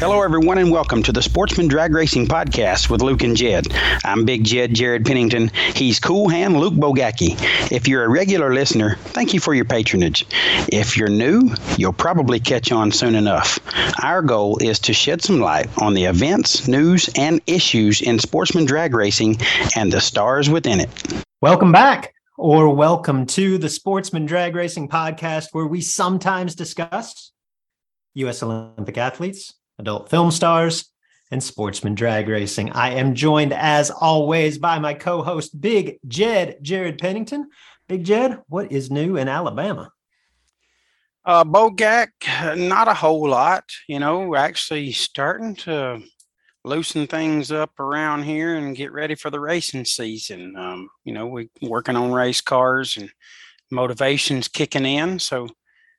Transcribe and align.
Hello, 0.00 0.22
everyone, 0.22 0.56
and 0.56 0.72
welcome 0.72 1.02
to 1.02 1.12
the 1.12 1.20
Sportsman 1.20 1.68
Drag 1.68 1.94
Racing 1.94 2.26
Podcast 2.26 2.88
with 2.88 3.02
Luke 3.02 3.22
and 3.22 3.36
Jed. 3.36 3.66
I'm 4.02 4.24
Big 4.24 4.44
Jed 4.44 4.72
Jared 4.72 5.04
Pennington. 5.04 5.50
He's 5.74 6.00
Cool 6.00 6.30
Hand 6.30 6.58
Luke 6.58 6.72
Bogacki. 6.72 7.36
If 7.70 7.86
you're 7.86 8.04
a 8.04 8.08
regular 8.08 8.54
listener, 8.54 8.96
thank 9.08 9.34
you 9.34 9.40
for 9.40 9.52
your 9.52 9.66
patronage. 9.66 10.24
If 10.72 10.96
you're 10.96 11.10
new, 11.10 11.50
you'll 11.76 11.92
probably 11.92 12.40
catch 12.40 12.72
on 12.72 12.92
soon 12.92 13.14
enough. 13.14 13.58
Our 14.02 14.22
goal 14.22 14.56
is 14.62 14.78
to 14.78 14.94
shed 14.94 15.20
some 15.20 15.38
light 15.38 15.68
on 15.82 15.92
the 15.92 16.06
events, 16.06 16.66
news, 16.66 17.10
and 17.14 17.42
issues 17.46 18.00
in 18.00 18.18
sportsman 18.18 18.64
drag 18.64 18.94
racing 18.94 19.36
and 19.76 19.92
the 19.92 20.00
stars 20.00 20.48
within 20.48 20.80
it. 20.80 20.88
Welcome 21.42 21.72
back 21.72 22.14
or 22.38 22.74
welcome 22.74 23.26
to 23.26 23.58
the 23.58 23.68
Sportsman 23.68 24.24
Drag 24.24 24.56
Racing 24.56 24.88
Podcast, 24.88 25.48
where 25.52 25.66
we 25.66 25.82
sometimes 25.82 26.54
discuss 26.54 27.32
U.S. 28.14 28.42
Olympic 28.42 28.96
athletes, 28.96 29.59
adult 29.80 30.08
film 30.10 30.30
stars, 30.30 30.90
and 31.30 31.42
sportsman 31.42 31.94
drag 31.94 32.28
racing. 32.28 32.70
I 32.70 32.90
am 32.90 33.14
joined, 33.14 33.52
as 33.52 33.90
always, 33.90 34.58
by 34.58 34.78
my 34.78 34.94
co 34.94 35.22
host, 35.22 35.60
Big 35.60 35.98
Jed 36.06 36.58
Jared 36.62 36.98
Pennington. 36.98 37.48
Big 37.88 38.04
Jed, 38.04 38.40
what 38.48 38.70
is 38.70 38.90
new 38.90 39.16
in 39.16 39.28
Alabama? 39.28 39.90
Uh, 41.24 41.44
not 41.44 42.88
a 42.88 42.94
whole 42.94 43.28
lot. 43.28 43.64
You 43.88 43.98
know, 43.98 44.20
we're 44.20 44.36
actually 44.36 44.92
starting 44.92 45.54
to 45.56 46.02
loosen 46.64 47.06
things 47.06 47.50
up 47.50 47.78
around 47.80 48.22
here 48.24 48.56
and 48.56 48.76
get 48.76 48.92
ready 48.92 49.14
for 49.14 49.30
the 49.30 49.40
racing 49.40 49.84
season. 49.84 50.56
Um, 50.56 50.88
you 51.04 51.12
know, 51.12 51.26
we're 51.26 51.48
working 51.62 51.96
on 51.96 52.12
race 52.12 52.40
cars 52.40 52.96
and 52.96 53.10
motivation's 53.70 54.48
kicking 54.48 54.86
in. 54.86 55.18
So, 55.18 55.48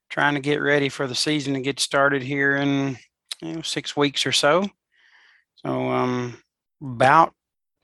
trying 0.10 0.34
to 0.34 0.42
get 0.42 0.58
ready 0.58 0.90
for 0.90 1.08
the 1.08 1.16
season 1.16 1.54
to 1.54 1.62
get 1.62 1.80
started 1.80 2.22
here 2.22 2.58
in 2.58 2.98
you 3.42 3.54
know, 3.54 3.62
six 3.62 3.96
weeks 3.96 4.26
or 4.26 4.32
so. 4.32 4.68
So 5.56 5.90
um, 5.90 6.42
about 6.82 7.34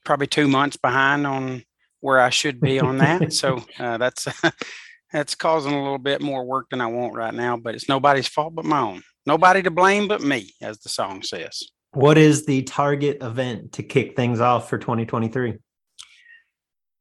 probably 0.06 0.28
two 0.28 0.48
months 0.48 0.78
behind 0.78 1.28
on 1.28 1.64
where 2.00 2.20
I 2.20 2.30
should 2.30 2.60
be 2.60 2.80
on 2.80 2.98
that. 3.00 3.34
so 3.42 3.64
uh, 3.80 3.98
that's 3.98 4.28
that's 5.12 5.36
causing 5.36 5.74
a 5.74 5.82
little 5.82 5.98
bit 5.98 6.22
more 6.22 6.46
work 6.46 6.68
than 6.70 6.82
I 6.82 6.88
want 6.88 7.16
right 7.16 7.34
now. 7.34 7.58
But 7.58 7.76
it's 7.76 7.90
nobody's 7.90 8.28
fault 8.28 8.56
but 8.56 8.66
my 8.66 8.80
own. 8.80 9.04
Nobody 9.26 9.62
to 9.64 9.72
blame 9.72 10.08
but 10.08 10.22
me, 10.22 10.54
as 10.62 10.80
the 10.80 10.90
song 10.90 11.22
says. 11.22 11.64
What 11.92 12.18
is 12.18 12.46
the 12.46 12.64
target 12.64 13.18
event 13.22 13.74
to 13.74 13.84
kick 13.84 14.16
things 14.16 14.40
off 14.40 14.70
for 14.70 14.78
2023? 14.78 15.58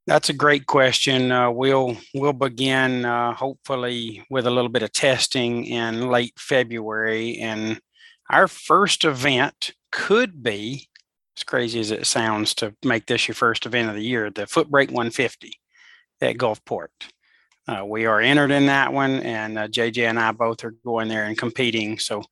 That's 0.07 0.29
a 0.29 0.33
great 0.33 0.67
question. 0.67 1.33
Uh, 1.33 1.51
we'll 1.51 1.97
we'll 2.15 2.33
begin 2.33 3.05
uh, 3.05 3.35
hopefully 3.35 4.25
with 4.31 4.47
a 4.47 4.51
little 4.51 4.69
bit 4.69 4.83
of 4.83 4.93
testing 4.93 5.67
in 5.67 6.09
late 6.09 6.35
February, 6.39 7.39
and 7.39 7.81
our 8.31 8.49
first 8.49 9.05
event 9.05 9.73
could 9.93 10.43
be, 10.43 10.89
as 11.37 11.45
crazy 11.45 11.81
as 11.81 11.91
it 11.91 12.07
sounds 12.07 12.55
to 12.55 12.75
make 12.85 13.07
this 13.07 13.29
your 13.29 13.35
first 13.35 13.67
event 13.67 13.89
of 13.89 13.95
the 13.95 14.03
year, 14.03 14.31
the 14.31 14.43
Footbrake 14.43 14.91
150 14.91 15.59
at 16.21 16.37
Gulfport. 16.37 16.89
Uh, 17.69 17.85
we 17.85 18.07
are 18.07 18.21
entered 18.21 18.51
in 18.51 18.67
that 18.67 18.93
one, 18.93 19.21
and 19.21 19.59
uh, 19.59 19.69
JJ 19.69 20.09
and 20.09 20.19
I 20.19 20.33
both 20.33 20.65
are 20.65 20.75
going 20.85 21.09
there 21.09 21.25
and 21.25 21.37
competing. 21.37 21.99
So 21.99 22.23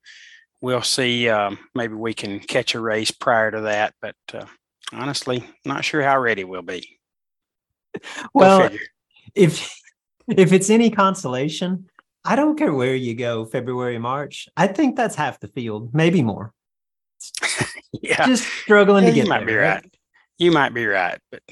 we'll 0.61 0.83
see. 0.83 1.29
Um, 1.29 1.59
maybe 1.75 1.95
we 1.95 2.15
can 2.15 2.39
catch 2.39 2.75
a 2.75 2.81
race 2.81 3.11
prior 3.11 3.51
to 3.51 3.63
that, 3.63 3.95
but 4.01 4.15
uh, 4.33 4.47
honestly, 4.93 5.45
not 5.65 5.85
sure 5.85 6.03
how 6.03 6.21
ready 6.21 6.45
we'll 6.45 6.63
be. 6.63 6.99
Well, 8.33 8.71
if 9.35 9.73
if 10.29 10.53
it's 10.53 10.71
any 10.71 10.91
consolation, 10.91 11.89
I 12.25 12.37
don't 12.37 12.57
care 12.57 12.73
where 12.73 12.95
you 12.95 13.15
go, 13.15 13.45
February, 13.45 13.99
March. 13.99 14.49
I 14.57 14.67
think 14.67 14.97
that's 14.97 15.15
half 15.15 15.41
the 15.41 15.49
field, 15.49 15.95
maybe 15.95 16.23
more. 16.23 16.53
yeah, 17.93 18.27
just 18.27 18.45
struggling 18.45 19.05
yeah, 19.05 19.11
to 19.11 19.15
get. 19.15 19.25
You 19.25 19.31
might 19.31 19.39
there, 19.41 19.47
be 19.47 19.55
right. 19.55 19.75
right. 19.75 19.97
You 20.39 20.53
might 20.53 20.75
be 20.75 20.87
right, 20.87 21.19
but 21.31 21.43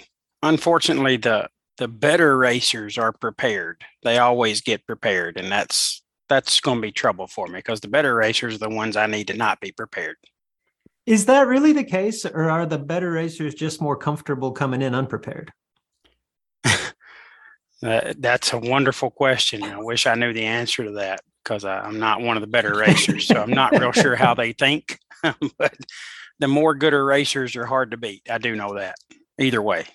unfortunately, 0.43 1.19
the 1.19 1.49
the 1.79 1.89
better 1.89 2.37
racers 2.37 2.99
are 2.99 3.13
prepared. 3.13 3.85
They 4.03 4.19
always 4.19 4.61
get 4.61 4.87
prepared, 4.87 5.37
and 5.37 5.51
that's 5.51 6.03
that's 6.29 6.61
going 6.61 6.79
to 6.79 6.83
be 6.83 6.93
trouble 6.93 7.27
for 7.27 7.47
me 7.47 7.59
because 7.59 7.81
the 7.81 7.89
better 7.89 8.15
racers 8.15 8.55
are 8.55 8.59
the 8.59 8.71
ones 8.71 8.97
I 8.97 9.07
need 9.07 9.29
to 9.29 9.37
not 9.37 9.61
be 9.61 9.73
prepared. 9.73 10.17
Is 11.05 11.27
that 11.27 11.49
really 11.49 11.73
the 11.73 11.85
case, 11.85 12.25
or 12.25 12.49
are 12.49 12.65
the 12.65 12.79
better 12.79 13.11
racers 13.11 13.55
just 13.55 13.83
more 13.83 13.97
comfortable 13.97 14.53
coming 14.53 14.83
in 14.83 14.95
unprepared? 14.95 15.53
Uh, 17.83 18.15
that's 18.19 18.53
a 18.53 18.59
wonderful 18.59 19.11
question. 19.11 19.63
I 19.63 19.79
wish 19.79 20.07
I 20.07 20.15
knew 20.15 20.33
the 20.33 20.45
answer 20.45 20.85
to 20.85 20.93
that 20.93 21.21
because 21.43 21.65
I'm 21.65 21.99
not 21.99 22.21
one 22.21 22.37
of 22.37 22.41
the 22.41 22.47
better 22.47 22.77
racers, 22.77 23.27
so 23.27 23.43
I'm 23.43 23.51
not 23.51 23.73
real 23.73 23.93
sure 23.93 24.15
how 24.15 24.35
they 24.35 24.53
think. 24.53 24.99
but 25.59 25.75
the 26.39 26.49
more 26.49 26.75
gooder 26.75 27.05
racers 27.05 27.57
are 27.57 27.67
hard 27.67 27.91
to 27.91 27.97
beat. 27.97 28.23
I 28.31 28.39
do 28.39 28.55
know 28.55 28.75
that. 28.75 28.97
Either 29.39 29.61
way. 29.61 29.87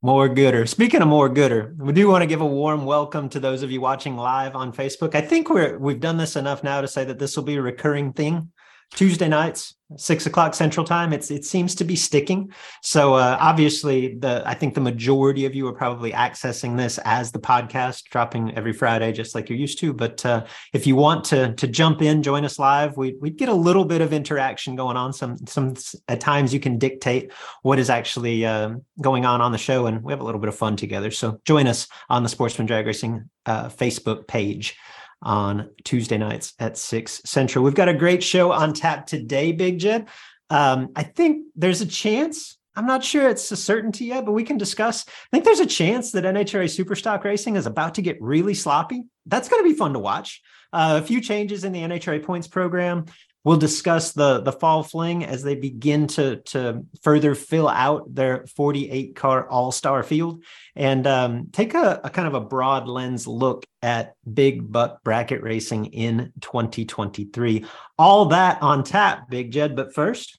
More 0.00 0.28
gooder. 0.28 0.64
Speaking 0.66 1.02
of 1.02 1.08
more 1.08 1.28
gooder, 1.28 1.74
we 1.76 1.92
do 1.92 2.06
want 2.08 2.22
to 2.22 2.26
give 2.26 2.40
a 2.40 2.46
warm 2.46 2.84
welcome 2.84 3.28
to 3.30 3.40
those 3.40 3.64
of 3.64 3.72
you 3.72 3.80
watching 3.80 4.16
live 4.16 4.54
on 4.54 4.72
Facebook. 4.72 5.16
I 5.16 5.20
think 5.20 5.50
we're 5.50 5.76
we've 5.76 5.98
done 5.98 6.18
this 6.18 6.36
enough 6.36 6.62
now 6.62 6.80
to 6.80 6.86
say 6.86 7.04
that 7.04 7.18
this 7.18 7.36
will 7.36 7.42
be 7.42 7.56
a 7.56 7.62
recurring 7.62 8.12
thing 8.12 8.52
Tuesday 8.94 9.28
nights, 9.28 9.76
six 9.96 10.26
o'clock 10.26 10.54
Central 10.54 10.84
Time. 10.84 11.12
It's 11.12 11.30
it 11.30 11.44
seems 11.44 11.74
to 11.76 11.84
be 11.84 11.94
sticking. 11.94 12.52
So 12.82 13.14
uh, 13.14 13.36
obviously, 13.38 14.16
the 14.16 14.42
I 14.46 14.54
think 14.54 14.74
the 14.74 14.80
majority 14.80 15.44
of 15.44 15.54
you 15.54 15.68
are 15.68 15.72
probably 15.72 16.12
accessing 16.12 16.76
this 16.76 16.98
as 17.04 17.30
the 17.30 17.38
podcast, 17.38 18.04
dropping 18.04 18.56
every 18.56 18.72
Friday, 18.72 19.12
just 19.12 19.34
like 19.34 19.48
you're 19.48 19.58
used 19.58 19.78
to. 19.80 19.92
But 19.92 20.24
uh, 20.24 20.46
if 20.72 20.86
you 20.86 20.96
want 20.96 21.24
to 21.26 21.54
to 21.54 21.66
jump 21.66 22.02
in, 22.02 22.22
join 22.22 22.44
us 22.44 22.58
live. 22.58 22.96
We 22.96 23.14
we 23.20 23.30
get 23.30 23.48
a 23.48 23.54
little 23.54 23.84
bit 23.84 24.00
of 24.00 24.12
interaction 24.12 24.74
going 24.74 24.96
on. 24.96 25.12
Some 25.12 25.36
some 25.46 25.74
at 26.08 26.20
times 26.20 26.52
you 26.52 26.60
can 26.60 26.78
dictate 26.78 27.32
what 27.62 27.78
is 27.78 27.90
actually 27.90 28.46
uh, 28.46 28.70
going 29.00 29.26
on 29.26 29.40
on 29.40 29.52
the 29.52 29.58
show, 29.58 29.86
and 29.86 30.02
we 30.02 30.12
have 30.12 30.20
a 30.20 30.24
little 30.24 30.40
bit 30.40 30.48
of 30.48 30.56
fun 30.56 30.76
together. 30.76 31.10
So 31.10 31.40
join 31.44 31.66
us 31.66 31.86
on 32.08 32.22
the 32.22 32.28
Sportsman 32.28 32.66
Drag 32.66 32.86
Racing 32.86 33.28
uh, 33.46 33.68
Facebook 33.68 34.26
page. 34.26 34.76
On 35.22 35.70
Tuesday 35.84 36.18
nights 36.18 36.54
at 36.58 36.78
6 36.78 37.22
Central. 37.24 37.64
We've 37.64 37.74
got 37.74 37.88
a 37.88 37.94
great 37.94 38.22
show 38.22 38.52
on 38.52 38.72
tap 38.72 39.06
today, 39.06 39.52
Big 39.52 39.78
Jed. 39.78 40.08
Um, 40.50 40.90
I 40.96 41.02
think 41.02 41.46
there's 41.56 41.80
a 41.80 41.86
chance 41.86 42.58
I'm 42.78 42.86
not 42.86 43.02
sure 43.02 43.28
it's 43.28 43.50
a 43.50 43.56
certainty 43.56 44.04
yet, 44.04 44.24
but 44.24 44.30
we 44.30 44.44
can 44.44 44.56
discuss. 44.56 45.04
I 45.08 45.12
think 45.32 45.44
there's 45.44 45.58
a 45.58 45.66
chance 45.66 46.12
that 46.12 46.22
NHRA 46.22 46.66
Superstock 46.66 47.24
Racing 47.24 47.56
is 47.56 47.66
about 47.66 47.96
to 47.96 48.02
get 48.02 48.22
really 48.22 48.54
sloppy. 48.54 49.02
That's 49.26 49.48
going 49.48 49.64
to 49.64 49.68
be 49.68 49.74
fun 49.74 49.94
to 49.94 49.98
watch. 49.98 50.40
Uh, 50.72 51.00
a 51.02 51.04
few 51.04 51.20
changes 51.20 51.64
in 51.64 51.72
the 51.72 51.80
NHRA 51.80 52.22
points 52.22 52.46
program. 52.46 53.06
We'll 53.48 53.56
discuss 53.56 54.12
the 54.12 54.42
the 54.42 54.52
fall 54.52 54.82
fling 54.82 55.24
as 55.24 55.42
they 55.42 55.54
begin 55.54 56.06
to 56.08 56.36
to 56.52 56.84
further 57.00 57.34
fill 57.34 57.66
out 57.66 58.14
their 58.14 58.46
48 58.46 59.16
car 59.16 59.48
all 59.48 59.72
star 59.72 60.02
field 60.02 60.44
and 60.76 61.06
um, 61.06 61.48
take 61.50 61.72
a, 61.72 61.98
a, 62.04 62.10
kind 62.10 62.28
of 62.28 62.34
a 62.34 62.42
broad 62.42 62.88
lens 62.88 63.26
look 63.26 63.64
at 63.80 64.16
big 64.30 64.70
buck 64.70 65.02
bracket 65.02 65.42
racing 65.42 65.86
in 65.86 66.30
2023. 66.42 67.64
All 67.96 68.26
that 68.26 68.60
on 68.60 68.84
tap, 68.84 69.30
Big 69.30 69.50
Jed. 69.50 69.74
But 69.74 69.94
first, 69.94 70.38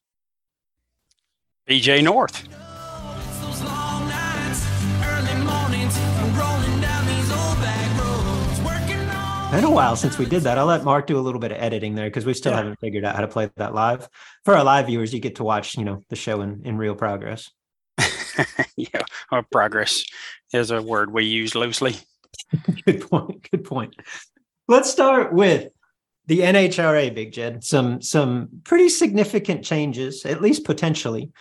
BJ 1.67 2.03
North. 2.03 2.47
Been 9.51 9.63
a 9.63 9.71
while 9.71 9.95
since 9.95 10.19
we 10.19 10.25
did 10.25 10.43
that. 10.43 10.59
I'll 10.59 10.67
let 10.67 10.83
Mark 10.83 11.07
do 11.07 11.17
a 11.17 11.21
little 11.21 11.39
bit 11.39 11.51
of 11.51 11.57
editing 11.57 11.95
there 11.95 12.05
because 12.05 12.23
we 12.23 12.35
still 12.35 12.51
yeah. 12.51 12.57
haven't 12.57 12.79
figured 12.79 13.03
out 13.03 13.15
how 13.15 13.21
to 13.21 13.27
play 13.27 13.49
that 13.55 13.73
live. 13.73 14.07
For 14.45 14.55
our 14.55 14.63
live 14.63 14.85
viewers, 14.85 15.11
you 15.11 15.19
get 15.19 15.37
to 15.37 15.43
watch, 15.43 15.75
you 15.75 15.83
know, 15.83 16.03
the 16.09 16.15
show 16.15 16.41
in, 16.41 16.61
in 16.65 16.77
real 16.77 16.93
progress. 16.93 17.49
yeah, 18.77 19.01
our 19.31 19.41
progress 19.41 20.05
is 20.53 20.69
a 20.69 20.83
word 20.83 21.11
we 21.11 21.25
use 21.25 21.55
loosely. 21.55 21.95
good 22.85 23.09
point. 23.09 23.49
Good 23.49 23.63
point. 23.63 23.95
Let's 24.67 24.91
start 24.91 25.33
with 25.33 25.71
the 26.27 26.41
NHRA, 26.41 27.15
Big 27.15 27.31
Jed. 27.31 27.63
Some 27.63 28.03
some 28.03 28.49
pretty 28.63 28.87
significant 28.87 29.65
changes, 29.65 30.27
at 30.27 30.43
least 30.43 30.63
potentially, 30.63 31.31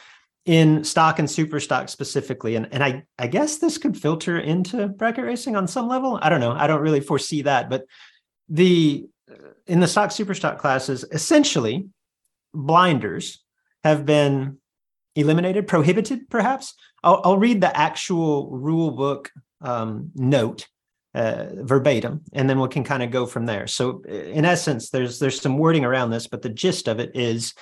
in 0.48 0.82
stock 0.82 1.18
and 1.18 1.30
super 1.30 1.60
stock 1.60 1.90
specifically. 1.90 2.56
And 2.56 2.68
and 2.72 2.82
I 2.82 3.04
I 3.18 3.26
guess 3.26 3.58
this 3.58 3.76
could 3.76 3.96
filter 3.96 4.38
into 4.38 4.88
bracket 4.88 5.24
racing 5.24 5.56
on 5.56 5.68
some 5.68 5.88
level. 5.88 6.18
I 6.22 6.30
don't 6.30 6.40
know. 6.40 6.52
I 6.52 6.66
don't 6.66 6.80
really 6.80 7.00
foresee 7.00 7.42
that. 7.42 7.68
But 7.68 7.84
the 8.48 9.06
in 9.66 9.80
the 9.80 9.86
stock 9.86 10.10
super 10.10 10.32
stock 10.32 10.58
classes 10.58 11.04
essentially 11.12 11.86
blinders 12.54 13.44
have 13.84 14.06
been 14.06 14.56
eliminated 15.14 15.66
prohibited 15.66 16.30
perhaps. 16.30 16.74
I'll, 17.04 17.20
I'll 17.24 17.38
read 17.38 17.60
the 17.60 17.76
actual 17.76 18.50
rule 18.50 18.90
book 18.90 19.30
um, 19.60 20.10
note 20.14 20.66
uh, 21.14 21.48
verbatim 21.56 22.22
and 22.32 22.48
then 22.48 22.58
we 22.58 22.68
can 22.68 22.84
kind 22.84 23.02
of 23.02 23.10
go 23.10 23.26
from 23.26 23.44
there. 23.44 23.66
So 23.66 24.00
in 24.08 24.46
essence 24.46 24.88
there's 24.88 25.18
there's 25.18 25.42
some 25.42 25.58
wording 25.58 25.84
around 25.84 26.08
this 26.08 26.26
but 26.26 26.40
the 26.40 26.48
gist 26.48 26.88
of 26.88 27.00
it 27.00 27.10
is 27.14 27.52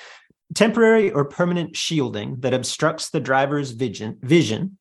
Temporary 0.54 1.10
or 1.10 1.24
permanent 1.24 1.76
shielding 1.76 2.40
that 2.40 2.54
obstructs 2.54 3.10
the 3.10 3.20
driver's 3.20 3.72
vision, 3.72 4.18
vision, 4.22 4.78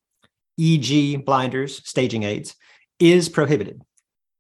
e.g., 0.57 1.17
blinders, 1.17 1.81
staging 1.87 2.23
aids, 2.23 2.55
is 2.99 3.29
prohibited. 3.29 3.81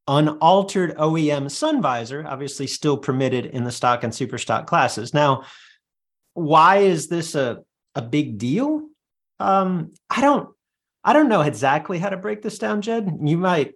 Unaltered 0.07 0.95
OEM 0.97 1.49
sun 1.49 1.81
visor, 1.81 2.25
obviously 2.27 2.67
still 2.67 2.97
permitted 2.97 3.47
in 3.47 3.63
the 3.63 3.71
stock 3.71 4.03
and 4.03 4.13
super 4.13 4.37
stock 4.37 4.67
classes. 4.67 5.13
Now, 5.13 5.43
why 6.35 6.77
is 6.77 7.07
this 7.07 7.33
a, 7.33 7.63
a 7.95 8.01
big 8.01 8.37
deal? 8.37 8.87
Um, 9.39 9.93
I 10.09 10.21
don't 10.21 10.49
I 11.03 11.13
don't 11.13 11.29
know 11.29 11.41
exactly 11.41 11.99
how 11.99 12.09
to 12.09 12.17
break 12.17 12.41
this 12.41 12.57
down, 12.57 12.81
Jed. 12.81 13.19
You 13.23 13.37
might 13.37 13.73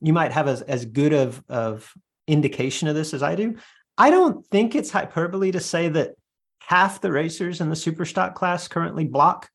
you 0.00 0.12
might 0.12 0.32
have 0.32 0.48
as, 0.48 0.62
as 0.62 0.84
good 0.84 1.12
of, 1.12 1.42
of 1.48 1.92
indication 2.26 2.88
of 2.88 2.94
this 2.94 3.14
as 3.14 3.22
I 3.22 3.34
do. 3.34 3.56
I 3.96 4.10
don't 4.10 4.46
think 4.46 4.74
it's 4.74 4.90
hyperbole 4.90 5.52
to 5.52 5.60
say 5.60 5.88
that 5.88 6.12
half 6.68 7.00
the 7.00 7.10
racers 7.10 7.62
in 7.62 7.70
the 7.70 7.76
super 7.76 8.04
stock 8.04 8.34
class 8.34 8.68
currently 8.68 9.06
block. 9.06 9.48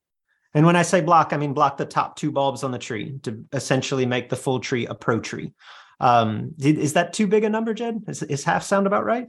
And 0.55 0.65
when 0.65 0.75
I 0.75 0.81
say 0.81 0.99
block, 0.99 1.31
I 1.31 1.37
mean 1.37 1.53
block 1.53 1.77
the 1.77 1.85
top 1.85 2.15
two 2.15 2.31
bulbs 2.31 2.63
on 2.63 2.71
the 2.71 2.79
tree 2.79 3.19
to 3.21 3.45
essentially 3.53 4.07
make 4.07 4.29
the 4.29 4.35
full 4.35 4.59
tree 4.59 4.87
a 4.87 4.95
pro 4.95 5.19
tree. 5.19 5.53
Um, 5.99 6.55
is 6.59 6.93
that 6.93 7.13
too 7.13 7.27
big 7.27 7.43
a 7.43 7.49
number, 7.49 7.75
Jed? 7.75 8.01
Is, 8.07 8.23
is 8.23 8.43
half 8.43 8.63
sound 8.63 8.87
about 8.87 9.05
right? 9.05 9.27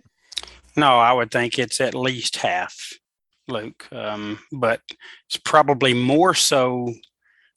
No, 0.78 0.98
I 0.98 1.12
would 1.12 1.30
think 1.30 1.58
it's 1.58 1.78
at 1.78 1.94
least 1.94 2.36
half, 2.36 2.74
Luke. 3.48 3.86
Um, 3.92 4.38
but 4.50 4.80
it's 5.28 5.36
probably 5.36 5.92
more 5.92 6.32
so. 6.32 6.90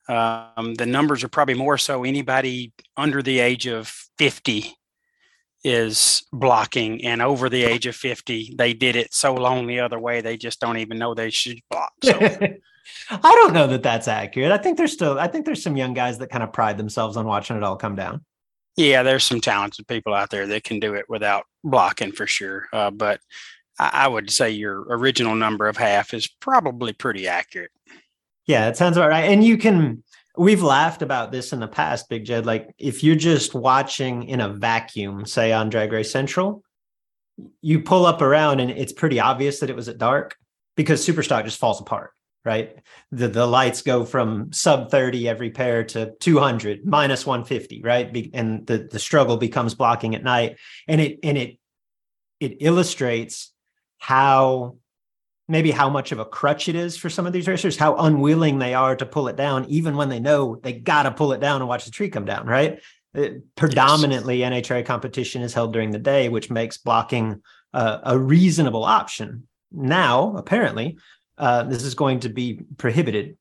Um, 0.09 0.75
the 0.75 0.85
numbers 0.85 1.23
are 1.23 1.29
probably 1.29 1.55
more 1.55 1.77
so 1.77 2.03
anybody 2.03 2.73
under 2.97 3.21
the 3.23 3.39
age 3.39 3.65
of 3.65 3.87
50 4.17 4.75
is 5.63 6.23
blocking 6.31 7.03
and 7.03 7.21
over 7.21 7.49
the 7.49 7.63
age 7.63 7.85
of 7.87 7.95
50 7.95 8.55
they 8.57 8.73
did 8.73 8.95
it 8.95 9.13
so 9.13 9.33
long 9.33 9.65
the 9.65 9.79
other 9.79 9.99
way 9.99 10.21
they 10.21 10.37
just 10.37 10.59
don't 10.59 10.77
even 10.77 10.99
know 10.99 11.13
they 11.13 11.29
should 11.29 11.59
block 11.69 11.91
so. 12.03 12.13
i 13.09 13.17
don't 13.21 13.53
know 13.53 13.67
that 13.67 13.83
that's 13.83 14.07
accurate. 14.07 14.51
I 14.51 14.57
think 14.57 14.77
there's 14.77 14.93
still 14.93 15.19
i 15.19 15.27
think 15.27 15.45
there's 15.45 15.63
some 15.63 15.75
young 15.75 15.93
guys 15.93 16.19
that 16.19 16.29
kind 16.29 16.43
of 16.43 16.53
pride 16.53 16.77
themselves 16.77 17.17
on 17.17 17.25
watching 17.25 17.57
it 17.57 17.63
all 17.63 17.75
come 17.75 17.95
down. 17.95 18.23
Yeah 18.75 19.03
there's 19.03 19.23
some 19.23 19.41
talented 19.41 19.87
people 19.87 20.13
out 20.13 20.29
there 20.29 20.45
that 20.47 20.63
can 20.63 20.79
do 20.79 20.93
it 20.93 21.05
without 21.09 21.45
blocking 21.63 22.11
for 22.11 22.27
sure 22.27 22.67
uh, 22.71 22.91
but 22.91 23.19
I, 23.79 23.89
I 23.93 24.07
would 24.07 24.29
say 24.29 24.51
your 24.51 24.81
original 24.89 25.35
number 25.35 25.67
of 25.67 25.77
half 25.77 26.13
is 26.13 26.27
probably 26.27 26.93
pretty 26.93 27.27
accurate. 27.27 27.71
Yeah 28.45 28.67
it 28.69 28.77
sounds 28.77 28.95
about 28.95 29.09
right 29.09 29.29
and 29.29 29.43
you 29.43 29.57
can 29.57 30.03
we've 30.37 30.63
laughed 30.63 31.01
about 31.01 31.31
this 31.31 31.51
in 31.51 31.59
the 31.59 31.67
past, 31.67 32.09
Big 32.09 32.25
Jed. 32.25 32.45
Like 32.45 32.73
if 32.77 33.03
you're 33.03 33.15
just 33.15 33.53
watching 33.53 34.23
in 34.23 34.39
a 34.39 34.49
vacuum, 34.49 35.25
say 35.25 35.51
on 35.51 35.69
Drag 35.69 35.91
Race 35.91 36.11
Central, 36.11 36.63
you 37.61 37.81
pull 37.81 38.05
up 38.05 38.21
around 38.21 38.59
and 38.59 38.71
it's 38.71 38.93
pretty 38.93 39.19
obvious 39.19 39.59
that 39.59 39.69
it 39.69 39.75
was 39.75 39.89
at 39.89 39.97
dark 39.97 40.35
because 40.75 41.05
Superstock 41.05 41.43
just 41.43 41.59
falls 41.59 41.81
apart, 41.81 42.11
right? 42.45 42.79
The 43.11 43.27
the 43.27 43.45
lights 43.45 43.81
go 43.81 44.05
from 44.05 44.51
sub 44.53 44.89
30 44.89 45.27
every 45.27 45.49
pair 45.49 45.83
to 45.85 46.13
200 46.19 46.85
minus 46.85 47.25
150, 47.25 47.81
right? 47.81 48.29
And 48.33 48.65
the 48.65 48.87
the 48.89 48.99
struggle 48.99 49.37
becomes 49.37 49.75
blocking 49.75 50.15
at 50.15 50.23
night, 50.23 50.57
and 50.87 51.01
it 51.01 51.19
and 51.23 51.37
it 51.37 51.57
it 52.39 52.57
illustrates 52.61 53.53
how 53.97 54.77
maybe 55.47 55.71
how 55.71 55.89
much 55.89 56.11
of 56.11 56.19
a 56.19 56.25
crutch 56.25 56.67
it 56.67 56.75
is 56.75 56.97
for 56.97 57.09
some 57.09 57.25
of 57.25 57.33
these 57.33 57.47
racers, 57.47 57.77
how 57.77 57.95
unwilling 57.95 58.59
they 58.59 58.73
are 58.73 58.95
to 58.95 59.05
pull 59.05 59.27
it 59.27 59.35
down, 59.35 59.65
even 59.65 59.95
when 59.95 60.09
they 60.09 60.19
know 60.19 60.57
they 60.57 60.73
got 60.73 61.03
to 61.03 61.11
pull 61.11 61.31
it 61.31 61.39
down 61.39 61.61
and 61.61 61.69
watch 61.69 61.85
the 61.85 61.91
tree 61.91 62.09
come 62.09 62.25
down, 62.25 62.45
right? 62.45 62.81
It, 63.13 63.31
uh, 63.31 63.39
predominantly, 63.55 64.39
yes. 64.39 64.51
NHRA 64.51 64.85
competition 64.85 65.41
is 65.41 65.53
held 65.53 65.73
during 65.73 65.91
the 65.91 65.99
day, 65.99 66.29
which 66.29 66.49
makes 66.49 66.77
blocking 66.77 67.41
uh, 67.73 67.99
a 68.03 68.17
reasonable 68.17 68.83
option. 68.83 69.47
Now, 69.71 70.35
apparently, 70.35 70.97
uh, 71.37 71.63
this 71.63 71.83
is 71.83 71.95
going 71.95 72.21
to 72.21 72.29
be 72.29 72.61
prohibited. 72.77 73.37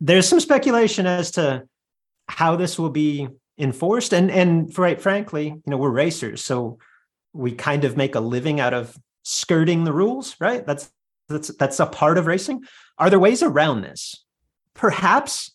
There's 0.00 0.28
some 0.28 0.40
speculation 0.40 1.06
as 1.06 1.32
to 1.32 1.64
how 2.28 2.56
this 2.56 2.78
will 2.78 2.90
be 2.90 3.28
enforced, 3.58 4.12
and 4.14 4.30
and 4.30 4.76
right, 4.78 5.00
frankly, 5.00 5.46
you 5.46 5.62
know, 5.66 5.76
we're 5.76 5.90
racers, 5.90 6.44
so 6.44 6.78
we 7.32 7.52
kind 7.52 7.84
of 7.84 7.96
make 7.96 8.14
a 8.14 8.20
living 8.20 8.60
out 8.60 8.74
of 8.74 8.96
skirting 9.22 9.84
the 9.84 9.92
rules, 9.92 10.36
right? 10.40 10.64
That's 10.64 10.90
that's 11.28 11.48
that's 11.56 11.80
a 11.80 11.86
part 11.86 12.18
of 12.18 12.26
racing. 12.26 12.64
Are 12.98 13.10
there 13.10 13.18
ways 13.18 13.42
around 13.42 13.82
this? 13.82 14.24
Perhaps 14.74 15.54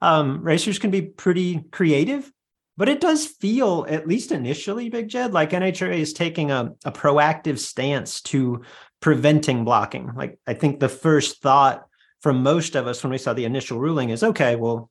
um, 0.00 0.42
racers 0.42 0.78
can 0.78 0.90
be 0.90 1.02
pretty 1.02 1.64
creative, 1.70 2.30
but 2.76 2.88
it 2.88 3.00
does 3.00 3.26
feel, 3.26 3.86
at 3.88 4.08
least 4.08 4.32
initially, 4.32 4.88
Big 4.88 5.08
Jed, 5.08 5.32
like 5.32 5.50
NHRA 5.50 5.98
is 5.98 6.12
taking 6.12 6.50
a, 6.50 6.72
a 6.84 6.92
proactive 6.92 7.58
stance 7.58 8.20
to 8.22 8.62
preventing 9.00 9.64
blocking. 9.64 10.12
Like 10.16 10.38
I 10.46 10.54
think 10.54 10.80
the 10.80 10.88
first 10.88 11.42
thought 11.42 11.86
from 12.20 12.42
most 12.42 12.74
of 12.74 12.86
us 12.86 13.02
when 13.02 13.10
we 13.10 13.18
saw 13.18 13.32
the 13.32 13.44
initial 13.44 13.78
ruling 13.78 14.10
is, 14.10 14.22
okay, 14.22 14.56
well, 14.56 14.90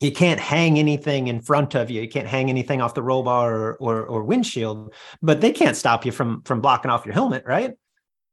you 0.00 0.12
can't 0.12 0.40
hang 0.40 0.78
anything 0.78 1.28
in 1.28 1.40
front 1.40 1.74
of 1.74 1.90
you. 1.90 2.02
You 2.02 2.08
can't 2.08 2.26
hang 2.26 2.50
anything 2.50 2.80
off 2.80 2.94
the 2.94 3.02
roll 3.02 3.22
bar 3.22 3.54
or, 3.54 3.76
or, 3.76 4.04
or 4.04 4.24
windshield, 4.24 4.92
but 5.22 5.40
they 5.40 5.52
can't 5.52 5.76
stop 5.76 6.04
you 6.04 6.12
from 6.12 6.42
from 6.42 6.60
blocking 6.60 6.90
off 6.90 7.06
your 7.06 7.14
helmet, 7.14 7.44
right? 7.46 7.74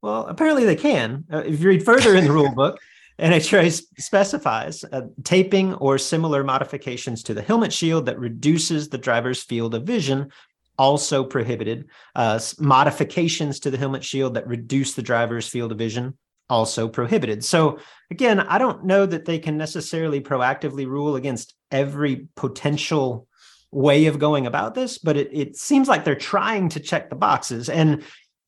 Well, 0.02 0.26
apparently 0.26 0.66
they 0.66 0.76
can. 0.76 1.26
Uh, 1.32 1.44
if 1.46 1.60
you 1.60 1.68
read 1.68 1.86
further 1.86 2.16
in 2.16 2.26
the 2.26 2.32
rule 2.32 2.54
book, 2.54 2.80
NHRA 3.20 3.72
specifies 4.00 4.84
uh, 4.92 5.02
taping 5.24 5.76
or 5.76 5.98
similar 5.98 6.44
modifications 6.44 7.22
to 7.24 7.34
the 7.34 7.42
helmet 7.42 7.72
shield 7.72 8.08
that 8.08 8.18
reduces 8.18 8.90
the 8.90 8.98
driver's 8.98 9.44
field 9.44 9.76
of 9.76 9.84
vision 9.84 10.32
also 10.80 11.24
prohibited. 11.24 11.86
Uh, 12.16 12.40
modifications 12.58 13.60
to 13.60 13.70
the 13.70 13.78
helmet 13.78 14.04
shield 14.04 14.34
that 14.34 14.48
reduce 14.48 14.96
the 14.96 15.04
driver's 15.04 15.48
field 15.48 15.72
of 15.72 15.78
vision 15.78 16.18
also 16.50 16.88
prohibited. 16.88 17.44
So 17.46 17.80
again, 18.10 18.40
I 18.40 18.58
don't 18.58 18.86
know 18.86 19.06
that 19.06 19.26
they 19.26 19.38
can 19.38 19.58
necessarily 19.58 20.22
proactively 20.22 20.88
rule 20.88 21.16
against 21.16 21.54
every 21.72 22.28
potential 22.36 23.28
way 23.72 24.08
of 24.08 24.20
going 24.20 24.48
about 24.48 24.76
this, 24.76 24.98
but 24.98 25.16
it, 25.16 25.30
it 25.32 25.56
seems 25.56 25.88
like 25.88 26.04
they're 26.04 26.16
trying 26.16 26.68
to 26.70 26.80
check 26.80 27.10
the 27.10 27.16
boxes. 27.16 27.70
And 27.70 28.04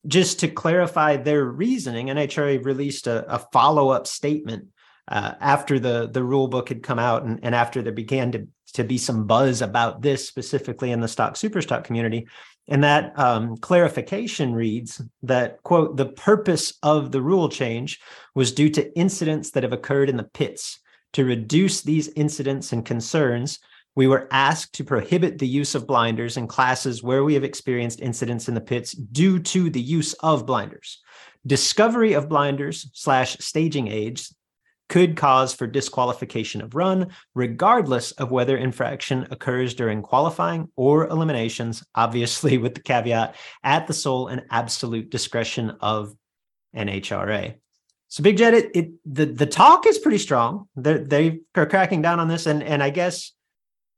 just 0.08 0.40
to 0.42 0.48
clarify 0.48 1.18
their 1.18 1.46
reasoning, 1.46 2.08
NHRA 2.08 2.64
released 2.64 3.08
a, 3.08 3.34
a 3.34 3.40
follow 3.52 3.90
up 3.90 4.08
statement 4.08 4.68
uh, 5.08 5.34
after 5.40 5.80
the 5.80 6.10
the 6.12 6.24
rule 6.24 6.48
book 6.48 6.70
had 6.70 6.84
come 6.84 7.00
out 7.00 7.24
and, 7.24 7.40
and 7.44 7.54
after 7.54 7.82
there 7.82 7.94
began 7.94 8.32
to 8.32 8.48
to 8.74 8.84
be 8.84 8.98
some 8.98 9.28
buzz 9.28 9.62
about 9.62 10.02
this 10.02 10.28
specifically 10.28 10.92
in 10.92 11.00
the 11.00 11.08
stock 11.08 11.36
super 11.36 11.62
stock 11.62 11.84
community. 11.84 12.28
And 12.70 12.84
that 12.84 13.18
um, 13.20 13.58
clarification 13.58 14.54
reads 14.56 15.02
that 15.24 15.62
quote 15.64 15.98
the 15.98 16.06
purpose 16.06 16.74
of 16.82 17.12
the 17.12 17.22
rule 17.22 17.50
change 17.50 18.00
was 18.36 18.54
due 18.54 18.70
to 18.70 18.98
incidents 18.98 19.52
that 19.52 19.64
have 19.64 19.74
occurred 19.74 20.10
in 20.10 20.18
the 20.18 20.24
pits 20.24 20.80
to 21.14 21.26
reduce 21.26 21.82
these 21.82 22.08
incidents 22.16 22.72
and 22.72 22.86
concerns 22.86 23.60
we 23.96 24.08
were 24.08 24.28
asked 24.32 24.74
to 24.74 24.84
prohibit 24.84 25.38
the 25.38 25.48
use 25.48 25.76
of 25.76 25.88
blinders 25.88 26.38
in 26.38 26.48
classes 26.48 27.04
where 27.04 27.24
we 27.24 27.34
have 27.36 27.44
experienced 27.44 28.02
incidents 28.02 28.48
in 28.48 28.56
the 28.56 28.62
pits 28.62 28.92
due 28.92 29.40
to 29.40 29.70
the 29.70 29.82
use 29.82 30.14
of 30.14 30.46
blinders 30.46 31.02
discovery 31.46 32.14
of 32.14 32.30
blinders 32.30 32.90
slash 32.94 33.38
staging 33.40 33.88
aids 33.88 34.36
could 34.90 35.16
cause 35.16 35.54
for 35.54 35.66
disqualification 35.66 36.62
of 36.62 36.76
run, 36.76 37.08
regardless 37.34 38.12
of 38.14 38.32
whether 38.32 38.58
infraction 38.58 39.26
occurs 39.32 39.74
during 39.74 40.02
qualifying 40.02 40.70
or 40.76 41.08
eliminations, 41.08 41.84
obviously 41.96 42.58
with 42.60 42.76
the 42.76 42.82
caveat 42.82 43.36
at 43.64 43.88
the 43.88 43.94
sole 43.94 44.28
and 44.28 44.44
absolute 44.52 45.10
discretion 45.10 45.72
of 45.82 46.14
NHRA. 46.76 47.56
So 48.10 48.22
Big 48.22 48.38
Jed, 48.38 48.54
it, 48.54 48.72
it 48.76 48.92
the 49.06 49.26
the 49.26 49.48
talk 49.48 49.88
is 49.88 49.98
pretty 49.98 50.20
strong. 50.20 50.68
They're, 50.76 51.00
they 51.00 51.40
are 51.56 51.66
cracking 51.66 52.04
down 52.04 52.20
on 52.20 52.28
this, 52.28 52.46
and 52.46 52.62
and 52.62 52.84
I 52.84 52.92
guess 52.92 53.32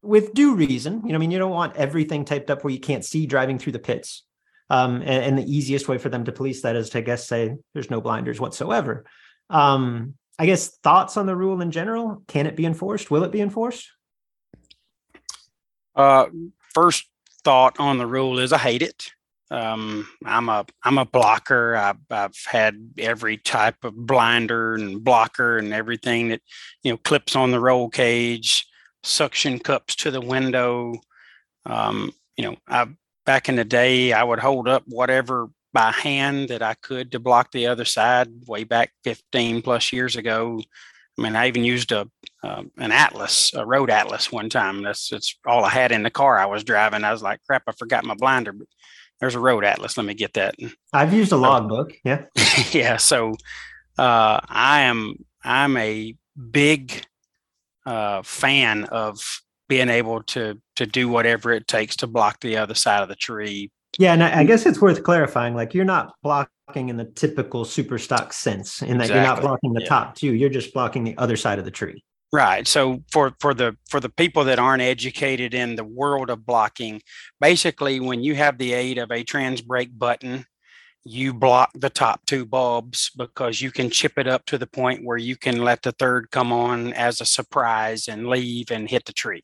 with 0.05 0.33
due 0.33 0.55
reason. 0.55 1.01
You 1.03 1.09
know, 1.09 1.15
I 1.15 1.17
mean, 1.17 1.31
you 1.31 1.39
don't 1.39 1.51
want 1.51 1.75
everything 1.75 2.25
typed 2.25 2.49
up 2.49 2.63
where 2.63 2.73
you 2.73 2.79
can't 2.79 3.05
see 3.05 3.25
driving 3.25 3.57
through 3.57 3.73
the 3.73 3.79
pits. 3.79 4.23
Um, 4.69 4.95
and, 5.01 5.23
and, 5.23 5.37
the 5.37 5.43
easiest 5.43 5.87
way 5.87 5.99
for 5.99 6.09
them 6.09 6.25
to 6.25 6.31
police 6.31 6.63
that 6.63 6.75
is 6.75 6.89
to 6.89 6.97
I 6.97 7.01
guess 7.01 7.27
say 7.27 7.55
there's 7.73 7.91
no 7.91 8.01
blinders 8.01 8.39
whatsoever. 8.39 9.05
Um, 9.51 10.15
I 10.39 10.47
guess 10.47 10.77
thoughts 10.77 11.17
on 11.17 11.27
the 11.27 11.35
rule 11.35 11.61
in 11.61 11.69
general. 11.69 12.23
Can 12.27 12.47
it 12.47 12.55
be 12.55 12.65
enforced? 12.65 13.11
Will 13.11 13.23
it 13.23 13.31
be 13.31 13.41
enforced? 13.41 13.87
Uh, 15.95 16.25
first 16.73 17.07
thought 17.43 17.79
on 17.79 17.99
the 17.99 18.07
rule 18.07 18.39
is 18.39 18.51
I 18.51 18.57
hate 18.57 18.81
it. 18.81 19.11
Um, 19.51 20.07
I'm 20.25 20.49
a 20.49 20.65
I'm 20.83 20.97
a 20.97 21.05
blocker. 21.05 21.75
I've, 21.75 21.99
I've 22.09 22.35
had 22.45 22.93
every 22.97 23.37
type 23.37 23.83
of 23.83 23.95
blinder 23.95 24.73
and 24.73 25.03
blocker 25.03 25.57
and 25.57 25.71
everything 25.71 26.29
that 26.29 26.41
you 26.81 26.91
know 26.91 26.97
clips 26.97 27.35
on 27.35 27.51
the 27.51 27.59
roll 27.59 27.89
cage, 27.89 28.64
suction 29.05 29.59
cups 29.59 29.95
to 29.97 30.11
the 30.11 30.21
window. 30.21 30.95
Um, 31.65 32.11
you 32.37 32.45
know, 32.45 32.55
I 32.67 32.87
back 33.25 33.49
in 33.49 33.55
the 33.55 33.65
day 33.65 34.13
I 34.13 34.23
would 34.23 34.39
hold 34.39 34.67
up 34.67 34.83
whatever 34.87 35.49
by 35.73 35.91
hand 35.91 36.49
that 36.49 36.61
I 36.61 36.73
could 36.75 37.11
to 37.11 37.19
block 37.19 37.51
the 37.51 37.67
other 37.67 37.85
side 37.85 38.29
way 38.47 38.63
back 38.63 38.91
15 39.03 39.61
plus 39.61 39.91
years 39.91 40.15
ago. 40.15 40.61
I 41.17 41.21
mean, 41.21 41.35
I 41.35 41.47
even 41.47 41.63
used 41.63 41.91
a 41.91 42.09
uh, 42.43 42.63
an 42.77 42.91
atlas, 42.91 43.53
a 43.53 43.65
road 43.65 43.89
atlas, 43.89 44.31
one 44.31 44.49
time. 44.49 44.83
That's 44.83 45.09
that's 45.09 45.35
all 45.45 45.63
I 45.63 45.69
had 45.69 45.91
in 45.91 46.03
the 46.03 46.09
car 46.09 46.37
I 46.37 46.45
was 46.45 46.63
driving. 46.63 47.03
I 47.03 47.11
was 47.11 47.23
like, 47.23 47.39
"Crap, 47.47 47.63
I 47.67 47.71
forgot 47.71 48.03
my 48.03 48.15
blinder." 48.15 48.51
But 48.51 48.67
there's 49.19 49.35
a 49.35 49.39
road 49.39 49.63
atlas. 49.63 49.97
Let 49.97 50.05
me 50.05 50.13
get 50.13 50.33
that. 50.33 50.55
I've 50.93 51.13
used 51.13 51.31
a 51.31 51.37
logbook. 51.37 51.93
Yeah. 52.03 52.25
yeah. 52.71 52.97
So 52.97 53.31
uh, 53.97 54.39
I 54.47 54.81
am 54.81 55.15
I'm 55.43 55.77
a 55.77 56.15
big 56.51 57.05
uh, 57.85 58.21
fan 58.23 58.85
of 58.85 59.19
being 59.67 59.89
able 59.89 60.21
to 60.23 60.59
to 60.75 60.85
do 60.85 61.09
whatever 61.09 61.51
it 61.51 61.67
takes 61.67 61.95
to 61.97 62.07
block 62.07 62.39
the 62.41 62.57
other 62.57 62.75
side 62.75 63.01
of 63.01 63.09
the 63.09 63.15
tree 63.15 63.71
yeah, 63.97 64.13
and 64.13 64.23
I, 64.23 64.39
I 64.39 64.43
guess 64.43 64.65
it's 64.65 64.81
worth 64.81 65.03
clarifying. 65.03 65.55
Like 65.55 65.73
you're 65.73 65.85
not 65.85 66.13
blocking 66.21 66.89
in 66.89 66.97
the 66.97 67.05
typical 67.05 67.65
super 67.65 67.97
stock 67.97 68.33
sense, 68.33 68.81
in 68.81 68.97
that 68.97 69.05
exactly. 69.05 69.15
you're 69.15 69.23
not 69.23 69.41
blocking 69.41 69.73
the 69.73 69.81
yeah. 69.81 69.87
top 69.87 70.15
two. 70.15 70.33
You're 70.33 70.49
just 70.49 70.73
blocking 70.73 71.03
the 71.03 71.17
other 71.17 71.37
side 71.37 71.59
of 71.59 71.65
the 71.65 71.71
tree. 71.71 72.03
Right. 72.33 72.67
So 72.67 73.03
for 73.11 73.33
for 73.39 73.53
the 73.53 73.77
for 73.89 73.99
the 73.99 74.09
people 74.09 74.43
that 74.45 74.59
aren't 74.59 74.81
educated 74.81 75.53
in 75.53 75.75
the 75.75 75.83
world 75.83 76.29
of 76.29 76.45
blocking, 76.45 77.01
basically 77.39 77.99
when 77.99 78.23
you 78.23 78.35
have 78.35 78.57
the 78.57 78.73
aid 78.73 78.97
of 78.97 79.11
a 79.11 79.23
trans 79.23 79.61
brake 79.61 79.97
button, 79.97 80.45
you 81.05 81.33
block 81.33 81.69
the 81.75 81.89
top 81.89 82.25
two 82.25 82.45
bulbs 82.45 83.11
because 83.15 83.61
you 83.61 83.71
can 83.71 83.89
chip 83.89 84.17
it 84.17 84.27
up 84.27 84.45
to 84.45 84.57
the 84.57 84.67
point 84.67 85.05
where 85.05 85.17
you 85.17 85.35
can 85.35 85.63
let 85.63 85.83
the 85.83 85.91
third 85.93 86.31
come 86.31 86.51
on 86.51 86.91
as 86.93 87.21
a 87.21 87.25
surprise 87.25 88.07
and 88.07 88.27
leave 88.27 88.71
and 88.71 88.89
hit 88.89 89.05
the 89.05 89.13
tree 89.13 89.43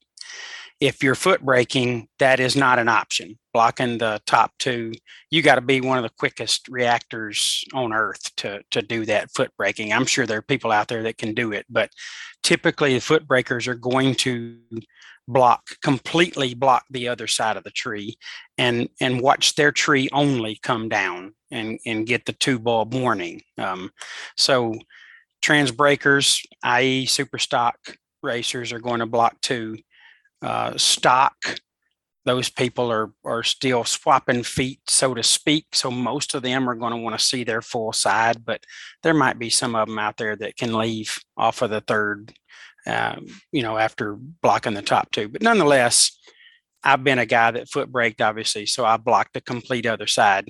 if 0.81 1.03
you're 1.03 1.15
foot 1.15 1.41
braking, 1.41 2.07
that 2.17 2.39
is 2.39 2.55
not 2.55 2.79
an 2.79 2.89
option. 2.89 3.37
Blocking 3.53 3.99
the 3.99 4.19
top 4.25 4.51
two, 4.57 4.93
you 5.29 5.43
got 5.43 5.55
to 5.55 5.61
be 5.61 5.79
one 5.79 5.99
of 5.99 6.03
the 6.03 6.09
quickest 6.17 6.67
reactors 6.69 7.63
on 7.71 7.93
earth 7.93 8.35
to, 8.37 8.63
to 8.71 8.81
do 8.81 9.05
that 9.05 9.29
foot 9.29 9.51
braking. 9.57 9.93
I'm 9.93 10.07
sure 10.07 10.25
there 10.25 10.39
are 10.39 10.41
people 10.41 10.71
out 10.71 10.87
there 10.87 11.03
that 11.03 11.19
can 11.19 11.35
do 11.35 11.51
it, 11.51 11.67
but 11.69 11.91
typically 12.41 12.95
the 12.95 12.99
foot 13.01 13.27
brakers 13.27 13.67
are 13.67 13.75
going 13.75 14.15
to 14.15 14.57
block 15.31 15.61
completely 15.81 16.53
block 16.53 16.83
the 16.89 17.07
other 17.07 17.27
side 17.27 17.57
of 17.57 17.63
the 17.63 17.71
tree 17.71 18.15
and 18.57 18.89
and 18.99 19.21
watch 19.21 19.55
their 19.55 19.71
tree 19.71 20.09
only 20.11 20.59
come 20.61 20.89
down 20.89 21.33
and 21.51 21.79
and 21.85 22.07
get 22.07 22.25
the 22.25 22.33
two 22.33 22.59
bulb 22.59 22.93
warning 22.93 23.41
um, 23.57 23.91
so 24.37 24.73
trans 25.41 25.71
brakers 25.71 26.41
i.e 26.63 27.05
super 27.05 27.37
stock 27.37 27.77
racers 28.23 28.71
are 28.71 28.79
going 28.79 28.99
to 28.99 29.05
block 29.05 29.39
two 29.41 29.77
uh, 30.41 30.77
stock. 30.77 31.35
Those 32.23 32.49
people 32.49 32.91
are 32.91 33.11
are 33.25 33.43
still 33.43 33.83
swapping 33.83 34.43
feet, 34.43 34.81
so 34.87 35.13
to 35.13 35.23
speak. 35.23 35.67
So 35.73 35.89
most 35.89 36.35
of 36.35 36.43
them 36.43 36.69
are 36.69 36.75
going 36.75 36.91
to 36.91 36.99
want 36.99 37.17
to 37.17 37.25
see 37.25 37.43
their 37.43 37.63
full 37.63 37.93
side, 37.93 38.45
but 38.45 38.63
there 39.01 39.15
might 39.15 39.39
be 39.39 39.49
some 39.49 39.75
of 39.75 39.87
them 39.87 39.97
out 39.97 40.17
there 40.17 40.35
that 40.35 40.55
can 40.55 40.73
leave 40.73 41.17
off 41.35 41.63
of 41.63 41.71
the 41.71 41.81
third, 41.81 42.33
um, 42.87 43.27
you 43.51 43.61
know, 43.61 43.77
after 43.77 44.15
blocking 44.15 44.73
the 44.73 44.81
top 44.81 45.11
two. 45.11 45.29
But 45.29 45.41
nonetheless, 45.41 46.17
I've 46.83 47.03
been 47.03 47.19
a 47.19 47.25
guy 47.25 47.51
that 47.51 47.69
foot 47.69 47.91
braked, 47.91 48.21
obviously, 48.21 48.65
so 48.65 48.85
I 48.85 48.97
blocked 48.97 49.33
the 49.33 49.41
complete 49.41 49.85
other 49.85 50.07
side. 50.07 50.49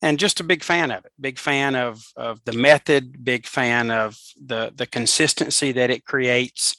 And 0.00 0.18
just 0.18 0.40
a 0.40 0.44
big 0.44 0.64
fan 0.64 0.90
of 0.90 1.04
it. 1.04 1.12
Big 1.20 1.38
fan 1.38 1.76
of 1.76 2.02
of 2.16 2.40
the 2.44 2.52
method. 2.52 3.24
Big 3.24 3.46
fan 3.46 3.90
of 3.90 4.16
the 4.44 4.72
the 4.74 4.86
consistency 4.86 5.72
that 5.72 5.90
it 5.90 6.04
creates. 6.04 6.76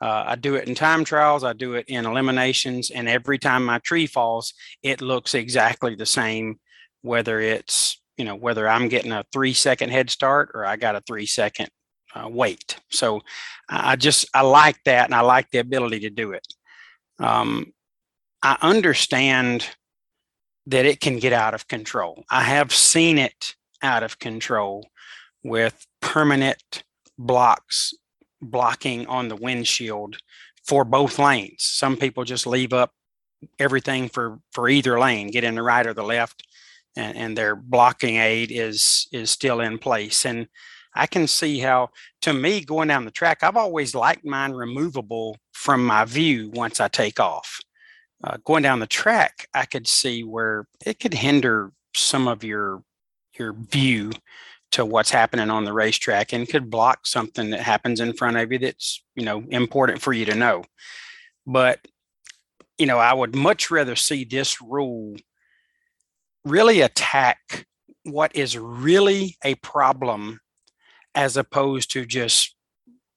Uh, 0.00 0.24
I 0.26 0.34
do 0.34 0.56
it 0.56 0.68
in 0.68 0.74
time 0.74 1.04
trials, 1.04 1.44
I 1.44 1.52
do 1.52 1.74
it 1.74 1.86
in 1.88 2.04
eliminations, 2.04 2.90
and 2.90 3.08
every 3.08 3.38
time 3.38 3.64
my 3.64 3.78
tree 3.78 4.06
falls, 4.06 4.52
it 4.82 5.00
looks 5.00 5.34
exactly 5.34 5.94
the 5.94 6.04
same, 6.04 6.58
whether 7.02 7.40
it's, 7.40 8.02
you 8.18 8.24
know, 8.24 8.34
whether 8.34 8.68
I'm 8.68 8.88
getting 8.88 9.12
a 9.12 9.24
three 9.32 9.54
second 9.54 9.90
head 9.90 10.10
start 10.10 10.50
or 10.52 10.66
I 10.66 10.76
got 10.76 10.96
a 10.96 11.00
three 11.06 11.26
second 11.26 11.70
uh, 12.14 12.28
wait. 12.28 12.76
So 12.90 13.22
I 13.68 13.96
just, 13.96 14.26
I 14.34 14.42
like 14.42 14.78
that 14.84 15.06
and 15.06 15.14
I 15.14 15.20
like 15.20 15.50
the 15.50 15.58
ability 15.58 16.00
to 16.00 16.10
do 16.10 16.32
it. 16.32 16.46
Um, 17.18 17.72
I 18.42 18.56
understand 18.62 19.66
that 20.66 20.86
it 20.86 21.00
can 21.00 21.18
get 21.18 21.32
out 21.32 21.54
of 21.54 21.68
control. 21.68 22.24
I 22.30 22.42
have 22.42 22.72
seen 22.72 23.18
it 23.18 23.54
out 23.82 24.02
of 24.02 24.18
control 24.18 24.86
with 25.42 25.86
permanent 26.00 26.84
blocks 27.18 27.94
blocking 28.40 29.06
on 29.06 29.28
the 29.28 29.36
windshield 29.36 30.16
for 30.66 30.84
both 30.84 31.18
lanes. 31.18 31.62
Some 31.62 31.96
people 31.96 32.24
just 32.24 32.46
leave 32.46 32.72
up 32.72 32.92
everything 33.58 34.08
for 34.08 34.38
for 34.52 34.68
either 34.68 34.98
lane, 34.98 35.28
get 35.30 35.44
in 35.44 35.54
the 35.54 35.62
right 35.62 35.86
or 35.86 35.94
the 35.94 36.02
left, 36.02 36.46
and, 36.96 37.16
and 37.16 37.36
their 37.36 37.54
blocking 37.54 38.16
aid 38.16 38.50
is 38.50 39.06
is 39.12 39.30
still 39.30 39.60
in 39.60 39.78
place. 39.78 40.24
And 40.24 40.48
I 40.94 41.06
can 41.06 41.26
see 41.26 41.58
how, 41.58 41.90
to 42.22 42.32
me, 42.32 42.60
going 42.60 42.88
down 42.88 43.04
the 43.04 43.10
track, 43.10 43.42
I've 43.42 43.56
always 43.56 43.94
liked 43.94 44.24
mine 44.24 44.52
removable 44.52 45.36
from 45.52 45.84
my 45.84 46.04
view 46.04 46.50
once 46.54 46.80
I 46.80 46.88
take 46.88 47.18
off. 47.18 47.60
Uh, 48.22 48.36
going 48.44 48.62
down 48.62 48.80
the 48.80 48.86
track, 48.86 49.48
I 49.54 49.66
could 49.66 49.86
see 49.86 50.22
where 50.22 50.66
it 50.86 51.00
could 51.00 51.14
hinder 51.14 51.72
some 51.94 52.28
of 52.28 52.42
your 52.44 52.82
your 53.38 53.52
view 53.52 54.12
to 54.74 54.84
what's 54.84 55.10
happening 55.10 55.50
on 55.50 55.64
the 55.64 55.72
racetrack 55.72 56.32
and 56.32 56.48
could 56.48 56.70
block 56.70 57.06
something 57.06 57.50
that 57.50 57.60
happens 57.60 58.00
in 58.00 58.12
front 58.12 58.36
of 58.36 58.50
you 58.50 58.58
that's 58.58 59.02
you 59.14 59.24
know 59.24 59.44
important 59.50 60.00
for 60.00 60.12
you 60.12 60.24
to 60.24 60.34
know 60.34 60.64
but 61.46 61.78
you 62.78 62.86
know 62.86 62.98
i 62.98 63.12
would 63.12 63.34
much 63.36 63.70
rather 63.70 63.94
see 63.94 64.24
this 64.24 64.60
rule 64.60 65.14
really 66.44 66.80
attack 66.80 67.66
what 68.04 68.34
is 68.34 68.58
really 68.58 69.36
a 69.44 69.54
problem 69.56 70.40
as 71.14 71.36
opposed 71.36 71.90
to 71.92 72.04
just 72.04 72.54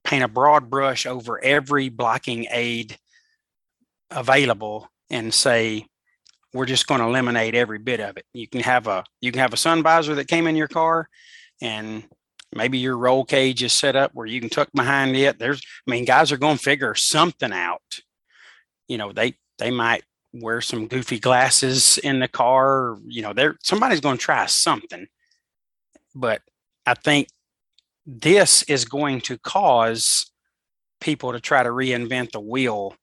paint 0.03 0.23
a 0.23 0.27
broad 0.27 0.69
brush 0.69 1.05
over 1.05 1.43
every 1.43 1.89
blocking 1.89 2.47
aid 2.51 2.97
available 4.11 4.89
and 5.09 5.33
say 5.33 5.85
we're 6.53 6.65
just 6.65 6.87
going 6.87 7.01
to 7.01 7.07
eliminate 7.07 7.55
every 7.55 7.77
bit 7.77 7.99
of 7.99 8.15
it 8.15 8.25
you 8.33 8.47
can 8.47 8.61
have 8.61 8.87
a 8.87 9.03
you 9.19 9.31
can 9.31 9.41
have 9.41 9.53
a 9.53 9.57
sun 9.57 9.83
visor 9.83 10.15
that 10.15 10.27
came 10.29 10.47
in 10.47 10.55
your 10.55 10.67
car 10.67 11.09
and 11.61 12.03
maybe 12.55 12.77
your 12.77 12.97
roll 12.97 13.25
cage 13.25 13.63
is 13.63 13.73
set 13.73 13.95
up 13.95 14.11
where 14.13 14.25
you 14.25 14.39
can 14.39 14.49
tuck 14.49 14.69
behind 14.73 15.15
it. 15.15 15.39
There's, 15.39 15.61
I 15.87 15.91
mean, 15.91 16.05
guys 16.05 16.31
are 16.31 16.37
going 16.37 16.57
to 16.57 16.63
figure 16.63 16.95
something 16.95 17.51
out. 17.51 17.99
You 18.87 18.97
know, 18.97 19.11
they 19.11 19.35
they 19.57 19.71
might 19.71 20.03
wear 20.33 20.61
some 20.61 20.87
goofy 20.87 21.19
glasses 21.19 21.97
in 21.97 22.19
the 22.19 22.27
car. 22.27 22.97
You 23.05 23.21
know, 23.21 23.33
there 23.33 23.57
somebody's 23.63 24.01
going 24.01 24.17
to 24.17 24.23
try 24.23 24.45
something. 24.45 25.07
But 26.15 26.41
I 26.85 26.93
think 26.93 27.27
this 28.07 28.63
is 28.63 28.85
going 28.85 29.19
to 29.21 29.37
cause 29.37 30.31
people 31.01 31.33
to 31.33 31.39
try 31.39 31.61
to 31.61 31.69
reinvent 31.69 32.31
the 32.31 32.39
wheel 32.39 32.95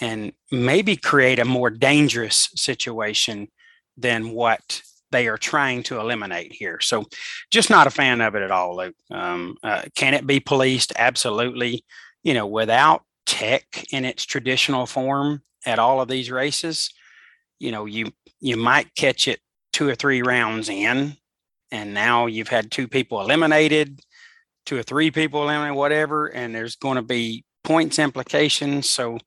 and 0.00 0.32
maybe 0.50 0.96
create 0.96 1.38
a 1.38 1.44
more 1.44 1.70
dangerous 1.70 2.48
situation 2.56 3.48
than 3.96 4.30
what 4.30 4.82
they 5.10 5.28
are 5.28 5.36
trying 5.36 5.82
to 5.82 6.00
eliminate 6.00 6.52
here. 6.52 6.80
So, 6.80 7.04
just 7.50 7.68
not 7.68 7.86
a 7.86 7.90
fan 7.90 8.22
of 8.22 8.34
it 8.34 8.42
at 8.42 8.50
all, 8.50 8.76
Luke. 8.76 8.96
Um, 9.10 9.56
uh, 9.62 9.82
can 9.94 10.14
it 10.14 10.26
be 10.26 10.40
policed? 10.40 10.94
Absolutely. 10.96 11.84
You 12.24 12.32
know, 12.32 12.46
without 12.46 13.02
tech 13.26 13.84
in 13.92 14.06
its 14.06 14.24
traditional 14.24 14.86
form 14.86 15.42
at 15.66 15.78
all 15.78 16.00
of 16.00 16.08
these 16.08 16.30
races, 16.30 16.90
you 17.60 17.70
know, 17.70 17.84
you 17.84 18.10
you 18.40 18.56
might 18.56 18.94
catch 18.96 19.28
it 19.28 19.40
two 19.72 19.88
or 19.88 19.94
three 19.94 20.22
rounds 20.22 20.70
in, 20.70 21.16
and 21.70 21.94
now 21.94 22.26
you've 22.26 22.48
had 22.48 22.70
two 22.70 22.88
people 22.88 23.20
eliminated, 23.20 24.00
two 24.66 24.78
or 24.78 24.82
three 24.82 25.10
people 25.10 25.42
eliminated, 25.42 25.76
whatever, 25.76 26.26
and 26.26 26.54
there's 26.54 26.76
going 26.76 26.96
to 26.96 27.02
be 27.02 27.44
points 27.64 27.98
implications. 27.98 28.88
So 28.88 29.18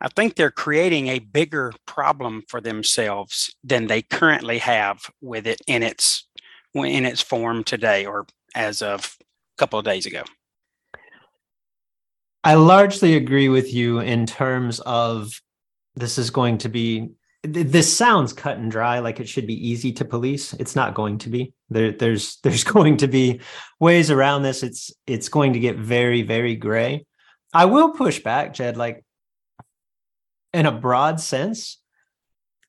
I 0.00 0.08
think 0.08 0.34
they're 0.34 0.50
creating 0.50 1.08
a 1.08 1.18
bigger 1.18 1.72
problem 1.86 2.42
for 2.48 2.60
themselves 2.60 3.54
than 3.62 3.86
they 3.86 4.02
currently 4.02 4.58
have 4.58 5.00
with 5.20 5.46
it 5.46 5.60
in 5.66 5.82
its 5.82 6.26
in 6.74 7.04
its 7.04 7.20
form 7.20 7.64
today 7.64 8.06
or 8.06 8.26
as 8.54 8.80
of 8.80 9.16
a 9.20 9.24
couple 9.58 9.78
of 9.78 9.84
days 9.84 10.06
ago. 10.06 10.22
I 12.42 12.54
largely 12.54 13.16
agree 13.16 13.48
with 13.48 13.74
you 13.74 14.00
in 14.00 14.24
terms 14.24 14.80
of 14.80 15.32
this 15.94 16.16
is 16.16 16.30
going 16.30 16.58
to 16.58 16.68
be 16.68 17.10
this 17.42 17.96
sounds 17.96 18.32
cut 18.32 18.58
and 18.58 18.70
dry 18.70 18.98
like 18.98 19.18
it 19.18 19.28
should 19.28 19.46
be 19.46 19.68
easy 19.68 19.92
to 19.92 20.04
police. 20.04 20.52
It's 20.54 20.76
not 20.76 20.94
going 20.94 21.18
to 21.18 21.30
be. 21.30 21.54
There 21.68 21.92
there's 21.92 22.38
there's 22.42 22.64
going 22.64 22.98
to 22.98 23.08
be 23.08 23.40
ways 23.78 24.10
around 24.10 24.42
this. 24.42 24.62
It's 24.62 24.92
it's 25.06 25.28
going 25.28 25.54
to 25.54 25.60
get 25.60 25.76
very 25.76 26.22
very 26.22 26.56
gray. 26.56 27.06
I 27.52 27.64
will 27.64 27.92
push 27.92 28.20
back 28.20 28.54
jed 28.54 28.76
like 28.76 29.04
in 30.52 30.66
a 30.66 30.72
broad 30.72 31.20
sense 31.20 31.78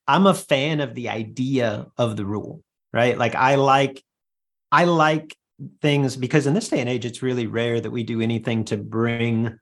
i'm 0.07 0.27
a 0.27 0.33
fan 0.33 0.79
of 0.81 0.93
the 0.95 1.09
idea 1.09 1.87
of 1.97 2.15
the 2.15 2.25
rule 2.25 2.63
right? 2.93 3.17
Like 3.17 3.35
i 3.35 3.55
like 3.55 4.03
i 4.71 4.83
like 4.83 5.35
things 5.81 6.15
because 6.15 6.47
in 6.47 6.53
this 6.53 6.69
day 6.69 6.79
and 6.79 6.89
age 6.89 7.05
it's 7.05 7.21
really 7.21 7.47
rare 7.47 7.79
that 7.79 7.91
we 7.91 8.03
do 8.03 8.21
anything 8.21 8.65
to 8.65 8.77
bring 8.77 9.59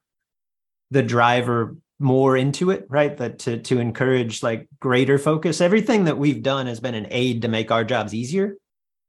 the 0.91 1.03
driver 1.03 1.75
more 1.99 2.37
into 2.37 2.71
it 2.71 2.85
right 2.89 3.17
that 3.17 3.39
to 3.39 3.59
to 3.59 3.79
encourage 3.79 4.41
like 4.41 4.67
greater 4.79 5.17
focus 5.17 5.59
everything 5.59 6.05
that 6.05 6.17
we've 6.17 6.41
done 6.41 6.65
has 6.65 6.79
been 6.79 6.95
an 6.95 7.07
aid 7.11 7.41
to 7.41 7.47
make 7.47 7.71
our 7.71 7.83
jobs 7.83 8.13
easier 8.13 8.55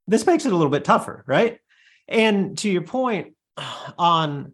this 0.09 0.27
makes 0.27 0.45
it 0.45 0.53
a 0.53 0.57
little 0.57 0.71
bit 0.71 0.85
tougher 0.85 1.25
right 1.27 1.59
and 2.09 2.59
to 2.59 2.69
your 2.69 2.83
point 2.83 3.35
on 3.99 4.53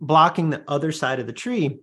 blocking 0.00 0.48
the 0.48 0.64
other 0.66 0.92
side 0.92 1.20
of 1.20 1.26
the 1.26 1.32
tree 1.32 1.78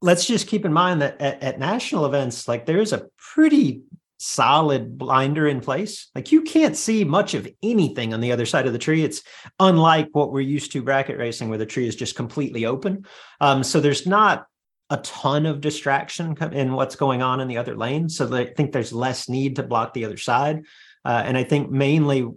let's 0.00 0.24
just 0.24 0.46
keep 0.46 0.64
in 0.64 0.72
mind 0.72 1.02
that 1.02 1.20
at, 1.20 1.42
at 1.42 1.58
national 1.58 2.06
events 2.06 2.48
like 2.48 2.64
there's 2.64 2.94
a 2.94 3.06
pretty 3.18 3.82
solid 4.22 4.98
blinder 4.98 5.48
in 5.48 5.60
place. 5.62 6.10
Like 6.14 6.30
you 6.30 6.42
can't 6.42 6.76
see 6.76 7.04
much 7.04 7.32
of 7.32 7.48
anything 7.62 8.12
on 8.12 8.20
the 8.20 8.32
other 8.32 8.44
side 8.44 8.66
of 8.66 8.74
the 8.74 8.78
tree. 8.78 9.02
It's 9.02 9.22
unlike 9.58 10.10
what 10.12 10.30
we're 10.30 10.40
used 10.40 10.72
to 10.72 10.82
bracket 10.82 11.18
racing, 11.18 11.48
where 11.48 11.58
the 11.58 11.64
tree 11.64 11.88
is 11.88 11.96
just 11.96 12.16
completely 12.16 12.66
open. 12.66 13.06
Um, 13.40 13.64
so 13.64 13.80
there's 13.80 14.06
not 14.06 14.46
a 14.90 14.96
ton 14.98 15.46
of 15.46 15.60
distraction 15.60 16.36
in 16.52 16.72
what's 16.72 16.96
going 16.96 17.22
on 17.22 17.40
in 17.40 17.48
the 17.48 17.56
other 17.56 17.76
lane. 17.76 18.08
So 18.08 18.34
I 18.34 18.46
think 18.46 18.72
there's 18.72 18.92
less 18.92 19.28
need 19.28 19.56
to 19.56 19.62
block 19.62 19.94
the 19.94 20.04
other 20.04 20.16
side. 20.16 20.64
Uh, 21.04 21.22
and 21.24 21.36
I 21.36 21.44
think 21.44 21.70
mainly 21.70 22.28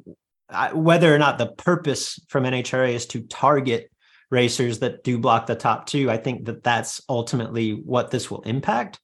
uh, 0.50 0.70
whether 0.70 1.14
or 1.14 1.18
not 1.18 1.38
the 1.38 1.48
purpose 1.48 2.20
from 2.30 2.44
NHRA 2.44 2.94
is 2.94 3.08
to 3.08 3.22
target 3.24 3.90
racers 4.30 4.80
that 4.80 5.04
do 5.04 5.18
block 5.18 5.48
the 5.48 5.56
top 5.56 5.88
two, 5.88 6.10
I 6.10 6.18
think 6.18 6.46
that 6.46 6.64
that's 6.64 7.02
ultimately 7.10 7.72
what 7.72 8.12
this 8.12 8.30
will 8.30 8.42
impact. 8.42 9.00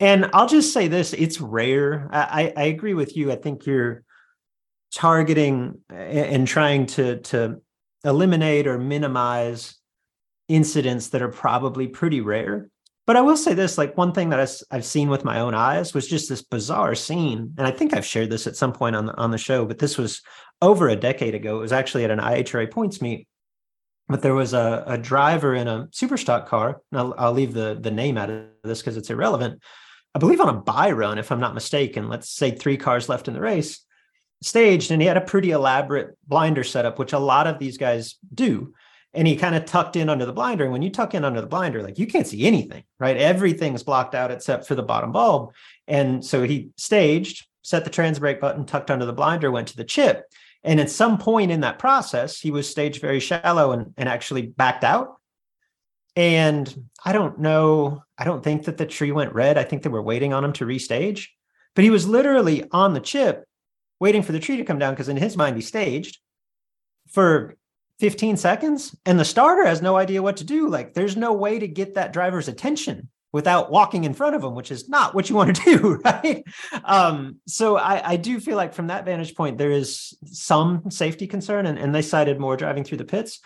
And 0.00 0.30
I'll 0.32 0.48
just 0.48 0.72
say 0.72 0.88
this: 0.88 1.12
it's 1.12 1.40
rare. 1.40 2.08
I, 2.10 2.52
I 2.56 2.62
agree 2.64 2.94
with 2.94 3.16
you. 3.16 3.30
I 3.30 3.36
think 3.36 3.66
you're 3.66 4.02
targeting 4.92 5.78
and 5.90 6.48
trying 6.48 6.86
to 6.86 7.18
to 7.18 7.60
eliminate 8.02 8.66
or 8.66 8.78
minimize 8.78 9.76
incidents 10.48 11.08
that 11.08 11.20
are 11.20 11.28
probably 11.28 11.86
pretty 11.86 12.22
rare. 12.22 12.69
But 13.06 13.16
I 13.16 13.22
will 13.22 13.36
say 13.36 13.54
this 13.54 13.78
like 13.78 13.96
one 13.96 14.12
thing 14.12 14.28
that 14.30 14.62
I've 14.70 14.84
seen 14.84 15.08
with 15.08 15.24
my 15.24 15.40
own 15.40 15.54
eyes 15.54 15.94
was 15.94 16.06
just 16.06 16.28
this 16.28 16.42
bizarre 16.42 16.94
scene. 16.94 17.54
And 17.58 17.66
I 17.66 17.70
think 17.70 17.94
I've 17.94 18.06
shared 18.06 18.30
this 18.30 18.46
at 18.46 18.56
some 18.56 18.72
point 18.72 18.94
on 18.94 19.06
the, 19.06 19.16
on 19.16 19.30
the 19.30 19.38
show, 19.38 19.64
but 19.64 19.78
this 19.78 19.98
was 19.98 20.22
over 20.62 20.88
a 20.88 20.96
decade 20.96 21.34
ago. 21.34 21.58
It 21.58 21.62
was 21.62 21.72
actually 21.72 22.04
at 22.04 22.10
an 22.10 22.20
IHRA 22.20 22.70
points 22.70 23.02
meet. 23.02 23.26
But 24.08 24.22
there 24.22 24.34
was 24.34 24.54
a, 24.54 24.84
a 24.86 24.98
driver 24.98 25.54
in 25.54 25.68
a 25.68 25.88
super 25.92 26.16
stock 26.16 26.48
car. 26.48 26.82
I'll, 26.92 27.14
I'll 27.16 27.32
leave 27.32 27.54
the, 27.54 27.78
the 27.80 27.92
name 27.92 28.18
out 28.18 28.28
of 28.28 28.44
this 28.64 28.80
because 28.80 28.96
it's 28.96 29.10
irrelevant. 29.10 29.62
I 30.14 30.18
believe 30.18 30.40
on 30.40 30.48
a 30.48 30.60
buy 30.60 30.90
run, 30.90 31.18
if 31.18 31.30
I'm 31.30 31.40
not 31.40 31.54
mistaken. 31.54 32.08
Let's 32.08 32.28
say 32.28 32.50
three 32.50 32.76
cars 32.76 33.08
left 33.08 33.28
in 33.28 33.34
the 33.34 33.40
race, 33.40 33.84
staged, 34.42 34.90
and 34.90 35.00
he 35.00 35.06
had 35.06 35.16
a 35.16 35.20
pretty 35.20 35.52
elaborate 35.52 36.16
blinder 36.26 36.64
setup, 36.64 36.98
which 36.98 37.12
a 37.12 37.18
lot 37.18 37.46
of 37.46 37.60
these 37.60 37.78
guys 37.78 38.16
do 38.34 38.74
and 39.12 39.26
he 39.26 39.36
kind 39.36 39.54
of 39.54 39.64
tucked 39.64 39.96
in 39.96 40.08
under 40.08 40.24
the 40.24 40.32
blinder. 40.32 40.64
And 40.64 40.72
when 40.72 40.82
you 40.82 40.90
tuck 40.90 41.14
in 41.14 41.24
under 41.24 41.40
the 41.40 41.46
blinder, 41.46 41.82
like 41.82 41.98
you 41.98 42.06
can't 42.06 42.26
see 42.26 42.46
anything, 42.46 42.84
right? 42.98 43.16
Everything's 43.16 43.82
blocked 43.82 44.14
out 44.14 44.30
except 44.30 44.66
for 44.66 44.74
the 44.74 44.82
bottom 44.82 45.12
bulb. 45.12 45.52
And 45.88 46.24
so 46.24 46.42
he 46.42 46.70
staged, 46.76 47.46
set 47.62 47.84
the 47.84 47.90
trans 47.90 48.20
brake 48.20 48.40
button, 48.40 48.64
tucked 48.64 48.90
under 48.90 49.06
the 49.06 49.12
blinder, 49.12 49.50
went 49.50 49.68
to 49.68 49.76
the 49.76 49.84
chip. 49.84 50.26
And 50.62 50.78
at 50.78 50.90
some 50.90 51.18
point 51.18 51.50
in 51.50 51.62
that 51.62 51.78
process, 51.78 52.38
he 52.38 52.50
was 52.50 52.68
staged 52.68 53.00
very 53.00 53.18
shallow 53.18 53.72
and, 53.72 53.94
and 53.96 54.08
actually 54.08 54.42
backed 54.42 54.84
out. 54.84 55.16
And 56.14 56.88
I 57.04 57.12
don't 57.12 57.40
know, 57.40 58.02
I 58.18 58.24
don't 58.24 58.44
think 58.44 58.64
that 58.64 58.76
the 58.76 58.86
tree 58.86 59.10
went 59.10 59.32
red. 59.32 59.58
I 59.58 59.64
think 59.64 59.82
they 59.82 59.88
were 59.88 60.02
waiting 60.02 60.32
on 60.32 60.44
him 60.44 60.52
to 60.54 60.66
restage. 60.66 61.28
But 61.74 61.84
he 61.84 61.90
was 61.90 62.06
literally 62.06 62.64
on 62.70 62.94
the 62.94 63.00
chip 63.00 63.44
waiting 64.00 64.22
for 64.22 64.32
the 64.32 64.40
tree 64.40 64.56
to 64.56 64.64
come 64.64 64.78
down 64.78 64.92
because 64.92 65.08
in 65.08 65.16
his 65.16 65.36
mind 65.36 65.56
he 65.56 65.62
staged 65.62 66.18
for 67.08 67.56
15 68.00 68.36
seconds 68.38 68.96
and 69.04 69.20
the 69.20 69.24
starter 69.24 69.66
has 69.66 69.82
no 69.82 69.96
idea 69.96 70.22
what 70.22 70.38
to 70.38 70.44
do. 70.44 70.68
Like 70.68 70.94
there's 70.94 71.16
no 71.16 71.32
way 71.32 71.58
to 71.58 71.68
get 71.68 71.94
that 71.94 72.12
driver's 72.12 72.48
attention 72.48 73.08
without 73.32 73.70
walking 73.70 74.04
in 74.04 74.14
front 74.14 74.34
of 74.34 74.42
them, 74.42 74.54
which 74.54 74.72
is 74.72 74.88
not 74.88 75.14
what 75.14 75.30
you 75.30 75.36
want 75.36 75.54
to 75.54 75.64
do, 75.78 76.00
right? 76.04 76.42
Um, 76.84 77.36
so 77.46 77.76
I, 77.76 78.10
I, 78.12 78.16
do 78.16 78.40
feel 78.40 78.56
like 78.56 78.74
from 78.74 78.88
that 78.88 79.04
vantage 79.04 79.34
point, 79.34 79.56
there 79.56 79.70
is 79.70 80.16
some 80.24 80.90
safety 80.90 81.26
concern, 81.26 81.66
and, 81.66 81.78
and 81.78 81.94
they 81.94 82.02
cited 82.02 82.40
more 82.40 82.56
driving 82.56 82.82
through 82.82 82.98
the 82.98 83.04
pits. 83.04 83.38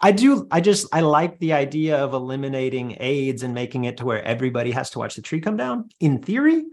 I 0.00 0.12
do, 0.12 0.46
I 0.50 0.60
just, 0.60 0.88
I 0.92 1.00
like 1.00 1.38
the 1.38 1.54
idea 1.54 1.96
of 1.96 2.12
eliminating 2.12 2.96
aids 3.00 3.42
and 3.42 3.54
making 3.54 3.84
it 3.84 3.96
to 3.98 4.04
where 4.04 4.22
everybody 4.22 4.72
has 4.72 4.90
to 4.90 4.98
watch 4.98 5.14
the 5.14 5.22
tree 5.22 5.40
come 5.40 5.56
down. 5.56 5.88
In 6.00 6.20
theory, 6.20 6.64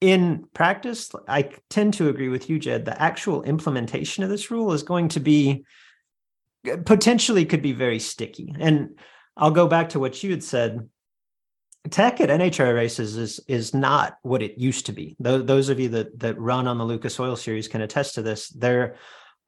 in 0.00 0.44
practice, 0.54 1.10
I 1.28 1.50
tend 1.68 1.94
to 1.94 2.08
agree 2.08 2.28
with 2.28 2.48
you, 2.48 2.58
Jed. 2.58 2.84
The 2.84 3.00
actual 3.00 3.42
implementation 3.42 4.24
of 4.24 4.30
this 4.30 4.50
rule 4.50 4.72
is 4.72 4.82
going 4.82 5.08
to 5.10 5.20
be 5.20 5.64
potentially 6.64 7.44
could 7.44 7.62
be 7.62 7.72
very 7.72 7.98
sticky. 7.98 8.54
And 8.58 8.98
I'll 9.36 9.50
go 9.50 9.66
back 9.66 9.90
to 9.90 10.00
what 10.00 10.22
you 10.22 10.30
had 10.30 10.42
said. 10.42 10.88
Tech 11.90 12.20
at 12.20 12.28
NHRA 12.28 12.74
races 12.74 13.16
is 13.16 13.40
is 13.48 13.74
not 13.74 14.16
what 14.22 14.42
it 14.42 14.56
used 14.56 14.86
to 14.86 14.92
be. 14.92 15.16
Those, 15.18 15.44
those 15.44 15.68
of 15.68 15.80
you 15.80 15.88
that 15.90 16.20
that 16.20 16.38
run 16.38 16.68
on 16.68 16.78
the 16.78 16.84
Lucas 16.84 17.18
Oil 17.18 17.34
series 17.34 17.66
can 17.66 17.80
attest 17.80 18.14
to 18.14 18.22
this. 18.22 18.50
There 18.50 18.94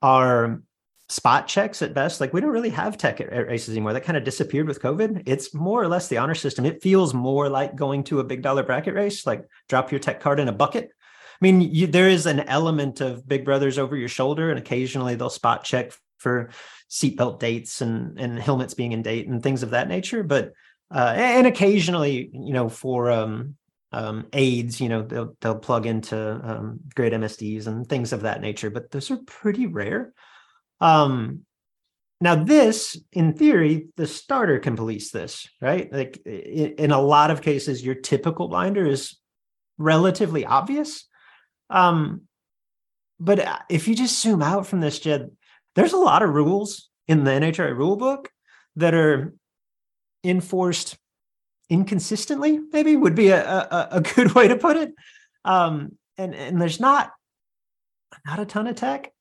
are 0.03 0.61
spot 1.09 1.46
checks 1.46 1.81
at 1.83 1.94
best. 1.94 2.20
Like 2.20 2.33
we 2.33 2.40
don't 2.40 2.50
really 2.50 2.70
have 2.70 2.98
tech 2.98 3.20
at, 3.20 3.31
at 3.31 3.46
races 3.46 3.70
anymore. 3.70 3.92
That 3.92 4.05
kind 4.05 4.16
of 4.16 4.24
disappeared 4.24 4.66
with 4.66 4.83
COVID. 4.83 5.22
It's 5.27 5.55
more 5.55 5.81
or 5.81 5.87
less 5.87 6.09
the 6.09 6.18
honor 6.18 6.35
system. 6.35 6.64
It 6.64 6.83
feels 6.83 7.14
more 7.14 7.48
like 7.48 7.77
going 7.77 8.03
to 8.05 8.20
a 8.20 8.24
big 8.24 8.42
dollar 8.42 8.64
bracket 8.64 8.94
race, 8.94 9.27
like 9.27 9.44
drop 9.68 9.92
your 9.92 10.00
tech 10.00 10.20
card 10.20 10.40
in 10.40 10.48
a 10.48 10.53
bucket. 10.53 10.90
I 10.90 11.38
mean, 11.40 11.61
you, 11.61 11.87
there 11.87 12.09
is 12.09 12.27
an 12.27 12.40
element 12.40 13.00
of 13.00 13.29
big 13.29 13.44
brothers 13.44 13.79
over 13.79 13.96
your 13.96 14.09
shoulder, 14.09 14.50
and 14.50 14.59
occasionally 14.59 15.14
they'll 15.14 15.31
spot 15.31 15.64
check 15.64 15.92
for 16.25 16.51
seatbelt 16.91 17.39
dates 17.39 17.81
and 17.81 18.19
and 18.19 18.39
helmets 18.39 18.75
being 18.75 18.91
in 18.91 19.03
date 19.03 19.29
and 19.29 19.43
things 19.43 19.63
of 19.63 19.71
that 19.71 19.89
nature. 19.89 20.25
But 20.25 20.53
uh, 20.93 21.13
and 21.17 21.47
occasionally, 21.47 22.31
you 22.33 22.53
know, 22.53 22.69
for 22.69 23.11
um, 23.11 23.55
um, 23.93 24.27
aids, 24.33 24.81
you 24.81 24.89
know, 24.89 25.03
they'll 25.03 25.37
they'll 25.41 25.59
plug 25.59 25.87
into 25.87 26.17
um, 26.19 26.81
great 26.95 27.13
MSDs 27.13 27.69
and 27.69 27.87
things 27.87 28.13
of 28.13 28.23
that 28.23 28.41
nature. 28.41 28.71
But 28.71 28.91
those 28.91 29.11
are 29.13 29.19
pretty 29.19 29.67
rare. 29.67 30.13
Um, 30.81 31.45
now, 32.21 32.43
this, 32.43 32.97
in 33.13 33.35
theory, 33.35 33.89
the 33.97 34.07
starter 34.07 34.59
can 34.59 34.77
police 34.77 35.11
this, 35.11 35.49
right? 35.61 35.93
Like 35.93 36.17
in 36.25 36.91
a 36.91 37.01
lot 37.01 37.31
of 37.31 37.43
cases, 37.43 37.85
your 37.85 37.97
typical 37.97 38.49
blinder 38.49 38.87
is 38.87 39.19
relatively 39.79 40.47
obvious. 40.47 41.07
Um, 41.71 42.23
but 43.21 43.41
uh, 43.41 43.59
if 43.69 43.89
you 43.89 43.95
just 43.95 44.21
zoom 44.21 44.43
out 44.43 44.67
from 44.67 44.81
this, 44.81 44.99
Jed, 45.01 45.31
there's 45.75 45.93
a 45.93 45.99
lot 45.99 46.23
of 46.23 46.31
rules 46.31 46.89
in 47.09 47.25
the 47.25 47.31
NHRA 47.31 47.77
rule 47.77 47.97
book 47.97 48.31
that 48.77 48.95
are 48.95 49.35
enforced 50.23 50.97
inconsistently, 51.69 52.59
maybe 52.73 52.97
would 52.97 53.15
be 53.15 53.29
a, 53.29 53.45
a, 53.45 53.89
a 53.93 54.01
good 54.01 54.33
way 54.33 54.49
to 54.49 54.57
put 54.57 54.77
it. 54.77 54.95
Um, 55.45 55.97
and, 56.17 56.35
and 56.35 56.61
there's 56.61 56.81
not, 56.81 57.13
not 58.27 58.41
a 58.41 58.47
ton 58.47 58.67
of 58.67 58.77
tech. 58.77 59.13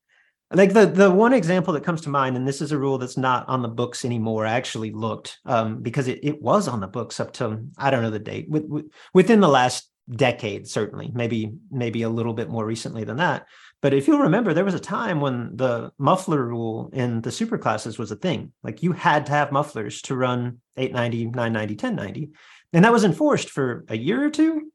like 0.54 0.74
the 0.74 0.86
the 0.86 1.10
one 1.10 1.34
example 1.34 1.74
that 1.74 1.84
comes 1.84 2.02
to 2.02 2.10
mind 2.10 2.38
and 2.38 2.48
this 2.48 2.62
is 2.62 2.72
a 2.72 2.78
rule 2.78 2.98
that's 2.98 3.18
not 3.18 3.48
on 3.50 3.62
the 3.63 3.68
books 3.68 4.06
anymore 4.06 4.46
i 4.46 4.52
actually 4.54 4.92
looked 4.92 5.39
um, 5.46 5.82
because 5.82 6.08
it, 6.08 6.20
it 6.22 6.42
was 6.42 6.68
on 6.68 6.80
the 6.80 6.88
books 6.88 7.20
up 7.20 7.34
to 7.34 7.66
i 7.78 7.89
don't 7.89 8.04
know 8.04 8.12
the 8.12 8.20
date 8.20 8.48
with, 8.50 8.66
with, 8.66 8.86
within 9.13 9.39
the 9.39 9.48
last 9.50 9.89
decade 10.10 10.68
certainly 10.68 11.10
maybe 11.13 11.54
maybe 11.72 12.02
a 12.02 12.10
little 12.10 12.34
bit 12.34 12.50
more 12.50 12.66
recently 12.66 13.04
than 13.04 13.18
that. 13.18 13.46
But 13.82 13.94
if 13.94 14.08
you'll 14.08 14.20
remember 14.20 14.54
there 14.54 14.66
was 14.66 14.74
a 14.74 14.80
time 14.80 15.22
when 15.22 15.56
the 15.56 15.92
muffler 15.98 16.44
rule 16.46 16.89
in 16.94 17.22
the 17.22 17.30
superclasses 17.30 17.98
was 17.98 18.12
a 18.12 18.16
thing. 18.16 18.52
Like 18.63 18.84
you 18.84 18.92
had 18.92 19.26
to 19.28 19.32
have 19.32 19.52
mufflers 19.52 20.02
to 20.04 20.16
run 20.16 20.60
890 20.78 21.26
990 21.26 21.74
1090 21.76 22.32
and 22.74 22.84
that 22.84 22.92
was 22.92 23.04
enforced 23.04 23.50
for 23.50 23.86
a 23.88 23.96
year 23.96 24.26
or 24.26 24.30
two. 24.30 24.72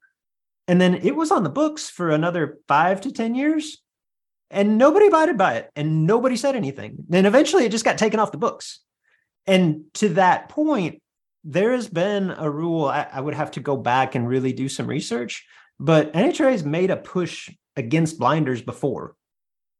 And 0.69 0.81
then 0.81 0.95
it 0.95 1.17
was 1.17 1.31
on 1.31 1.43
the 1.43 1.51
books 1.51 1.91
for 1.91 2.11
another 2.11 2.59
five 2.69 3.01
to 3.03 3.13
ten 3.13 3.35
years. 3.35 3.83
And 4.51 4.79
nobody 4.79 5.09
abided 5.09 5.37
by 5.37 5.55
it. 5.55 5.71
And 5.77 6.07
nobody 6.07 6.37
said 6.37 6.57
anything. 6.57 7.05
And 7.13 7.27
eventually 7.27 7.65
it 7.65 7.73
just 7.73 7.85
got 7.85 7.99
taken 7.99 8.21
off 8.21 8.33
the 8.33 8.39
books. 8.39 8.81
And 9.47 9.85
to 9.95 10.11
that 10.11 10.49
point 10.49 11.03
there 11.51 11.73
has 11.73 11.89
been 11.89 12.31
a 12.31 12.51
rule 12.51 12.85
I, 12.85 13.07
I, 13.13 13.21
would 13.21 13.35
have 13.35 13.53
to 13.53 13.61
go 13.61 13.77
back 13.77 14.15
and 14.15 14.29
really 14.29 14.53
do 14.53 14.69
some 14.69 14.87
research 14.87 15.47
but 15.81 16.13
nhra 16.13 16.51
has 16.51 16.65
made 16.65 16.91
a 16.91 16.97
push 16.97 17.51
against 17.77 18.19
blinders 18.19 18.63
before 18.63 19.15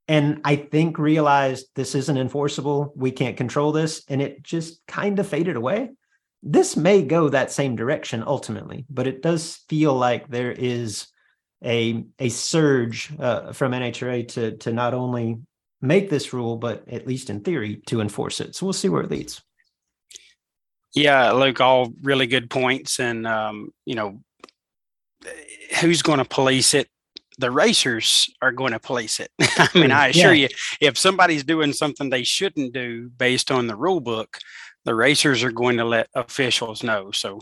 and 0.09 0.41
i 0.45 0.57
think 0.57 0.99
realized 0.99 1.67
this 1.75 1.95
isn't 1.95 2.17
enforceable 2.17 2.93
we 2.97 3.11
can't 3.11 3.37
control 3.37 3.73
this 3.73 4.03
and 4.09 4.23
it 4.23 4.43
just 4.43 4.81
kind 4.87 5.19
of 5.19 5.29
faded 5.29 5.57
away 5.57 5.91
this 6.43 6.77
may 6.77 7.03
go 7.03 7.29
that 7.29 7.53
same 7.53 7.77
direction 7.77 8.25
ultimately 8.27 8.87
but 8.89 9.07
it 9.07 9.23
does 9.23 9.57
feel 9.69 9.95
like 9.95 10.29
there 10.29 10.53
is 10.53 11.09
a 11.65 12.05
a 12.19 12.29
surge 12.29 13.13
uh, 13.19 13.53
from 13.53 13.73
NHRA 13.73 14.29
to 14.29 14.57
to 14.59 14.73
not 14.73 14.95
only 14.95 15.39
make 15.81 16.11
this 16.11 16.33
rule, 16.33 16.57
but 16.57 16.89
at 16.89 17.07
least 17.07 17.31
in 17.31 17.41
theory 17.41 17.83
to 17.87 18.01
enforce 18.01 18.41
it. 18.41 18.55
So 18.55 18.67
we'll 18.67 18.73
see 18.73 18.89
where 18.89 19.03
it 19.03 19.11
leads. 19.11 19.43
Yeah, 20.95 21.33
Luke, 21.33 21.61
all 21.61 21.93
really 22.03 22.27
good 22.27 22.51
points, 22.51 22.99
and 22.99 23.27
um, 23.27 23.73
you 23.85 23.95
know, 23.95 24.21
who's 25.81 26.03
going 26.03 26.19
to 26.19 26.25
police 26.25 26.75
it? 26.75 26.89
The 27.39 27.51
racers 27.51 28.29
are 28.43 28.53
going 28.53 28.73
to 28.73 28.81
police 28.81 29.21
it. 29.21 29.31
I 29.41 29.69
mean, 29.75 29.93
I 29.93 30.09
assure 30.09 30.33
yeah. 30.33 30.49
you, 30.49 30.89
if 30.89 30.99
somebody's 30.99 31.45
doing 31.45 31.73
something 31.73 32.11
they 32.11 32.25
shouldn't 32.25 32.73
do 32.73 33.11
based 33.11 33.51
on 33.51 33.67
the 33.67 33.77
rule 33.77 34.01
book, 34.01 34.39
the 34.85 34.95
racers 34.95 35.45
are 35.45 35.53
going 35.53 35.77
to 35.77 35.85
let 35.85 36.09
officials 36.15 36.83
know. 36.83 37.11
So 37.13 37.41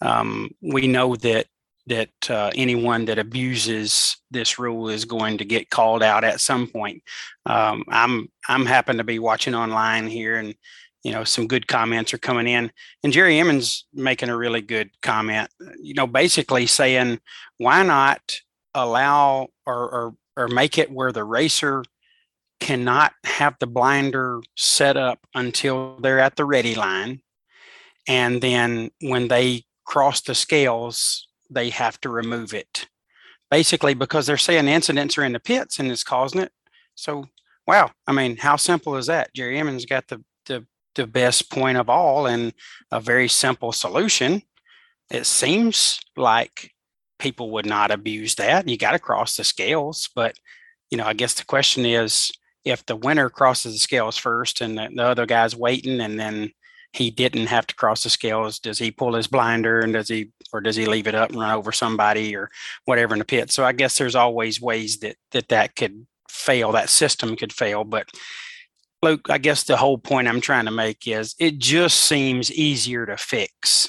um, 0.00 0.50
we 0.60 0.86
know 0.86 1.16
that 1.16 1.46
that 1.88 2.30
uh, 2.30 2.50
anyone 2.54 3.06
that 3.06 3.18
abuses 3.18 4.18
this 4.30 4.58
rule 4.58 4.88
is 4.90 5.06
going 5.06 5.38
to 5.38 5.44
get 5.44 5.70
called 5.70 6.02
out 6.02 6.22
at 6.22 6.40
some 6.40 6.66
point. 6.66 7.02
Um, 7.46 7.84
I'm 7.88 8.28
I'm 8.48 8.66
happen 8.66 8.98
to 8.98 9.04
be 9.04 9.18
watching 9.18 9.54
online 9.54 10.06
here, 10.06 10.36
and 10.36 10.54
you 11.02 11.12
know 11.12 11.24
some 11.24 11.46
good 11.46 11.66
comments 11.66 12.12
are 12.12 12.18
coming 12.18 12.46
in. 12.46 12.70
And 13.02 13.12
Jerry 13.12 13.38
Emmons 13.38 13.86
making 13.92 14.28
a 14.28 14.36
really 14.36 14.60
good 14.60 14.90
comment. 15.02 15.50
You 15.80 15.94
know, 15.94 16.06
basically 16.06 16.66
saying 16.66 17.20
why 17.58 17.82
not 17.82 18.40
allow 18.74 19.48
or 19.66 19.90
or, 19.90 20.14
or 20.36 20.48
make 20.48 20.78
it 20.78 20.90
where 20.90 21.12
the 21.12 21.24
racer 21.24 21.84
cannot 22.60 23.12
have 23.24 23.56
the 23.60 23.66
blinder 23.66 24.40
set 24.56 24.96
up 24.96 25.20
until 25.34 25.98
they're 26.00 26.18
at 26.18 26.36
the 26.36 26.44
ready 26.44 26.74
line, 26.74 27.20
and 28.06 28.40
then 28.40 28.90
when 29.00 29.28
they 29.28 29.64
cross 29.84 30.20
the 30.20 30.34
scales 30.34 31.28
they 31.50 31.70
have 31.70 32.00
to 32.02 32.08
remove 32.08 32.54
it. 32.54 32.88
Basically, 33.50 33.94
because 33.94 34.26
they're 34.26 34.36
saying 34.36 34.68
incidents 34.68 35.16
are 35.16 35.24
in 35.24 35.32
the 35.32 35.40
pits 35.40 35.78
and 35.78 35.90
it's 35.90 36.04
causing 36.04 36.42
it. 36.42 36.52
So, 36.94 37.26
wow, 37.66 37.90
I 38.06 38.12
mean, 38.12 38.36
how 38.36 38.56
simple 38.56 38.96
is 38.96 39.06
that? 39.06 39.32
Jerry 39.34 39.58
Emmons 39.58 39.86
got 39.86 40.06
the, 40.08 40.22
the, 40.98 41.06
best 41.06 41.50
point 41.50 41.78
of 41.78 41.88
all 41.88 42.26
and 42.26 42.52
a 42.90 43.00
very 43.00 43.28
simple 43.28 43.72
solution. 43.72 44.42
It 45.10 45.26
seems 45.26 46.00
like 46.16 46.72
people 47.18 47.50
would 47.52 47.66
not 47.66 47.90
abuse 47.90 48.34
that. 48.36 48.68
You 48.68 48.76
got 48.76 48.92
to 48.92 48.98
cross 48.98 49.36
the 49.36 49.44
scales. 49.44 50.08
But, 50.14 50.36
you 50.90 50.98
know, 50.98 51.04
I 51.04 51.14
guess 51.14 51.34
the 51.34 51.44
question 51.44 51.86
is 51.86 52.30
if 52.64 52.84
the 52.86 52.96
winner 52.96 53.30
crosses 53.30 53.72
the 53.72 53.78
scales 53.78 54.16
first 54.16 54.60
and 54.60 54.76
the, 54.76 54.88
the 54.94 55.04
other 55.04 55.26
guy's 55.26 55.56
waiting 55.56 56.00
and 56.00 56.18
then 56.18 56.52
he 56.92 57.10
didn't 57.10 57.46
have 57.46 57.66
to 57.66 57.74
cross 57.74 58.02
the 58.02 58.10
scales 58.10 58.58
does 58.58 58.78
he 58.78 58.90
pull 58.90 59.14
his 59.14 59.26
blinder 59.26 59.80
and 59.80 59.92
does 59.92 60.08
he 60.08 60.30
or 60.52 60.60
does 60.60 60.76
he 60.76 60.86
leave 60.86 61.06
it 61.06 61.14
up 61.14 61.30
and 61.30 61.38
run 61.38 61.54
over 61.54 61.70
somebody 61.70 62.34
or 62.34 62.50
whatever 62.86 63.14
in 63.14 63.18
the 63.18 63.24
pit 63.24 63.50
so 63.50 63.64
i 63.64 63.72
guess 63.72 63.98
there's 63.98 64.14
always 64.14 64.60
ways 64.60 64.98
that 64.98 65.16
that 65.32 65.48
that 65.48 65.76
could 65.76 66.06
fail 66.28 66.72
that 66.72 66.88
system 66.88 67.36
could 67.36 67.52
fail 67.52 67.84
but 67.84 68.08
luke 69.02 69.28
i 69.30 69.38
guess 69.38 69.64
the 69.64 69.76
whole 69.76 69.98
point 69.98 70.28
i'm 70.28 70.40
trying 70.40 70.64
to 70.64 70.70
make 70.70 71.06
is 71.06 71.34
it 71.38 71.58
just 71.58 72.00
seems 72.00 72.52
easier 72.52 73.06
to 73.06 73.16
fix 73.16 73.88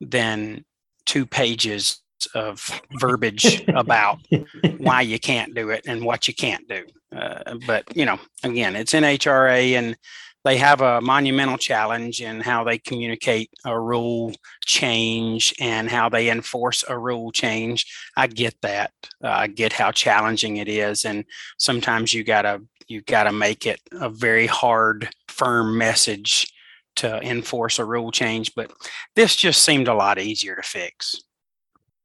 than 0.00 0.64
two 1.06 1.26
pages 1.26 2.00
of 2.34 2.80
verbiage 3.00 3.64
about 3.74 4.18
why 4.78 5.00
you 5.00 5.18
can't 5.18 5.54
do 5.54 5.70
it 5.70 5.84
and 5.86 6.04
what 6.04 6.28
you 6.28 6.34
can't 6.34 6.66
do 6.68 6.84
uh, 7.16 7.54
but 7.66 7.84
you 7.96 8.04
know 8.04 8.18
again 8.42 8.76
it's 8.76 8.92
nhra 8.92 9.72
and 9.72 9.96
they 10.44 10.56
have 10.56 10.80
a 10.80 11.00
monumental 11.00 11.56
challenge 11.56 12.20
in 12.20 12.40
how 12.40 12.64
they 12.64 12.78
communicate 12.78 13.50
a 13.64 13.78
rule 13.78 14.32
change 14.64 15.54
and 15.60 15.88
how 15.88 16.08
they 16.08 16.30
enforce 16.30 16.84
a 16.88 16.98
rule 16.98 17.30
change. 17.30 17.86
I 18.16 18.26
get 18.26 18.56
that. 18.62 18.92
Uh, 19.22 19.28
I 19.28 19.46
get 19.46 19.72
how 19.72 19.92
challenging 19.92 20.56
it 20.56 20.68
is, 20.68 21.04
and 21.04 21.24
sometimes 21.58 22.12
you 22.12 22.24
gotta 22.24 22.60
you 22.88 23.02
gotta 23.02 23.32
make 23.32 23.66
it 23.66 23.80
a 23.92 24.08
very 24.08 24.46
hard, 24.46 25.08
firm 25.28 25.78
message 25.78 26.52
to 26.96 27.20
enforce 27.22 27.78
a 27.78 27.84
rule 27.84 28.10
change. 28.10 28.54
But 28.54 28.72
this 29.16 29.36
just 29.36 29.62
seemed 29.62 29.88
a 29.88 29.94
lot 29.94 30.18
easier 30.18 30.56
to 30.56 30.62
fix. 30.62 31.20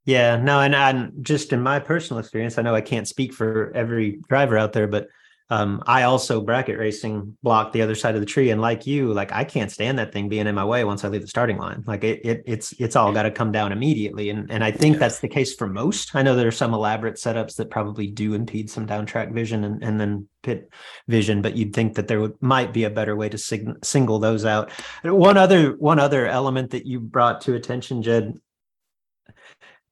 Yeah, 0.06 0.38
no, 0.38 0.62
and, 0.62 0.74
and 0.74 1.12
just 1.22 1.52
in 1.52 1.62
my 1.62 1.80
personal 1.80 2.20
experience, 2.20 2.58
I 2.58 2.62
know 2.62 2.74
I 2.74 2.82
can't 2.82 3.08
speak 3.08 3.34
for 3.34 3.74
every 3.76 4.22
driver 4.30 4.58
out 4.58 4.72
there, 4.72 4.88
but 4.88 5.10
um, 5.50 5.82
I 5.88 6.04
also 6.04 6.42
bracket 6.42 6.78
racing 6.78 7.38
block 7.42 7.72
the 7.72 7.82
other 7.82 7.96
side 7.96 8.16
of 8.16 8.20
the 8.20 8.26
tree, 8.26 8.50
and 8.50 8.60
like 8.60 8.86
you, 8.86 9.14
like 9.14 9.32
I 9.32 9.46
can't 9.46 9.72
stand 9.72 9.98
that 9.98 10.12
thing 10.12 10.28
being 10.28 10.46
in 10.46 10.56
my 10.56 10.66
way 10.66 10.84
once 10.84 11.06
I 11.06 11.08
leave 11.08 11.22
the 11.22 11.28
starting 11.28 11.58
line. 11.58 11.86
Like 11.88 12.04
it, 12.04 12.26
it 12.26 12.44
it's 12.46 12.74
it's 12.74 12.98
all 12.98 13.14
got 13.14 13.24
to 13.24 13.32
come 13.32 13.54
down 13.54 13.72
immediately, 13.72 14.30
and 14.30 14.52
and 14.52 14.62
I 14.62 14.72
think 14.72 14.96
yeah. 14.96 15.00
that's 15.00 15.20
the 15.20 15.30
case 15.30 15.56
for 15.56 15.68
most. 15.68 16.14
I 16.16 16.22
know 16.22 16.36
there 16.36 16.50
are 16.50 16.52
some 16.52 16.74
elaborate 16.74 17.16
setups 17.16 17.56
that 17.56 17.70
probably 17.70 18.08
do 18.08 18.34
impede 18.34 18.70
some 18.70 18.86
down 18.86 19.06
track 19.06 19.32
vision 19.32 19.64
and 19.64 19.82
and 19.82 20.02
then 20.02 20.28
pit 20.44 20.70
vision, 21.08 21.42
but 21.42 21.56
you'd 21.56 21.74
think 21.74 21.96
that 21.96 22.10
there 22.10 22.20
would, 22.20 22.42
might 22.42 22.74
be 22.74 22.84
a 22.84 22.90
better 22.90 23.16
way 23.16 23.30
to 23.30 23.38
sig- 23.38 23.86
single 23.86 24.20
those 24.20 24.44
out. 24.44 24.70
One 25.04 25.38
other 25.38 25.78
one 25.78 26.00
other 26.00 26.28
element 26.28 26.72
that 26.72 26.86
you 26.86 27.00
brought 27.00 27.40
to 27.42 27.56
attention, 27.56 28.04
Jed, 28.04 28.38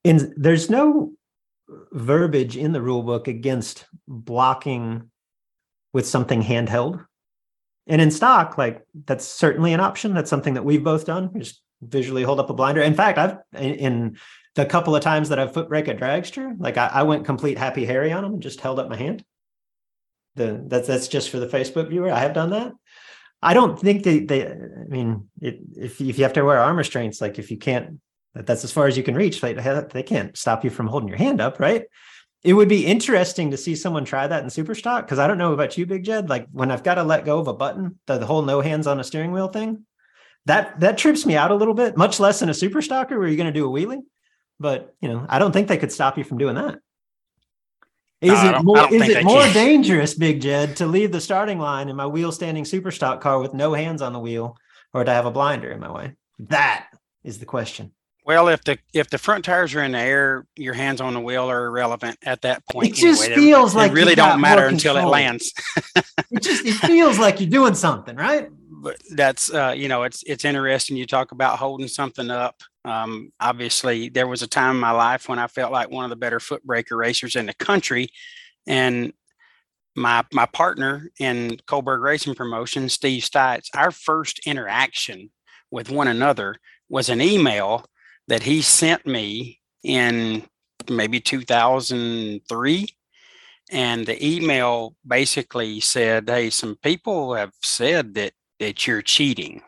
in 0.04 0.34
there's 0.36 0.70
no 0.70 1.13
verbiage 1.94 2.58
in 2.58 2.74
the 2.74 2.82
rule 2.82 3.04
book 3.04 3.30
against 3.30 3.86
blocking 4.06 5.10
with 5.95 6.05
something 6.05 6.43
handheld. 6.43 7.05
And 7.88 8.01
in 8.01 8.12
stock, 8.12 8.58
like 8.58 8.86
that's 9.05 9.25
certainly 9.25 9.71
an 9.71 9.79
option. 9.79 10.13
That's 10.13 10.29
something 10.29 10.55
that 10.55 10.65
we've 10.65 10.84
both 10.84 11.05
done. 11.05 11.31
just 11.39 11.62
visually 11.81 12.23
hold 12.23 12.41
up 12.41 12.49
a 12.49 12.53
blinder. 12.53 12.81
In 12.81 12.95
fact, 12.95 13.17
I've 13.17 13.38
in 13.58 14.17
the 14.55 14.65
couple 14.65 14.93
of 14.93 15.01
times 15.01 15.29
that 15.29 15.39
I've 15.39 15.53
foot 15.53 15.69
brake 15.69 15.88
a 15.88 15.95
dragster, 15.95 16.53
like 16.60 16.75
I, 16.75 16.88
I 16.88 17.03
went 17.03 17.25
complete 17.25 17.58
happy 17.58 17.86
Harry 17.86 18.12
on 18.12 18.23
them 18.23 18.34
and 18.34 18.43
just 18.43 18.60
held 18.60 18.77
up 18.77 18.89
my 18.89 18.97
hand. 18.97 19.23
The 20.36 20.62
that's 20.67 20.89
that's 20.89 21.08
just 21.08 21.29
for 21.29 21.39
the 21.39 21.47
Facebook 21.47 21.88
viewer. 21.88 22.12
I 22.12 22.19
have 22.19 22.34
done 22.34 22.49
that. 22.49 22.73
I 23.41 23.53
don't 23.53 23.79
think 23.79 24.03
they 24.03 24.19
they. 24.19 24.47
I 24.47 24.89
mean, 24.89 25.29
it, 25.39 25.60
if 25.77 26.01
if 26.01 26.17
you 26.17 26.25
have 26.25 26.34
to 26.34 26.43
wear 26.43 26.60
arm 26.60 26.75
restraints, 26.75 27.21
like 27.21 27.39
if 27.39 27.51
you 27.51 27.58
can't, 27.58 28.01
that's 28.34 28.65
as 28.65 28.73
far 28.73 28.88
as 28.88 28.97
you 28.97 29.03
can 29.03 29.15
reach. 29.15 29.41
Like 29.41 29.55
they 29.91 30.03
can't 30.03 30.38
stop 30.38 30.65
you 30.65 30.69
from 30.69 30.88
holding 30.88 31.08
your 31.08 31.17
hand 31.17 31.39
up, 31.39 31.58
right? 31.62 31.86
It 32.45 32.53
would 32.53 32.69
be 32.69 32.86
interesting 32.86 33.49
to 33.49 33.58
see 33.58 33.75
someone 33.75 34.05
try 34.05 34.27
that 34.27 34.43
in 34.43 34.49
Superstock 34.49 35.01
because 35.01 35.17
I 35.17 35.25
don't 35.25 35.39
know 35.39 35.53
about 35.53 35.79
you, 35.79 35.88
Big 35.88 36.03
Jed. 36.03 36.29
Like 36.29 36.47
when 36.51 36.69
I've 36.69 36.84
got 36.84 36.95
to 36.95 37.03
let 37.03 37.25
go 37.25 37.39
of 37.39 37.47
a 37.47 37.53
button, 37.53 37.97
the, 38.05 38.19
the, 38.19 38.27
whole 38.27 38.43
no 38.43 38.62
hands 38.62 38.86
on 38.86 38.99
a 38.99 39.03
steering 39.03 39.31
wheel 39.31 39.47
thing, 39.47 39.84
that 40.45 40.79
that 40.81 40.99
trips 40.99 41.25
me 41.25 41.36
out 41.36 41.49
a 41.49 41.55
little 41.55 41.73
bit. 41.73 41.97
Much 41.97 42.19
less 42.19 42.43
in 42.43 42.49
a 42.49 42.53
Superstocker 42.53 43.17
where 43.17 43.27
you're 43.27 43.36
going 43.36 43.51
to 43.51 43.60
do 43.60 43.67
a 43.67 43.71
wheelie. 43.71 44.03
But 44.60 44.93
you 45.01 45.10
know, 45.10 45.25
I 45.27 45.39
don't 45.39 45.53
think 45.53 45.67
they 45.67 45.77
could 45.77 45.91
stop 45.91 46.19
you 46.19 46.23
from 46.23 46.38
doing 46.38 46.53
that. 46.53 46.77
Is 48.21 48.31
no, 48.31 48.55
it 48.55 48.63
more 48.63 48.93
is 48.93 49.10
it 49.10 49.23
more 49.23 49.47
dangerous, 49.47 50.13
Big 50.13 50.39
Jed, 50.39 50.75
to 50.75 50.86
leave 50.86 51.12
the 51.12 51.21
starting 51.21 51.58
line 51.58 51.89
in 51.89 51.95
my 51.95 52.05
wheel 52.05 52.31
standing 52.31 52.63
Superstock 52.63 53.21
car 53.21 53.39
with 53.39 53.55
no 53.55 53.73
hands 53.73 54.03
on 54.03 54.13
the 54.13 54.19
wheel, 54.19 54.55
or 54.93 55.03
to 55.03 55.12
have 55.12 55.25
a 55.25 55.31
blinder 55.31 55.71
in 55.71 55.79
my 55.79 55.91
way? 55.91 56.13
That 56.38 56.89
is 57.23 57.39
the 57.39 57.45
question. 57.45 57.91
Well, 58.25 58.47
if 58.47 58.63
the 58.63 58.79
if 58.91 59.11
the 59.11 59.19
front 59.19 59.45
tires 59.45 59.75
are 59.75 59.83
in 59.83 59.91
the 59.91 59.99
air, 59.99 60.47
your 60.55 60.73
hands 60.73 60.99
on 60.99 61.13
the 61.13 61.19
wheel 61.19 61.49
are 61.49 61.67
irrelevant 61.67 62.17
at 62.23 62.41
that 62.41 62.67
point. 62.67 62.89
It 62.89 62.95
just 62.95 63.25
anyway. 63.25 63.39
feels 63.39 63.73
they, 63.73 63.79
like 63.79 63.91
it 63.91 63.93
really 63.93 64.15
don't 64.15 64.41
matter 64.41 64.65
until 64.65 64.97
it 64.97 65.03
lands. 65.03 65.53
it 65.95 66.41
just 66.41 66.65
it 66.65 66.73
feels 66.88 67.19
like 67.19 67.39
you're 67.39 67.49
doing 67.49 67.75
something, 67.75 68.15
right? 68.15 68.49
But 68.67 68.97
that's 69.11 69.53
uh, 69.53 69.75
you 69.77 69.88
know 69.88 70.03
it's 70.03 70.23
it's 70.23 70.43
interesting. 70.43 70.97
You 70.97 71.05
talk 71.05 71.33
about 71.33 71.59
holding 71.59 71.88
something 71.88 72.31
up. 72.31 72.55
Um, 72.83 73.31
obviously, 73.39 74.09
there 74.09 74.27
was 74.27 74.41
a 74.41 74.47
time 74.47 74.71
in 74.71 74.81
my 74.81 74.91
life 74.91 75.29
when 75.29 75.38
I 75.38 75.45
felt 75.45 75.71
like 75.71 75.91
one 75.91 76.03
of 76.03 76.09
the 76.09 76.15
better 76.15 76.39
foot 76.39 76.63
breaker 76.63 76.97
racers 76.97 77.35
in 77.35 77.45
the 77.45 77.53
country, 77.53 78.09
and 78.65 79.13
my 79.95 80.25
my 80.33 80.47
partner 80.47 81.11
in 81.19 81.59
Coburg 81.67 82.01
Racing 82.01 82.33
Promotion, 82.33 82.89
Steve 82.89 83.21
Stites, 83.21 83.69
our 83.75 83.91
first 83.91 84.39
interaction 84.47 85.29
with 85.69 85.91
one 85.91 86.07
another 86.07 86.55
was 86.89 87.09
an 87.09 87.21
email 87.21 87.85
that 88.27 88.43
he 88.43 88.61
sent 88.61 89.05
me 89.05 89.59
in 89.83 90.43
maybe 90.89 91.19
2003 91.19 92.88
and 93.71 94.05
the 94.05 94.25
email 94.25 94.95
basically 95.07 95.79
said 95.79 96.29
hey 96.29 96.49
some 96.49 96.75
people 96.83 97.33
have 97.33 97.51
said 97.61 98.13
that 98.13 98.33
that 98.59 98.85
you're 98.85 99.01
cheating 99.01 99.61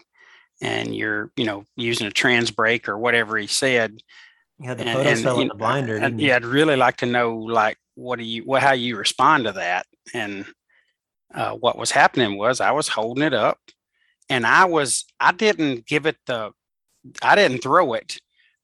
and 0.61 0.95
you're 0.95 1.31
you 1.35 1.45
know 1.45 1.65
using 1.75 2.07
a 2.07 2.11
trans 2.11 2.51
brake 2.51 2.87
or 2.89 2.97
whatever 2.97 3.37
he 3.37 3.47
said. 3.47 3.97
Yeah 4.59 4.73
the 4.73 4.85
photo 4.85 5.09
and, 5.09 5.19
cell 5.19 5.39
and, 5.39 5.51
the 5.51 5.55
blinder 5.55 5.97
and, 5.97 6.19
yeah 6.19 6.35
i'd 6.35 6.45
really 6.45 6.75
like 6.75 6.97
to 6.97 7.05
know 7.05 7.35
like 7.35 7.77
what 7.93 8.17
do 8.17 8.25
you 8.25 8.41
what 8.43 8.63
how 8.63 8.73
you 8.73 8.97
respond 8.97 9.45
to 9.45 9.51
that. 9.53 9.85
And 10.13 10.45
uh, 11.33 11.51
what 11.51 11.77
was 11.77 11.91
happening 11.91 12.37
was 12.37 12.59
i 12.61 12.71
was 12.71 12.87
holding 12.87 13.23
it 13.23 13.33
up 13.33 13.59
and 14.29 14.47
i 14.47 14.65
was 14.65 15.05
i 15.19 15.31
didn't 15.31 15.85
give 15.85 16.05
it 16.05 16.15
the 16.25 16.51
i 17.21 17.35
didn't 17.35 17.61
throw 17.61 17.93
it 17.93 18.19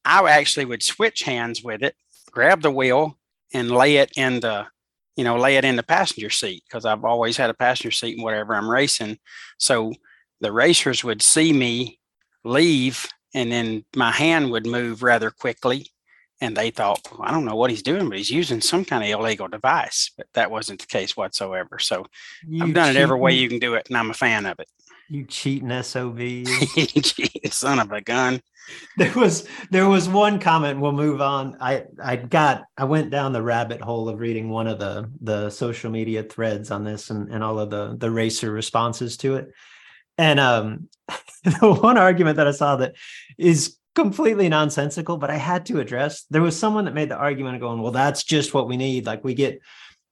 i 0.05 0.29
actually 0.29 0.65
would 0.65 0.83
switch 0.83 1.23
hands 1.23 1.63
with 1.63 1.81
it 1.81 1.95
grab 2.31 2.61
the 2.61 2.71
wheel 2.71 3.17
and 3.53 3.71
lay 3.71 3.97
it 3.97 4.11
in 4.17 4.39
the 4.39 4.65
you 5.15 5.23
know 5.23 5.37
lay 5.37 5.57
it 5.57 5.65
in 5.65 5.75
the 5.75 5.83
passenger 5.83 6.29
seat 6.29 6.63
because 6.67 6.85
i've 6.85 7.05
always 7.05 7.37
had 7.37 7.49
a 7.49 7.53
passenger 7.53 7.91
seat 7.91 8.15
and 8.15 8.23
whatever 8.23 8.55
i'm 8.55 8.69
racing. 8.69 9.17
So 9.57 9.93
the 10.41 10.51
racers 10.51 11.03
would 11.03 11.21
see 11.21 11.53
me 11.53 11.99
leave 12.43 13.05
and 13.33 13.51
then 13.51 13.85
my 13.95 14.11
hand 14.11 14.51
would 14.51 14.65
move 14.65 15.03
rather 15.03 15.31
quickly 15.31 15.87
and 16.41 16.57
they 16.57 16.71
thought 16.71 16.99
well, 17.11 17.21
i 17.23 17.31
don't 17.31 17.45
know 17.45 17.55
what 17.55 17.69
he's 17.69 17.83
doing 17.83 18.09
but 18.09 18.17
he's 18.17 18.31
using 18.31 18.59
some 18.59 18.83
kind 18.83 19.03
of 19.03 19.09
illegal 19.09 19.47
device. 19.47 20.11
But 20.17 20.27
that 20.33 20.51
wasn't 20.51 20.81
the 20.81 20.87
case 20.87 21.15
whatsoever. 21.15 21.79
So 21.79 22.05
you 22.47 22.63
i've 22.63 22.73
done 22.73 22.87
cheating, 22.87 23.01
it 23.01 23.03
every 23.03 23.19
way 23.19 23.33
you 23.33 23.47
can 23.47 23.59
do 23.59 23.75
it 23.75 23.87
and 23.87 23.97
i'm 23.97 24.11
a 24.11 24.15
fan 24.15 24.45
of 24.45 24.59
it 24.59 24.67
you 25.09 25.25
cheating 25.25 25.83
sob 25.83 26.19
son 27.51 27.79
of 27.79 27.91
a 27.91 28.01
gun 28.01 28.41
there 28.97 29.13
was 29.13 29.47
there 29.71 29.89
was 29.89 30.07
one 30.07 30.39
comment 30.39 30.79
we'll 30.79 30.91
move 30.91 31.21
on 31.21 31.57
i 31.59 31.83
i 32.03 32.15
got 32.15 32.63
i 32.77 32.85
went 32.85 33.09
down 33.09 33.33
the 33.33 33.41
rabbit 33.41 33.81
hole 33.81 34.07
of 34.07 34.19
reading 34.19 34.49
one 34.49 34.67
of 34.67 34.79
the 34.79 35.09
the 35.21 35.49
social 35.49 35.91
media 35.91 36.23
threads 36.23 36.71
on 36.71 36.83
this 36.83 37.09
and, 37.09 37.29
and 37.29 37.43
all 37.43 37.59
of 37.59 37.69
the 37.69 37.95
the 37.97 38.09
racer 38.09 38.51
responses 38.51 39.17
to 39.17 39.35
it 39.35 39.51
and 40.17 40.39
um, 40.39 40.89
the 41.43 41.73
one 41.81 41.97
argument 41.97 42.37
that 42.37 42.47
I 42.47 42.51
saw 42.51 42.75
that 42.77 42.95
is 43.37 43.77
completely 43.95 44.49
nonsensical, 44.49 45.17
but 45.17 45.29
I 45.29 45.37
had 45.37 45.65
to 45.67 45.79
address. 45.79 46.25
There 46.29 46.41
was 46.41 46.57
someone 46.57 46.85
that 46.85 46.93
made 46.93 47.09
the 47.09 47.17
argument 47.17 47.55
of 47.55 47.61
going, 47.61 47.81
"Well, 47.81 47.91
that's 47.91 48.23
just 48.23 48.53
what 48.53 48.67
we 48.67 48.77
need. 48.77 49.05
Like 49.05 49.23
we 49.23 49.33
get." 49.33 49.59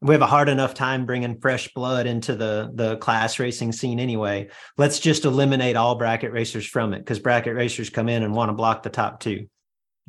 We 0.01 0.13
have 0.13 0.21
a 0.21 0.27
hard 0.27 0.49
enough 0.49 0.73
time 0.73 1.05
bringing 1.05 1.39
fresh 1.39 1.71
blood 1.73 2.07
into 2.07 2.35
the 2.35 2.71
the 2.73 2.97
class 2.97 3.39
racing 3.39 3.71
scene 3.71 3.99
anyway. 3.99 4.49
Let's 4.77 4.99
just 4.99 5.25
eliminate 5.25 5.75
all 5.75 5.95
bracket 5.95 6.31
racers 6.31 6.65
from 6.65 6.93
it 6.93 6.99
because 6.99 7.19
bracket 7.19 7.55
racers 7.55 7.89
come 7.89 8.09
in 8.09 8.23
and 8.23 8.33
want 8.33 8.49
to 8.49 8.53
block 8.53 8.83
the 8.83 8.89
top 8.89 9.19
two. 9.19 9.47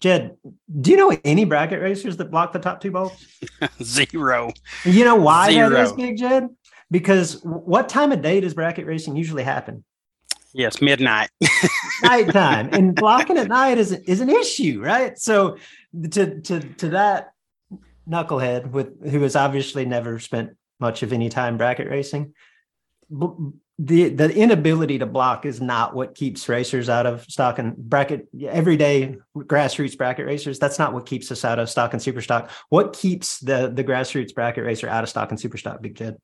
Jed, 0.00 0.37
do 0.81 0.90
you 0.90 0.96
know 0.96 1.16
any 1.24 1.44
bracket 1.44 1.81
racers 1.81 2.16
that 2.16 2.31
block 2.31 2.52
the 2.52 2.59
top 2.59 2.81
two 2.81 2.90
bolts? 2.90 3.24
Zero. 3.83 4.52
You 4.85 5.05
know 5.05 5.16
why 5.16 5.52
Zero. 5.52 5.70
that 5.70 5.85
is, 5.85 5.92
Big 5.92 6.16
Jed? 6.16 6.48
because 6.92 7.40
what 7.42 7.88
time 7.88 8.12
of 8.12 8.22
day 8.22 8.40
does 8.40 8.55
bracket 8.55 8.87
racing 8.87 9.16
usually 9.16 9.42
happen? 9.42 9.83
Yes, 10.52 10.83
midnight. 10.83 11.31
Nighttime. 12.02 12.68
And 12.72 12.94
blocking 12.94 13.38
at 13.38 13.48
night 13.48 13.78
is 13.78 13.90
is 13.92 14.20
an 14.20 14.28
issue, 14.28 14.81
right? 14.83 15.18
So 15.18 15.57
to 16.11 16.40
to 16.42 16.61
to 16.61 16.88
that 16.90 17.32
knucklehead 18.12 18.70
with 18.70 19.11
who 19.11 19.22
has 19.22 19.37
obviously 19.37 19.85
never 19.85 20.18
spent 20.18 20.57
much 20.79 21.03
of 21.03 21.12
any 21.12 21.29
time 21.29 21.57
bracket 21.57 21.88
racing, 21.88 22.35
the 23.79 24.09
the 24.11 24.35
inability 24.35 24.98
to 24.98 25.07
block 25.07 25.46
is 25.46 25.61
not 25.61 25.94
what 25.94 26.14
keeps 26.14 26.48
racers 26.48 26.88
out 26.88 27.07
of 27.07 27.25
stock 27.25 27.59
and 27.59 27.77
bracket 27.77 28.29
everyday 28.46 29.16
grassroots 29.37 29.96
bracket 29.96 30.27
racers 30.27 30.59
that's 30.59 30.79
not 30.79 30.92
what 30.92 31.07
keeps 31.07 31.33
us 31.33 31.44
out 31.44 31.59
of 31.59 31.68
stock 31.68 31.92
and 31.92 32.03
super 32.03 32.20
stock 32.20 32.51
what 32.68 32.92
keeps 32.92 33.40
the 33.40 33.72
the 33.75 33.83
grassroots 33.83 34.35
bracket 34.35 34.64
racer 34.64 34.88
out 34.88 35.03
of 35.03 35.09
stock 35.09 35.31
and 35.31 35.40
super 35.40 35.57
stock 35.57 35.81
big 35.81 35.94
jed 35.94 36.16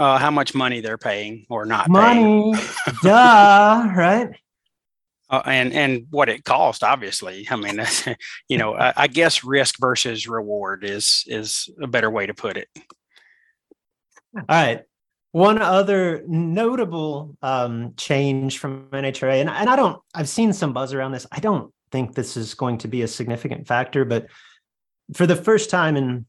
uh, 0.00 0.16
how 0.16 0.30
much 0.30 0.54
money 0.54 0.80
they're 0.80 0.96
paying 0.96 1.44
or 1.50 1.66
not 1.66 1.90
money, 1.90 2.54
duh, 3.02 3.92
right? 3.94 4.30
Uh, 5.30 5.42
and 5.46 5.72
and 5.72 6.06
what 6.10 6.28
it 6.28 6.44
cost, 6.44 6.82
obviously. 6.82 7.46
I 7.48 7.54
mean, 7.54 7.80
you 8.48 8.58
know, 8.58 8.74
I, 8.74 8.92
I, 8.96 9.06
guess 9.06 9.44
risk 9.44 9.76
versus 9.78 10.26
reward 10.26 10.82
is 10.82 11.22
is 11.28 11.70
a 11.80 11.86
better 11.86 12.10
way 12.10 12.26
to 12.26 12.34
put 12.34 12.56
it. 12.56 12.66
All 14.34 14.44
right. 14.48 14.82
One 15.32 15.62
other 15.62 16.24
notable 16.26 17.36
um, 17.42 17.94
change 17.96 18.58
from 18.58 18.88
NHRA, 18.90 19.40
and, 19.40 19.48
and 19.48 19.70
I 19.70 19.76
don't, 19.76 20.02
I've 20.12 20.28
seen 20.28 20.52
some 20.52 20.72
buzz 20.72 20.92
around 20.92 21.12
this. 21.12 21.26
I 21.30 21.38
don't 21.38 21.72
think 21.92 22.16
this 22.16 22.36
is 22.36 22.54
going 22.54 22.78
to 22.78 22.88
be 22.88 23.02
a 23.02 23.08
significant 23.08 23.68
factor, 23.68 24.04
but 24.04 24.26
for 25.14 25.28
the 25.28 25.36
first 25.36 25.70
time 25.70 25.96
in 25.96 26.26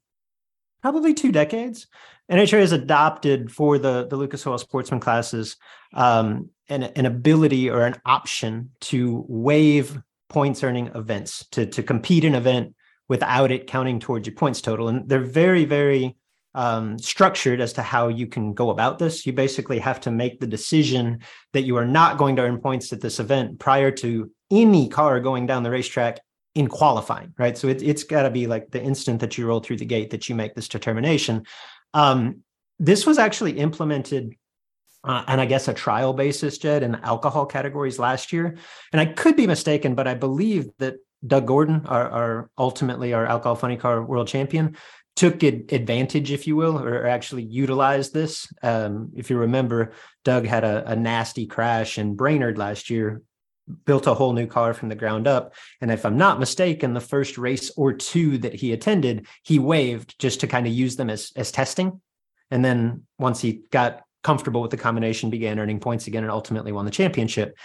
probably 0.84 1.16
two 1.16 1.32
decades, 1.32 1.88
NHRA 2.32 2.62
has 2.62 2.72
adopted 2.72 3.52
for 3.52 3.78
the, 3.78 4.08
the 4.08 4.15
Lucas 4.15 4.48
Oil 4.48 4.58
sportsman 4.58 5.00
classes 5.00 5.58
um, 5.94 6.50
an, 6.70 6.84
an 6.84 7.06
ability 7.06 7.70
or 7.70 7.86
an 7.86 8.00
option 8.06 8.72
to 8.82 9.26
waive 9.28 10.02
points 10.30 10.63
earning 10.63 10.88
events, 10.96 11.46
to, 11.52 11.65
to 11.65 11.84
compete 11.84 12.24
in 12.24 12.34
an 12.34 12.41
event 12.41 12.76
without 13.10 13.52
it 13.52 13.67
counting 13.67 14.00
towards 14.00 14.26
your 14.26 14.36
points 14.36 14.62
total. 14.62 14.88
And 14.88 15.08
they're 15.10 15.20
very, 15.20 15.65
very 15.65 16.15
um, 16.56 16.98
structured 16.98 17.60
as 17.60 17.74
to 17.74 17.82
how 17.82 18.08
you 18.08 18.28
can 18.28 18.54
go 18.54 18.70
about 18.70 18.98
this. 18.98 19.26
You 19.26 19.34
basically 19.34 19.80
have 19.80 20.00
to 20.02 20.12
make 20.12 20.39
the 20.39 20.48
decision 20.48 21.20
that 21.52 21.63
you 21.63 21.76
are 21.76 21.86
not 21.86 22.17
going 22.17 22.38
to 22.38 22.44
earn 22.44 22.60
points 22.60 22.94
at 22.94 23.02
this 23.02 23.20
event 23.20 23.60
prior 23.60 23.91
to 23.91 24.32
any 24.50 24.88
car 24.88 25.20
going 25.20 25.46
down 25.46 25.63
the 25.63 25.72
racetrack 25.72 26.20
in 26.56 26.67
qualifying, 26.67 27.34
right? 27.38 27.58
So 27.58 27.67
it, 27.70 27.82
it's 27.82 28.04
got 28.04 28.24
to 28.24 28.30
be 28.30 28.48
like 28.48 28.72
the 28.72 28.82
instant 28.82 29.22
that 29.22 29.38
you 29.38 29.48
roll 29.48 29.62
through 29.62 29.78
the 29.78 29.86
gate 29.86 30.10
that 30.10 30.28
you 30.28 30.36
make 30.36 30.54
this 30.54 30.67
determination. 30.67 31.46
Um, 31.93 32.43
this 32.80 33.06
was 33.06 33.17
actually 33.17 33.60
implemented 33.60 34.36
uh, 35.04 35.23
and 35.27 35.41
I 35.41 35.45
guess 35.45 35.67
a 35.67 35.73
trial 35.73 36.13
basis, 36.13 36.58
Jed, 36.58 36.84
in 36.84 36.95
alcohol 36.95 37.45
categories 37.45 37.97
last 37.97 38.32
year. 38.32 38.56
And 38.91 39.01
I 39.01 39.06
could 39.08 39.36
be 39.36 39.47
mistaken, 39.47 39.95
but 39.95 40.08
I 40.08 40.13
believe 40.13 40.69
that 40.77 40.95
Doug 41.25 41.47
Gordon, 41.47 41.86
our, 41.88 42.10
our 42.10 42.49
ultimately 42.58 43.13
our 43.13 43.25
alcohol 43.25 43.56
funny 43.56 43.77
car 43.77 44.04
world 44.04 44.27
champion, 44.27 44.75
took 45.15 45.43
advantage, 45.43 46.32
if 46.32 46.47
you 46.47 46.56
will, 46.56 46.80
or 46.80 47.06
actually 47.06 47.43
utilized 47.43 48.13
this. 48.13 48.47
Um, 48.63 49.12
if 49.15 49.30
you 49.30 49.38
remember, 49.38 49.91
Doug 50.23 50.45
had 50.45 50.63
a, 50.63 50.89
a 50.91 50.95
nasty 50.95 51.47
crash 51.47 51.97
in 51.97 52.15
Brainerd 52.15 52.58
last 52.58 52.89
year, 52.89 53.21
built 53.86 54.07
a 54.07 54.13
whole 54.13 54.34
new 54.34 54.47
car 54.47 54.73
from 54.73 54.89
the 54.89 54.95
ground 54.95 55.27
up. 55.27 55.53
And 55.81 55.91
if 55.91 56.05
I'm 56.05 56.17
not 56.17 56.39
mistaken, 56.39 56.93
the 56.93 56.99
first 56.99 57.38
race 57.38 57.71
or 57.77 57.93
two 57.93 58.38
that 58.39 58.53
he 58.53 58.73
attended, 58.73 59.27
he 59.43 59.60
waived 59.60 60.17
just 60.19 60.39
to 60.41 60.47
kind 60.47 60.67
of 60.67 60.73
use 60.73 60.95
them 60.95 61.10
as 61.10 61.31
as 61.36 61.51
testing 61.51 62.01
and 62.51 62.63
then 62.63 63.03
once 63.17 63.39
he 63.39 63.63
got 63.71 64.03
comfortable 64.23 64.62
with 64.62 64.71
the 64.71 64.77
combination, 64.77 65.29
began 65.29 65.57
earning 65.57 65.79
points 65.79 66.05
again 66.05 66.23
and 66.23 66.31
ultimately 66.31 66.71
won 66.71 66.86
the 66.86 66.91
championship. 66.91 67.57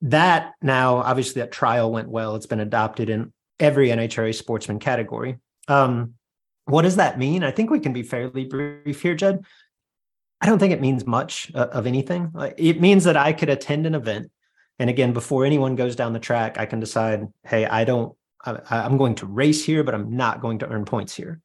That 0.00 0.54
now, 0.62 0.96
obviously, 0.96 1.42
that 1.42 1.52
trial 1.52 1.92
went 1.92 2.08
well. 2.08 2.34
It's 2.34 2.46
been 2.46 2.60
adopted 2.60 3.10
in 3.10 3.32
every 3.60 3.88
NHRA 3.88 4.34
sportsman 4.34 4.78
category. 4.78 5.38
Um, 5.68 6.14
what 6.64 6.82
does 6.82 6.96
that 6.96 7.18
mean? 7.18 7.44
I 7.44 7.50
think 7.50 7.70
we 7.70 7.80
can 7.80 7.92
be 7.92 8.02
fairly 8.02 8.46
brief 8.46 9.02
here, 9.02 9.14
Jed. 9.14 9.44
I 10.40 10.46
don't 10.46 10.58
think 10.58 10.72
it 10.72 10.80
means 10.80 11.06
much 11.06 11.52
uh, 11.54 11.68
of 11.70 11.86
anything. 11.86 12.32
It 12.56 12.80
means 12.80 13.04
that 13.04 13.16
I 13.16 13.32
could 13.32 13.50
attend 13.50 13.86
an 13.86 13.94
event. 13.94 14.30
And 14.78 14.90
again, 14.90 15.12
before 15.12 15.44
anyone 15.44 15.76
goes 15.76 15.96
down 15.96 16.12
the 16.12 16.18
track, 16.18 16.58
I 16.58 16.66
can 16.66 16.80
decide, 16.80 17.26
hey, 17.44 17.66
I 17.66 17.84
don't, 17.84 18.16
I, 18.44 18.60
am 18.70 18.96
going 18.96 19.14
to 19.16 19.26
race 19.26 19.64
here, 19.64 19.84
but 19.84 19.94
I'm 19.94 20.16
not 20.16 20.40
going 20.40 20.58
to 20.60 20.68
earn 20.68 20.84
points 20.84 21.14
here. 21.14 21.40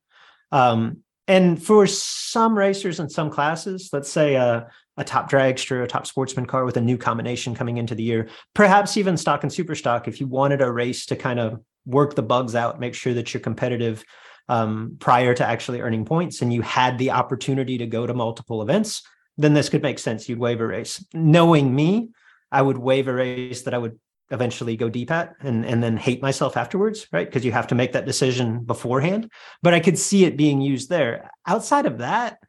Um, 0.51 1.03
and 1.27 1.61
for 1.61 1.85
some 1.87 2.57
racers 2.57 2.99
in 2.99 3.09
some 3.09 3.29
classes, 3.29 3.89
let's 3.91 4.09
say 4.09 4.35
a, 4.35 4.67
a 4.95 5.03
top 5.03 5.29
dragster, 5.29 5.83
a 5.83 5.87
top 5.87 6.07
sportsman 6.07 6.45
car 6.45 6.63
with 6.63 6.77
a 6.77 6.81
new 6.81 6.97
combination 6.97 7.53
coming 7.53 7.77
into 7.77 7.95
the 7.95 8.03
year, 8.03 8.29
perhaps 8.53 8.95
even 8.95 9.17
stock 9.17 9.43
and 9.43 9.51
super 9.51 9.75
stock, 9.75 10.07
if 10.07 10.21
you 10.21 10.27
wanted 10.27 10.61
a 10.61 10.71
race 10.71 11.05
to 11.07 11.15
kind 11.15 11.39
of 11.39 11.61
work 11.85 12.15
the 12.15 12.23
bugs 12.23 12.55
out, 12.55 12.79
make 12.79 12.95
sure 12.95 13.13
that 13.13 13.33
you're 13.33 13.41
competitive 13.41 14.03
um, 14.49 14.95
prior 14.99 15.33
to 15.33 15.45
actually 15.45 15.81
earning 15.81 16.05
points, 16.05 16.41
and 16.41 16.53
you 16.53 16.61
had 16.61 16.97
the 16.97 17.11
opportunity 17.11 17.77
to 17.77 17.85
go 17.85 18.07
to 18.07 18.13
multiple 18.13 18.61
events, 18.61 19.03
then 19.37 19.53
this 19.53 19.69
could 19.69 19.81
make 19.81 19.99
sense. 19.99 20.27
You'd 20.29 20.39
waive 20.39 20.61
a 20.61 20.67
race. 20.67 21.03
Knowing 21.13 21.75
me, 21.75 22.09
I 22.51 22.61
would 22.61 22.77
waive 22.77 23.07
a 23.07 23.13
race 23.13 23.63
that 23.63 23.73
I 23.73 23.77
would 23.77 23.99
eventually 24.29 24.75
go 24.75 24.89
deep 24.89 25.09
at 25.09 25.35
and 25.39 25.65
and 25.65 25.81
then 25.81 25.95
hate 25.95 26.21
myself 26.21 26.57
afterwards 26.57 27.07
right? 27.13 27.27
Because 27.27 27.45
you 27.45 27.51
have 27.53 27.67
to 27.67 27.75
make 27.75 27.93
that 27.93 28.05
decision 28.05 28.63
beforehand. 28.63 29.31
But 29.61 29.73
i 29.73 29.79
could 29.79 29.97
see 29.97 30.25
it 30.25 30.37
being 30.37 30.61
used 30.61 30.89
there. 30.89 31.31
Outside 31.45 31.85
of 31.85 31.99
that 31.99 32.39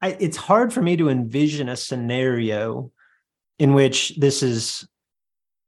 I, 0.00 0.16
it's 0.18 0.36
hard 0.36 0.72
for 0.72 0.82
me 0.82 0.96
to 0.96 1.08
envision 1.08 1.68
a 1.68 1.76
scenario 1.76 2.90
in 3.58 3.74
which 3.74 4.16
this 4.16 4.42
is 4.42 4.86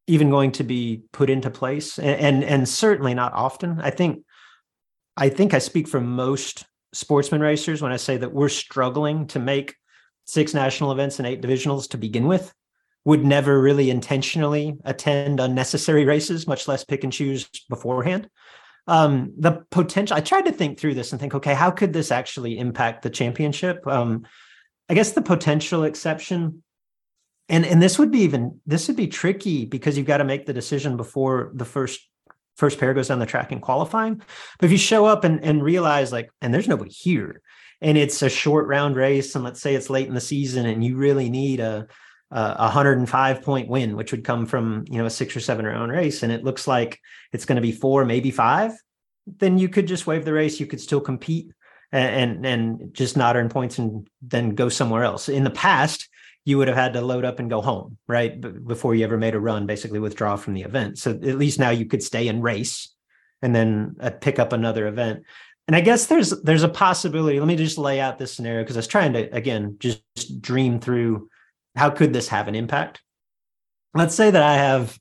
even 0.06 0.30
going 0.30 0.52
to 0.52 0.64
be 0.64 1.02
put 1.12 1.30
into 1.30 1.50
place 1.50 1.98
and, 1.98 2.20
and 2.20 2.44
and, 2.44 2.68
certainly 2.68 3.14
not 3.14 3.32
often. 3.32 3.80
I 3.80 3.90
think 3.90 4.24
i 5.16 5.28
think 5.28 5.54
i 5.54 5.58
speak 5.58 5.88
for 5.88 6.00
most 6.00 6.64
sportsman 6.92 7.40
racers 7.40 7.82
when 7.82 7.92
I 7.92 7.96
say 7.96 8.16
that 8.16 8.32
we're 8.32 8.48
struggling 8.48 9.26
to 9.28 9.38
make 9.38 9.76
six 10.24 10.54
national 10.54 10.92
events 10.92 11.18
and 11.18 11.26
eight 11.26 11.42
divisionals 11.42 11.88
to 11.90 11.98
begin 11.98 12.26
with 12.26 12.52
would 13.04 13.24
never 13.24 13.60
really 13.60 13.90
intentionally 13.90 14.76
attend 14.84 15.40
unnecessary 15.40 16.04
races, 16.04 16.46
much 16.46 16.68
less 16.68 16.84
pick 16.84 17.04
and 17.04 17.12
choose 17.12 17.48
beforehand. 17.68 18.28
Um, 18.86 19.32
the 19.38 19.64
potential, 19.70 20.16
I 20.16 20.20
tried 20.20 20.46
to 20.46 20.52
think 20.52 20.78
through 20.78 20.94
this 20.94 21.12
and 21.12 21.20
think, 21.20 21.34
okay, 21.34 21.54
how 21.54 21.70
could 21.70 21.92
this 21.92 22.10
actually 22.10 22.58
impact 22.58 23.02
the 23.02 23.10
championship? 23.10 23.86
Um, 23.86 24.26
I 24.88 24.94
guess 24.94 25.12
the 25.12 25.22
potential 25.22 25.84
exception, 25.84 26.62
and 27.48 27.64
and 27.64 27.80
this 27.80 27.98
would 27.98 28.10
be 28.10 28.20
even 28.20 28.60
this 28.66 28.88
would 28.88 28.96
be 28.96 29.06
tricky 29.06 29.64
because 29.64 29.96
you've 29.96 30.06
got 30.06 30.18
to 30.18 30.24
make 30.24 30.46
the 30.46 30.52
decision 30.52 30.96
before 30.96 31.52
the 31.54 31.64
first 31.64 32.00
first 32.56 32.78
pair 32.78 32.92
goes 32.92 33.08
down 33.08 33.20
the 33.20 33.26
track 33.26 33.52
in 33.52 33.60
qualifying. 33.60 34.16
But 34.58 34.66
if 34.66 34.72
you 34.72 34.78
show 34.78 35.06
up 35.06 35.24
and, 35.24 35.42
and 35.42 35.62
realize 35.62 36.12
like, 36.12 36.30
and 36.42 36.52
there's 36.52 36.68
nobody 36.68 36.90
here, 36.90 37.40
and 37.80 37.96
it's 37.96 38.20
a 38.22 38.28
short 38.28 38.66
round 38.66 38.96
race, 38.96 39.34
and 39.34 39.44
let's 39.44 39.60
say 39.60 39.74
it's 39.74 39.90
late 39.90 40.08
in 40.08 40.14
the 40.14 40.20
season, 40.20 40.66
and 40.66 40.84
you 40.84 40.96
really 40.96 41.30
need 41.30 41.60
a 41.60 41.86
a 42.30 42.64
105 42.64 43.42
point 43.42 43.68
win, 43.68 43.96
which 43.96 44.12
would 44.12 44.24
come 44.24 44.46
from 44.46 44.84
you 44.88 44.98
know 44.98 45.06
a 45.06 45.10
six 45.10 45.34
or 45.36 45.40
seven 45.40 45.66
round 45.66 45.90
race, 45.90 46.22
and 46.22 46.32
it 46.32 46.44
looks 46.44 46.66
like 46.66 47.00
it's 47.32 47.44
going 47.44 47.56
to 47.56 47.62
be 47.62 47.72
four, 47.72 48.04
maybe 48.04 48.30
five, 48.30 48.72
then 49.26 49.58
you 49.58 49.68
could 49.68 49.86
just 49.86 50.06
waive 50.06 50.24
the 50.24 50.32
race. 50.32 50.60
You 50.60 50.66
could 50.66 50.80
still 50.80 51.00
compete 51.00 51.52
and, 51.92 52.44
and 52.44 52.46
and 52.46 52.94
just 52.94 53.16
not 53.16 53.36
earn 53.36 53.48
points 53.48 53.78
and 53.78 54.08
then 54.22 54.54
go 54.54 54.68
somewhere 54.68 55.04
else. 55.04 55.28
In 55.28 55.44
the 55.44 55.50
past, 55.50 56.08
you 56.44 56.58
would 56.58 56.68
have 56.68 56.76
had 56.76 56.92
to 56.94 57.00
load 57.00 57.24
up 57.24 57.38
and 57.38 57.50
go 57.50 57.60
home, 57.60 57.98
right? 58.06 58.40
B- 58.40 58.48
before 58.48 58.94
you 58.94 59.04
ever 59.04 59.18
made 59.18 59.34
a 59.34 59.40
run, 59.40 59.66
basically 59.66 59.98
withdraw 59.98 60.36
from 60.36 60.54
the 60.54 60.62
event. 60.62 60.98
So 60.98 61.10
at 61.10 61.38
least 61.38 61.58
now 61.58 61.70
you 61.70 61.86
could 61.86 62.02
stay 62.02 62.28
and 62.28 62.42
race 62.42 62.94
and 63.42 63.54
then 63.54 63.96
uh, 64.00 64.10
pick 64.10 64.38
up 64.38 64.52
another 64.52 64.86
event. 64.86 65.24
And 65.66 65.76
I 65.76 65.80
guess 65.80 66.06
there's 66.06 66.30
there's 66.42 66.62
a 66.62 66.68
possibility. 66.68 67.38
Let 67.38 67.46
me 67.46 67.56
just 67.56 67.78
lay 67.78 68.00
out 68.00 68.18
this 68.18 68.34
scenario 68.34 68.62
because 68.62 68.76
I 68.76 68.80
was 68.80 68.86
trying 68.86 69.12
to 69.12 69.34
again 69.34 69.76
just 69.78 70.02
dream 70.40 70.80
through 70.80 71.28
how 71.76 71.90
could 71.90 72.12
this 72.12 72.28
have 72.28 72.48
an 72.48 72.54
impact? 72.54 73.02
Let's 73.94 74.14
say 74.14 74.30
that 74.30 74.42
I 74.42 74.54
have 74.54 74.98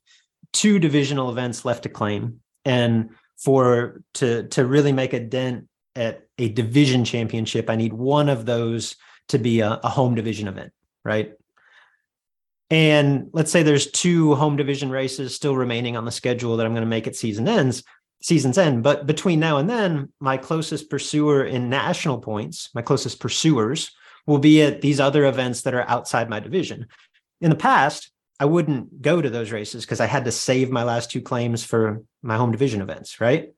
two 0.52 0.78
divisional 0.78 1.30
events 1.30 1.64
left 1.64 1.84
to 1.84 1.88
claim, 1.88 2.40
and 2.64 3.10
for 3.38 4.02
to 4.14 4.48
to 4.48 4.66
really 4.66 4.92
make 4.92 5.12
a 5.12 5.20
dent 5.20 5.68
at 5.96 6.22
a 6.38 6.48
division 6.48 7.04
championship, 7.04 7.70
I 7.70 7.76
need 7.76 7.92
one 7.92 8.28
of 8.28 8.46
those 8.46 8.96
to 9.28 9.38
be 9.38 9.60
a, 9.60 9.80
a 9.82 9.88
home 9.88 10.14
division 10.14 10.48
event, 10.48 10.72
right? 11.04 11.32
And 12.70 13.28
let's 13.32 13.50
say 13.50 13.62
there's 13.62 13.90
two 13.90 14.34
home 14.36 14.56
division 14.56 14.90
races 14.90 15.34
still 15.34 15.56
remaining 15.56 15.96
on 15.96 16.04
the 16.04 16.12
schedule 16.12 16.56
that 16.56 16.66
I'm 16.66 16.72
going 16.72 16.82
to 16.82 16.86
make 16.86 17.08
at 17.08 17.16
season 17.16 17.48
ends, 17.48 17.82
season's 18.22 18.58
end. 18.58 18.84
But 18.84 19.06
between 19.06 19.40
now 19.40 19.56
and 19.58 19.68
then, 19.68 20.12
my 20.20 20.36
closest 20.36 20.88
pursuer 20.88 21.44
in 21.44 21.68
national 21.68 22.18
points, 22.18 22.70
my 22.74 22.82
closest 22.82 23.18
pursuers 23.18 23.90
will 24.30 24.38
be 24.38 24.62
at 24.62 24.80
these 24.80 25.00
other 25.00 25.26
events 25.26 25.62
that 25.62 25.74
are 25.74 25.90
outside 25.90 26.30
my 26.30 26.38
division. 26.38 26.86
In 27.40 27.50
the 27.50 27.56
past, 27.56 28.12
I 28.38 28.44
wouldn't 28.44 29.02
go 29.02 29.20
to 29.20 29.28
those 29.28 29.50
races 29.50 29.84
because 29.84 29.98
I 29.98 30.06
had 30.06 30.24
to 30.24 30.30
save 30.30 30.70
my 30.70 30.84
last 30.84 31.10
two 31.10 31.20
claims 31.20 31.64
for 31.64 32.04
my 32.22 32.36
home 32.36 32.52
division 32.52 32.80
events, 32.80 33.20
right? 33.20 33.52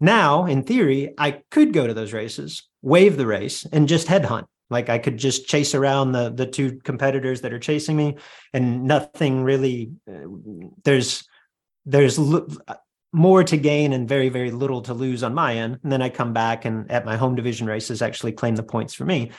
Now, 0.00 0.44
in 0.44 0.64
theory, 0.64 1.14
I 1.16 1.42
could 1.50 1.72
go 1.72 1.86
to 1.86 1.94
those 1.94 2.12
races, 2.12 2.68
waive 2.82 3.16
the 3.16 3.26
race, 3.26 3.64
and 3.72 3.88
just 3.88 4.06
headhunt. 4.06 4.44
Like 4.68 4.90
I 4.90 4.98
could 4.98 5.16
just 5.16 5.46
chase 5.46 5.74
around 5.74 6.12
the 6.12 6.30
the 6.30 6.46
two 6.46 6.78
competitors 6.84 7.40
that 7.40 7.52
are 7.52 7.58
chasing 7.58 7.96
me, 7.96 8.16
and 8.52 8.84
nothing 8.84 9.42
really. 9.42 9.92
Uh, 10.06 10.28
there's 10.84 11.24
there's 11.86 12.18
more 13.12 13.44
to 13.44 13.56
gain 13.56 13.92
and 13.92 14.08
very 14.08 14.28
very 14.28 14.50
little 14.50 14.82
to 14.82 14.94
lose 14.94 15.22
on 15.22 15.34
my 15.34 15.56
end. 15.56 15.78
And 15.82 15.92
then 15.92 16.02
I 16.02 16.08
come 16.10 16.32
back 16.32 16.64
and 16.64 16.90
at 16.90 17.04
my 17.04 17.16
home 17.16 17.34
division 17.34 17.66
races 17.66 18.02
actually 18.02 18.32
claim 18.32 18.56
the 18.56 18.62
points 18.62 18.94
for 18.94 19.04
me 19.04 19.30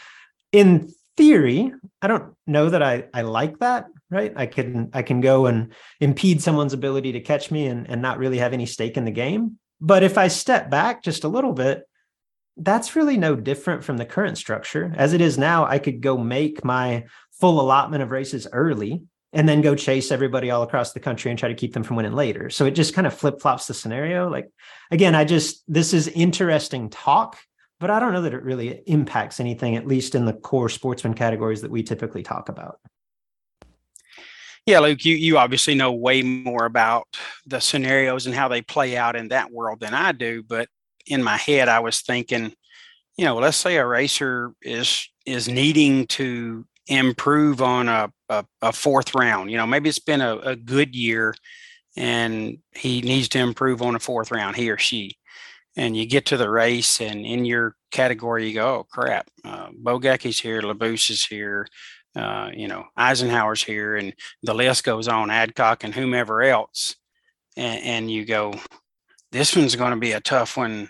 in 0.54 0.94
theory, 1.18 1.74
I 2.02 2.08
don't 2.08 2.34
know 2.48 2.70
that 2.70 2.82
I 2.82 3.06
I 3.14 3.24
like 3.24 3.60
that, 3.60 3.88
right? 4.10 4.32
I 4.36 4.46
can 4.46 4.92
I 4.94 5.02
can 5.02 5.20
go 5.20 5.48
and 5.48 5.74
impede 6.00 6.42
someone's 6.42 6.74
ability 6.74 7.12
to 7.14 7.20
catch 7.20 7.52
me 7.52 7.68
and, 7.68 7.90
and 7.90 8.02
not 8.02 8.20
really 8.20 8.38
have 8.38 8.54
any 8.54 8.66
stake 8.66 8.96
in 8.96 9.04
the 9.04 9.12
game. 9.12 9.60
But 9.82 10.04
if 10.04 10.18
I 10.18 10.30
step 10.30 10.70
back 10.70 11.04
just 11.04 11.26
a 11.26 11.28
little 11.28 11.52
bit, 11.52 11.84
that's 12.56 12.96
really 12.96 13.18
no 13.18 13.36
different 13.36 13.84
from 13.84 13.98
the 13.98 14.06
current 14.06 14.38
structure. 14.38 14.94
As 14.96 15.12
it 15.12 15.20
is 15.20 15.38
now, 15.38 15.66
I 15.66 15.80
could 15.80 16.00
go 16.00 16.18
make 16.18 16.64
my 16.64 17.06
full 17.32 17.60
allotment 17.60 18.04
of 18.04 18.12
races 18.12 18.48
early 18.54 19.04
and 19.34 19.50
then 19.50 19.62
go 19.62 19.74
chase 19.74 20.12
everybody 20.12 20.52
all 20.52 20.62
across 20.62 20.94
the 20.94 21.00
country 21.00 21.32
and 21.32 21.40
try 21.40 21.50
to 21.50 21.56
keep 21.56 21.74
them 21.74 21.84
from 21.84 21.96
winning 21.96 22.14
later. 22.14 22.52
So 22.52 22.66
it 22.66 22.72
just 22.72 22.94
kind 22.94 23.08
of 23.08 23.16
flip 23.16 23.42
flops 23.42 23.66
the 23.66 23.74
scenario. 23.74 24.30
Like, 24.30 24.50
again, 24.92 25.16
I 25.16 25.26
just, 25.26 25.64
this 25.68 25.94
is 25.94 26.08
interesting 26.08 26.92
talk 26.92 27.40
but 27.80 27.90
I 27.90 28.00
don't 28.00 28.14
know 28.14 28.22
that 28.22 28.34
it 28.34 28.44
really 28.44 28.82
impacts 28.88 29.40
anything, 29.40 29.76
at 29.76 29.88
least 29.88 30.16
in 30.16 30.26
the 30.26 30.34
core 30.34 30.70
sportsman 30.70 31.14
categories 31.14 31.62
that 31.62 31.72
we 31.72 31.84
typically 31.84 32.24
talk 32.24 32.50
about. 32.50 32.80
Yeah, 34.66 34.80
Luke, 34.80 35.04
you, 35.04 35.16
you 35.16 35.38
obviously 35.38 35.76
know 35.76 35.92
way 35.92 36.22
more 36.22 36.66
about 36.66 37.08
the 37.46 37.60
scenarios 37.60 38.26
and 38.26 38.34
how 38.34 38.48
they 38.48 38.62
play 38.62 38.96
out 38.96 39.18
in 39.18 39.28
that 39.28 39.52
world 39.52 39.82
than 39.82 39.94
I 39.94 40.14
do. 40.14 40.42
But 40.42 40.70
in 41.06 41.22
my 41.22 41.36
head, 41.36 41.68
I 41.68 41.82
was 41.82 42.00
thinking, 42.00 42.54
you 43.18 43.26
know, 43.26 43.36
let's 43.36 43.58
say 43.58 43.76
a 43.76 43.86
racer 43.86 44.54
is 44.62 45.10
is 45.26 45.50
needing 45.50 46.08
to 46.08 46.66
improve 46.88 47.62
on 47.62 47.90
a, 47.90 48.12
a, 48.30 48.46
a 48.62 48.72
fourth 48.72 49.14
round. 49.16 49.52
You 49.52 49.58
know, 49.58 49.68
maybe 49.68 49.90
it's 49.90 50.00
been 50.00 50.22
a, 50.22 50.38
a 50.38 50.56
good 50.56 50.96
year 50.96 51.36
and 51.96 52.58
he 52.72 53.02
needs 53.02 53.30
to 53.30 53.40
improve 53.40 53.82
on 53.82 53.96
a 53.96 54.00
fourth 54.00 54.32
round, 54.32 54.56
he 54.56 54.70
or 54.70 54.78
she 54.78 55.18
and 55.76 55.98
you 55.98 56.06
get 56.06 56.26
to 56.28 56.38
the 56.38 56.50
race 56.50 57.02
and 57.02 57.26
in 57.26 57.46
your 57.46 57.76
category 57.92 58.48
you 58.48 58.54
go 58.54 58.80
oh 58.80 58.84
crap 58.92 59.28
uh, 59.46 59.70
Bogacki's 59.70 60.40
here 60.40 60.62
Labuse 60.62 61.10
is 61.10 61.26
here 61.26 61.68
uh, 62.16 62.50
you 62.54 62.68
know 62.68 62.86
Eisenhower's 62.96 63.64
here 63.64 63.96
and 63.96 64.14
the 64.44 64.54
list 64.54 64.84
goes 64.84 65.08
on 65.08 65.32
Adcock 65.32 65.84
and 65.84 65.94
whomever 65.94 66.42
else 66.42 66.96
and, 67.58 67.84
and 67.84 68.12
you 68.12 68.26
go 68.26 68.54
this 69.32 69.56
one's 69.56 69.76
going 69.76 69.92
to 69.92 70.00
be 70.00 70.12
a 70.12 70.22
tough 70.22 70.58
one 70.58 70.90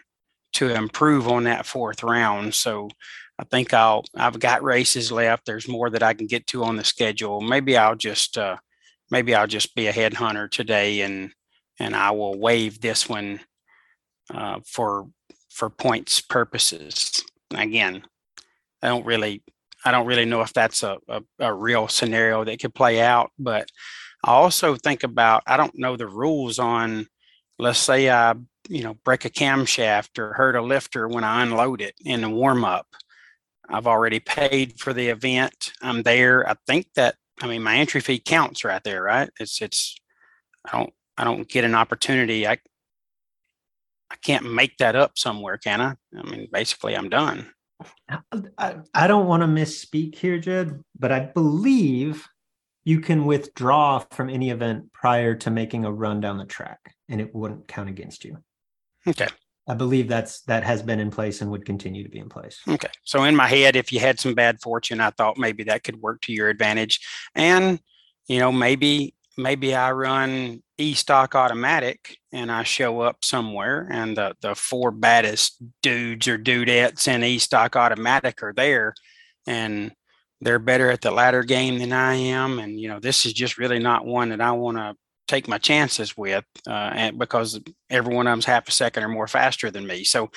to 0.54 0.74
improve 0.74 1.28
on 1.28 1.46
that 1.46 1.66
fourth 1.66 2.04
round 2.04 2.54
so 2.54 2.90
I 3.40 3.44
think 3.46 3.74
I'll 3.74 4.06
I've 4.16 4.40
got 4.40 4.64
races 4.64 5.12
left 5.12 5.46
there's 5.46 5.68
more 5.68 5.90
that 5.90 6.04
I 6.04 6.14
can 6.14 6.28
get 6.28 6.46
to 6.48 6.64
on 6.64 6.78
the 6.78 6.84
schedule. 6.84 7.42
Maybe 7.42 7.76
I'll 7.78 7.96
just 7.96 8.38
uh, 8.38 8.58
maybe 9.10 9.34
I'll 9.34 9.48
just 9.48 9.76
be 9.76 9.88
a 9.88 9.94
headhunter 9.94 10.50
today 10.50 11.02
and 11.02 11.32
and 11.80 11.96
I 11.96 12.12
will 12.12 12.40
waive 12.40 12.80
this 12.80 13.10
one 13.10 13.40
uh, 14.34 14.60
for 14.66 15.08
for 15.50 15.70
points 15.70 16.20
purposes. 16.20 17.24
Again, 17.54 18.04
I 18.82 18.88
don't 18.88 19.06
really 19.06 19.44
I 19.86 19.92
don't 19.92 20.08
really 20.08 20.26
know 20.26 20.42
if 20.42 20.54
that's 20.54 20.84
a, 20.84 20.98
a, 21.08 21.22
a, 21.40 21.54
real 21.54 21.88
scenario 21.88 22.44
that 22.46 22.62
could 22.62 22.74
play 22.74 23.02
out, 23.02 23.32
but 23.38 23.68
I 24.24 24.32
also 24.32 24.76
think 24.76 25.04
about 25.04 25.44
I 25.46 25.58
don't 25.58 25.78
know 25.78 25.96
the 25.96 26.08
rules 26.08 26.58
on 26.58 27.08
let's 27.60 27.80
say 27.80 28.10
I 28.10 28.36
you 28.70 28.84
know 28.84 28.96
break 29.06 29.26
a 29.26 29.30
camshaft 29.30 30.18
or 30.18 30.34
hurt 30.34 30.56
a 30.56 30.62
lifter 30.62 31.08
when 31.08 31.24
I 31.24 31.44
unload 31.44 31.82
it 31.82 31.96
in 32.04 32.22
the 32.22 32.30
warm 32.30 32.66
up. 32.66 32.88
I've 33.70 33.88
already 33.88 34.20
paid 34.20 34.80
for 34.80 34.94
the 34.94 35.10
event. 35.10 35.74
I'm 35.82 36.04
there. 36.04 36.48
I 36.50 36.56
think 36.68 36.88
that 36.96 37.16
I 37.42 37.48
mean 37.48 37.64
my 37.64 37.76
entry 37.78 38.02
fee 38.02 38.20
counts 38.20 38.64
right 38.64 38.84
there, 38.84 39.04
right? 39.04 39.30
It's 39.40 39.62
it's 39.62 39.96
I 40.66 40.78
don't 40.78 40.94
I 41.18 41.24
don't 41.24 41.48
get 41.48 41.66
an 41.66 41.76
opportunity. 41.76 42.48
I 42.48 42.58
I 44.14 44.16
can't 44.18 44.54
make 44.54 44.78
that 44.78 44.96
up 44.96 45.18
somewhere, 45.18 45.58
can 45.58 45.82
I? 45.82 45.96
I 46.18 46.30
mean, 46.30 46.48
basically, 46.52 46.96
I'm 46.96 47.10
done. 47.10 47.50
I, 48.58 48.76
I 48.94 49.08
don't 49.08 49.26
want 49.26 49.42
to 49.42 49.48
misspeak 49.48 50.16
here, 50.16 50.38
Jed, 50.38 50.80
but 50.98 51.12
I 51.12 51.22
believe 51.22 52.28
you 52.86 53.00
can 53.00 53.26
withdraw 53.26 54.00
from 54.12 54.30
any 54.30 54.52
event 54.52 54.94
prior 54.94 55.34
to 55.36 55.50
making 55.50 55.86
a 55.86 55.92
run 55.92 56.22
down 56.22 56.38
the 56.38 56.46
track 56.46 56.80
and 57.10 57.20
it 57.20 57.34
wouldn't 57.34 57.68
count 57.68 57.90
against 57.90 58.24
you. 58.24 58.38
Okay. 59.08 59.28
I 59.68 59.74
believe 59.74 60.08
that's 60.08 60.42
that 60.42 60.64
has 60.64 60.84
been 60.84 61.00
in 61.00 61.10
place 61.10 61.42
and 61.42 61.50
would 61.50 61.66
continue 61.66 62.04
to 62.04 62.10
be 62.10 62.20
in 62.20 62.30
place. 62.30 62.60
Okay. 62.68 62.90
So 63.04 63.24
in 63.24 63.36
my 63.36 63.48
head, 63.48 63.76
if 63.76 63.92
you 63.92 64.00
had 64.00 64.20
some 64.20 64.36
bad 64.36 64.62
fortune, 64.62 65.02
I 65.02 65.10
thought 65.10 65.38
maybe 65.38 65.64
that 65.64 65.84
could 65.84 66.02
work 66.02 66.22
to 66.22 66.34
your 66.34 66.50
advantage. 66.50 67.00
And, 67.34 67.80
you 68.28 68.40
know, 68.40 68.52
maybe 68.52 69.16
maybe 69.38 69.76
I 69.76 69.92
run 69.92 70.62
e-stock 70.78 71.36
automatic 71.36 72.18
and 72.32 72.52
I 72.52 72.64
show 72.64 73.02
up 73.02 73.24
somewhere 73.24 73.88
and 73.92 74.18
the, 74.18 74.36
the 74.42 74.56
four 74.56 74.92
baddest 74.92 75.62
dudes 75.82 76.28
or 76.28 76.38
dudettes 76.38 77.08
in 77.08 77.24
e-stock 77.24 77.76
automatic 77.76 78.44
are 78.44 78.54
there 78.54 78.94
and 79.48 79.92
they're 80.42 80.60
better 80.60 80.90
at 80.90 81.02
the 81.02 81.12
ladder 81.12 81.44
game 81.44 81.80
than 81.80 81.94
I 81.94 82.16
am. 82.16 82.60
And, 82.60 82.80
you 82.80 82.90
know, 82.90 83.00
this 83.00 83.26
is 83.26 83.34
just 83.34 83.58
really 83.58 83.80
not 83.80 84.06
one 84.06 84.30
that 84.30 84.42
I 84.42 84.52
want 84.52 84.78
to 84.78 84.96
take 85.28 85.48
my 85.48 85.58
chances 85.58 86.18
with 86.18 86.44
uh, 86.68 86.92
and 86.94 87.18
because 87.18 87.60
every 87.90 88.14
one 88.14 88.28
of 88.28 88.32
them's 88.32 88.46
half 88.46 88.68
a 88.68 88.72
second 88.72 89.04
or 89.04 89.10
more 89.10 89.28
faster 89.28 89.72
than 89.72 89.88
me. 89.88 90.04
So 90.04 90.30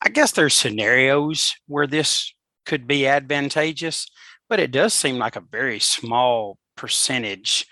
I 0.00 0.08
guess 0.08 0.32
there's 0.32 0.54
scenarios 0.54 1.54
where 1.66 1.86
this 1.86 2.32
could 2.64 2.86
be 2.86 3.06
advantageous, 3.06 4.06
but 4.48 4.58
it 4.58 4.70
does 4.70 4.94
seem 4.94 5.18
like 5.18 5.36
a 5.36 5.40
very 5.40 5.78
small 5.78 6.58
percentage 6.76 7.66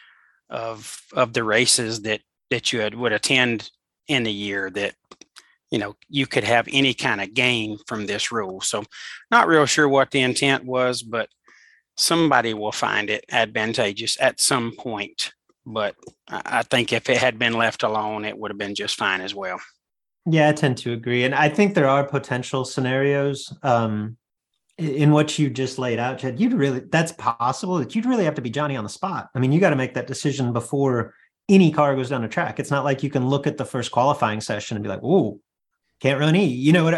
of 0.50 1.00
of 1.12 1.32
the 1.32 1.44
races 1.44 2.02
that 2.02 2.20
that 2.50 2.72
you 2.72 2.80
had, 2.80 2.94
would 2.94 3.12
attend 3.12 3.70
in 4.08 4.26
a 4.26 4.30
year 4.30 4.70
that 4.70 4.94
you 5.70 5.78
know, 5.78 5.94
you 6.08 6.26
could 6.26 6.44
have 6.44 6.68
any 6.72 6.94
kind 6.94 7.20
of 7.20 7.32
gain 7.32 7.78
from 7.86 8.06
this 8.06 8.32
rule. 8.32 8.60
So, 8.60 8.84
not 9.30 9.46
real 9.46 9.66
sure 9.66 9.88
what 9.88 10.10
the 10.10 10.20
intent 10.20 10.64
was, 10.64 11.02
but 11.02 11.28
somebody 11.96 12.54
will 12.54 12.72
find 12.72 13.08
it 13.08 13.24
advantageous 13.30 14.20
at 14.20 14.40
some 14.40 14.72
point. 14.76 15.32
But 15.64 15.94
I 16.28 16.62
think 16.62 16.92
if 16.92 17.08
it 17.08 17.18
had 17.18 17.38
been 17.38 17.52
left 17.52 17.82
alone, 17.82 18.24
it 18.24 18.36
would 18.36 18.50
have 18.50 18.58
been 18.58 18.74
just 18.74 18.96
fine 18.96 19.20
as 19.20 19.34
well. 19.34 19.60
Yeah, 20.26 20.48
I 20.48 20.52
tend 20.52 20.78
to 20.78 20.92
agree. 20.92 21.24
And 21.24 21.34
I 21.34 21.48
think 21.48 21.74
there 21.74 21.88
are 21.88 22.04
potential 22.04 22.64
scenarios 22.64 23.52
um, 23.62 24.16
in 24.80 25.12
what 25.12 25.38
you 25.38 25.50
just 25.50 25.78
laid 25.78 25.98
out, 25.98 26.18
Chad, 26.18 26.40
You'd 26.40 26.52
really, 26.52 26.80
that's 26.80 27.12
possible 27.12 27.78
that 27.78 27.94
you'd 27.94 28.06
really 28.06 28.24
have 28.24 28.34
to 28.34 28.42
be 28.42 28.50
Johnny 28.50 28.76
on 28.76 28.84
the 28.84 28.90
spot. 28.90 29.28
I 29.34 29.38
mean, 29.38 29.52
you 29.52 29.60
got 29.60 29.70
to 29.70 29.76
make 29.76 29.94
that 29.94 30.06
decision 30.06 30.52
before 30.52 31.14
any 31.48 31.70
car 31.70 31.94
goes 31.96 32.08
down 32.08 32.22
the 32.22 32.28
track. 32.28 32.60
It's 32.60 32.70
not 32.70 32.84
like 32.84 33.02
you 33.02 33.10
can 33.10 33.28
look 33.28 33.46
at 33.46 33.56
the 33.58 33.64
first 33.64 33.90
qualifying 33.90 34.40
session 34.40 34.76
and 34.76 34.82
be 34.82 34.88
like, 34.88 35.00
"Oh, 35.02 35.40
can't 36.00 36.20
run 36.20 36.36
E." 36.36 36.44
You 36.44 36.72
know 36.72 36.84
what? 36.84 36.94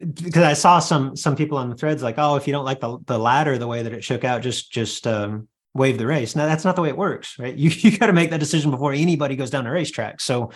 Because 0.00 0.42
I 0.42 0.52
saw 0.52 0.78
some 0.78 1.16
some 1.16 1.36
people 1.36 1.58
on 1.58 1.70
the 1.70 1.76
threads 1.76 2.02
like, 2.02 2.16
"Oh, 2.18 2.36
if 2.36 2.46
you 2.46 2.52
don't 2.52 2.64
like 2.64 2.80
the 2.80 2.98
the 3.06 3.18
ladder 3.18 3.56
the 3.56 3.66
way 3.66 3.82
that 3.82 3.92
it 3.92 4.04
shook 4.04 4.24
out, 4.24 4.42
just 4.42 4.72
just 4.72 5.06
um, 5.06 5.48
wave 5.74 5.98
the 5.98 6.06
race." 6.06 6.36
Now 6.36 6.46
that's 6.46 6.64
not 6.64 6.76
the 6.76 6.82
way 6.82 6.88
it 6.88 6.96
works, 6.96 7.38
right? 7.38 7.56
You 7.58 7.70
you 7.70 7.96
got 7.96 8.06
to 8.06 8.12
make 8.12 8.30
that 8.30 8.40
decision 8.40 8.70
before 8.70 8.92
anybody 8.92 9.36
goes 9.36 9.50
down 9.50 9.64
the 9.64 9.70
racetrack. 9.70 10.20
So, 10.20 10.50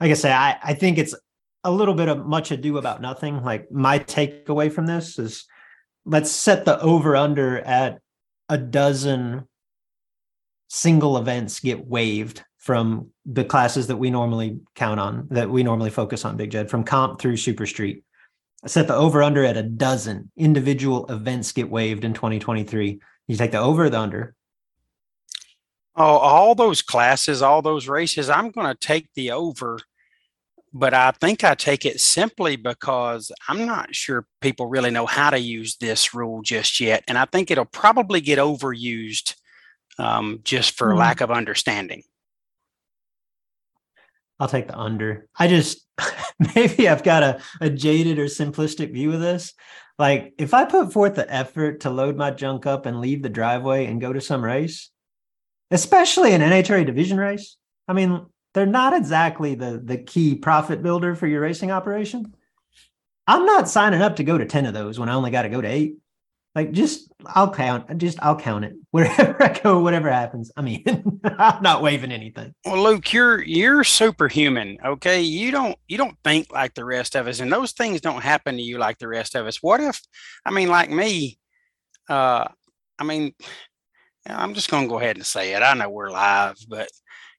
like 0.00 0.10
I 0.10 0.14
say, 0.14 0.32
I 0.32 0.58
I 0.62 0.74
think 0.74 0.98
it's 0.98 1.14
a 1.64 1.70
little 1.70 1.94
bit 1.94 2.08
of 2.08 2.26
much 2.26 2.50
ado 2.50 2.78
about 2.78 3.00
nothing. 3.00 3.42
Like 3.42 3.70
my 3.72 3.98
takeaway 3.98 4.70
from 4.70 4.86
this 4.86 5.18
is, 5.18 5.46
let's 6.04 6.30
set 6.30 6.64
the 6.64 6.78
over 6.80 7.16
under 7.16 7.58
at 7.58 8.00
a 8.48 8.58
dozen 8.58 9.48
single 10.68 11.16
events 11.16 11.60
get 11.60 11.86
waived 11.86 12.44
from 12.58 13.08
the 13.26 13.44
classes 13.44 13.86
that 13.88 13.96
we 13.96 14.10
normally 14.10 14.60
count 14.74 15.00
on, 15.00 15.28
that 15.30 15.50
we 15.50 15.62
normally 15.62 15.90
focus 15.90 16.24
on, 16.24 16.36
Big 16.36 16.50
Jed, 16.50 16.70
from 16.70 16.84
comp 16.84 17.20
through 17.20 17.36
super 17.36 17.66
street. 17.66 18.04
I 18.62 18.68
set 18.68 18.88
the 18.88 18.94
over 18.94 19.22
under 19.22 19.44
at 19.44 19.58
a 19.58 19.62
dozen 19.62 20.30
individual 20.36 21.06
events 21.12 21.52
get 21.52 21.70
waived 21.70 22.04
in 22.04 22.14
2023. 22.14 23.00
You 23.26 23.36
take 23.36 23.52
the 23.52 23.58
over 23.58 23.90
the 23.90 24.00
under. 24.00 24.34
Oh, 25.96 26.16
all 26.16 26.54
those 26.54 26.82
classes, 26.82 27.42
all 27.42 27.62
those 27.62 27.86
races, 27.86 28.28
I'm 28.28 28.50
going 28.50 28.66
to 28.66 28.74
take 28.74 29.08
the 29.14 29.30
over. 29.30 29.78
But 30.76 30.92
I 30.92 31.12
think 31.12 31.44
I 31.44 31.54
take 31.54 31.86
it 31.86 32.00
simply 32.00 32.56
because 32.56 33.30
I'm 33.48 33.64
not 33.64 33.94
sure 33.94 34.26
people 34.40 34.66
really 34.66 34.90
know 34.90 35.06
how 35.06 35.30
to 35.30 35.38
use 35.38 35.76
this 35.76 36.12
rule 36.12 36.42
just 36.42 36.80
yet. 36.80 37.04
And 37.06 37.16
I 37.16 37.26
think 37.26 37.50
it'll 37.52 37.64
probably 37.64 38.20
get 38.20 38.40
overused 38.40 39.36
um, 40.00 40.40
just 40.42 40.76
for 40.76 40.88
mm-hmm. 40.88 40.98
lack 40.98 41.20
of 41.20 41.30
understanding. 41.30 42.02
I'll 44.40 44.48
take 44.48 44.66
the 44.66 44.76
under. 44.76 45.28
I 45.38 45.46
just 45.46 45.86
maybe 46.56 46.88
I've 46.88 47.04
got 47.04 47.22
a, 47.22 47.40
a 47.60 47.70
jaded 47.70 48.18
or 48.18 48.24
simplistic 48.24 48.92
view 48.92 49.12
of 49.12 49.20
this. 49.20 49.54
Like 49.96 50.34
if 50.38 50.54
I 50.54 50.64
put 50.64 50.92
forth 50.92 51.14
the 51.14 51.32
effort 51.32 51.80
to 51.80 51.90
load 51.90 52.16
my 52.16 52.32
junk 52.32 52.66
up 52.66 52.84
and 52.84 53.00
leave 53.00 53.22
the 53.22 53.28
driveway 53.28 53.86
and 53.86 54.00
go 54.00 54.12
to 54.12 54.20
some 54.20 54.44
race, 54.44 54.90
especially 55.70 56.32
an 56.32 56.40
NHRA 56.40 56.84
division 56.84 57.18
race, 57.18 57.56
I 57.86 57.92
mean, 57.92 58.26
they're 58.54 58.66
not 58.66 58.94
exactly 58.94 59.54
the 59.54 59.80
the 59.84 59.98
key 59.98 60.34
profit 60.36 60.82
builder 60.82 61.14
for 61.14 61.26
your 61.26 61.42
racing 61.42 61.70
operation. 61.70 62.34
I'm 63.26 63.44
not 63.44 63.68
signing 63.68 64.02
up 64.02 64.16
to 64.16 64.24
go 64.24 64.36
to 64.38 64.44
10 64.44 64.66
of 64.66 64.74
those 64.74 64.98
when 64.98 65.08
I 65.08 65.14
only 65.14 65.30
got 65.30 65.42
to 65.42 65.48
go 65.48 65.60
to 65.60 65.68
eight. 65.68 65.96
Like 66.54 66.70
just 66.70 67.12
I'll 67.26 67.52
count, 67.52 67.98
just 67.98 68.22
I'll 68.22 68.38
count 68.38 68.64
it 68.64 68.74
wherever 68.92 69.42
I 69.42 69.58
go, 69.58 69.80
whatever 69.80 70.10
happens. 70.10 70.52
I 70.56 70.62
mean, 70.62 70.84
I'm 71.24 71.62
not 71.62 71.82
waving 71.82 72.12
anything. 72.12 72.54
Well, 72.64 72.80
Luke, 72.80 73.12
you're 73.12 73.42
you're 73.42 73.82
superhuman. 73.82 74.78
Okay, 74.84 75.20
you 75.20 75.50
don't 75.50 75.76
you 75.88 75.98
don't 75.98 76.16
think 76.22 76.52
like 76.52 76.74
the 76.74 76.84
rest 76.84 77.16
of 77.16 77.26
us, 77.26 77.40
and 77.40 77.52
those 77.52 77.72
things 77.72 78.00
don't 78.00 78.22
happen 78.22 78.54
to 78.56 78.62
you 78.62 78.78
like 78.78 78.98
the 78.98 79.08
rest 79.08 79.34
of 79.34 79.46
us. 79.46 79.62
What 79.64 79.80
if, 79.80 80.00
I 80.46 80.52
mean, 80.52 80.68
like 80.68 80.90
me, 80.90 81.38
uh, 82.08 82.46
I 83.00 83.04
mean, 83.04 83.34
I'm 84.24 84.54
just 84.54 84.70
gonna 84.70 84.86
go 84.86 85.00
ahead 85.00 85.16
and 85.16 85.26
say 85.26 85.54
it. 85.54 85.62
I 85.62 85.74
know 85.74 85.90
we're 85.90 86.10
live, 86.10 86.56
but 86.68 86.88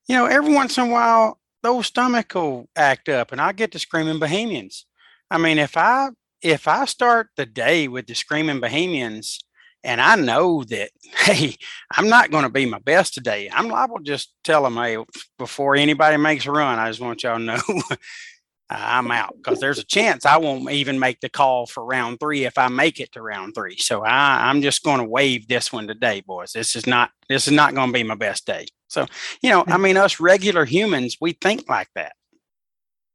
you 0.07 0.15
know, 0.15 0.25
every 0.25 0.53
once 0.53 0.77
in 0.77 0.87
a 0.87 0.91
while, 0.91 1.39
those 1.63 1.87
stomach 1.87 2.33
will 2.35 2.69
act 2.75 3.09
up, 3.09 3.31
and 3.31 3.41
I 3.41 3.51
get 3.51 3.71
to 3.71 3.79
screaming 3.79 4.19
Bohemians. 4.19 4.85
I 5.31 5.37
mean, 5.37 5.57
if 5.57 5.75
I 5.77 6.09
if 6.45 6.67
I 6.67 6.85
start 6.85 7.29
the 7.37 7.45
day 7.45 7.87
with 7.87 8.05
the 8.05 8.13
Screaming 8.13 8.59
Bohemians 8.59 9.39
and 9.83 9.99
I 9.99 10.15
know 10.15 10.63
that, 10.65 10.91
hey, 11.17 11.55
I'm 11.91 12.07
not 12.07 12.29
going 12.29 12.43
to 12.43 12.49
be 12.49 12.65
my 12.65 12.79
best 12.79 13.15
today, 13.15 13.49
I'm 13.51 13.67
liable 13.67 13.97
to 13.97 14.03
just 14.03 14.33
tell 14.43 14.63
them, 14.63 14.75
hey, 14.75 14.97
before 15.39 15.75
anybody 15.75 16.17
makes 16.17 16.45
a 16.45 16.51
run, 16.51 16.77
I 16.77 16.89
just 16.89 17.01
want 17.01 17.23
y'all 17.23 17.39
to 17.39 17.43
know 17.43 17.59
I'm 18.69 19.11
out 19.11 19.35
because 19.37 19.59
there's 19.59 19.79
a 19.79 19.83
chance 19.83 20.25
I 20.25 20.37
won't 20.37 20.69
even 20.71 20.99
make 20.99 21.19
the 21.19 21.29
call 21.29 21.65
for 21.65 21.83
round 21.83 22.19
three 22.19 22.45
if 22.45 22.57
I 22.57 22.67
make 22.67 22.99
it 22.99 23.11
to 23.13 23.21
round 23.21 23.53
three. 23.55 23.77
So 23.77 24.03
I, 24.03 24.49
I'm 24.49 24.61
just 24.61 24.83
going 24.83 24.99
to 24.99 25.03
wave 25.03 25.47
this 25.47 25.71
one 25.71 25.87
today, 25.87 26.21
boys. 26.21 26.51
This 26.51 26.75
is 26.75 26.87
not 26.87 27.11
this 27.29 27.47
is 27.47 27.53
not 27.53 27.75
going 27.75 27.89
to 27.89 27.93
be 27.93 28.03
my 28.03 28.15
best 28.15 28.45
day. 28.47 28.65
So 28.87 29.05
you 29.41 29.49
know, 29.49 29.63
I 29.67 29.77
mean, 29.77 29.97
us 29.97 30.19
regular 30.19 30.65
humans, 30.65 31.17
we 31.19 31.33
think 31.33 31.69
like 31.69 31.89
that. 31.95 32.13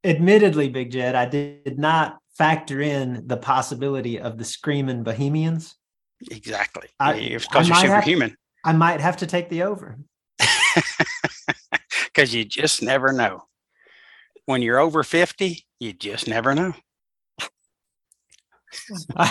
Admittedly, 0.04 0.68
Big 0.68 0.90
Jed, 0.90 1.14
I 1.14 1.26
did 1.26 1.78
not 1.78 2.18
factor 2.36 2.80
in 2.80 3.26
the 3.26 3.36
possibility 3.36 4.18
of 4.18 4.38
the 4.38 4.44
screaming 4.44 5.02
Bohemians. 5.02 5.76
Exactly. 6.30 6.88
Because 6.98 7.68
you're 7.68 7.76
superhuman. 7.76 8.30
Have, 8.30 8.36
I 8.64 8.72
might 8.76 9.00
have 9.00 9.18
to 9.18 9.26
take 9.26 9.48
the 9.48 9.62
over. 9.62 9.98
Because 12.12 12.34
you 12.34 12.44
just 12.44 12.82
never 12.82 13.12
know. 13.12 13.44
When 14.46 14.62
you're 14.62 14.78
over 14.78 15.04
50, 15.04 15.64
you 15.78 15.92
just 15.92 16.26
never 16.26 16.54
know. 16.54 16.74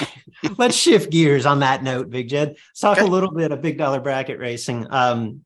let's 0.57 0.75
shift 0.75 1.11
gears 1.11 1.45
on 1.45 1.59
that 1.59 1.83
note, 1.83 2.09
Big 2.09 2.29
Jed. 2.29 2.49
Let's 2.49 2.79
talk 2.79 2.97
okay. 2.97 3.05
a 3.05 3.09
little 3.09 3.31
bit 3.31 3.51
of 3.51 3.61
big 3.61 3.77
dollar 3.77 3.99
bracket 3.99 4.39
racing. 4.39 4.87
Um, 4.89 5.41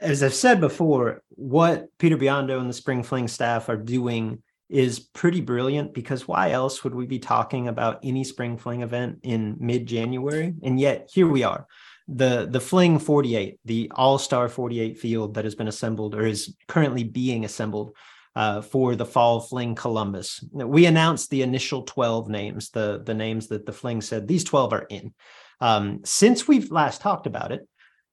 as 0.00 0.22
I've 0.22 0.34
said 0.34 0.60
before, 0.60 1.22
what 1.30 1.88
Peter 1.98 2.16
Biondo 2.16 2.60
and 2.60 2.68
the 2.68 2.74
Spring 2.74 3.02
Fling 3.02 3.28
staff 3.28 3.68
are 3.68 3.76
doing 3.76 4.42
is 4.68 5.00
pretty 5.00 5.40
brilliant 5.40 5.94
because 5.94 6.28
why 6.28 6.50
else 6.50 6.84
would 6.84 6.94
we 6.94 7.06
be 7.06 7.18
talking 7.18 7.68
about 7.68 8.00
any 8.02 8.22
spring 8.22 8.58
fling 8.58 8.82
event 8.82 9.20
in 9.22 9.56
mid-January? 9.58 10.54
And 10.62 10.78
yet 10.78 11.08
here 11.12 11.26
we 11.26 11.42
are. 11.42 11.66
The 12.06 12.46
the 12.50 12.60
Fling 12.60 12.98
48, 12.98 13.60
the 13.64 13.90
all-star 13.94 14.48
48 14.48 14.98
field 14.98 15.34
that 15.34 15.44
has 15.44 15.54
been 15.54 15.68
assembled 15.68 16.14
or 16.14 16.26
is 16.26 16.56
currently 16.66 17.04
being 17.04 17.44
assembled 17.44 17.94
uh, 18.36 18.60
for 18.62 18.94
the 18.94 19.04
fall 19.04 19.40
Fling 19.40 19.74
Columbus. 19.74 20.44
We 20.52 20.86
announced 20.86 21.30
the 21.30 21.42
initial 21.42 21.82
12 21.82 22.28
names, 22.28 22.70
the, 22.70 23.02
the 23.04 23.14
names 23.14 23.48
that 23.48 23.66
the 23.66 23.72
Fling 23.72 24.00
said 24.00 24.28
these 24.28 24.44
12 24.44 24.72
are 24.72 24.86
in. 24.88 25.12
Um, 25.60 26.00
since 26.04 26.46
we've 26.46 26.70
last 26.70 27.00
talked 27.00 27.26
about 27.26 27.52
it, 27.52 27.66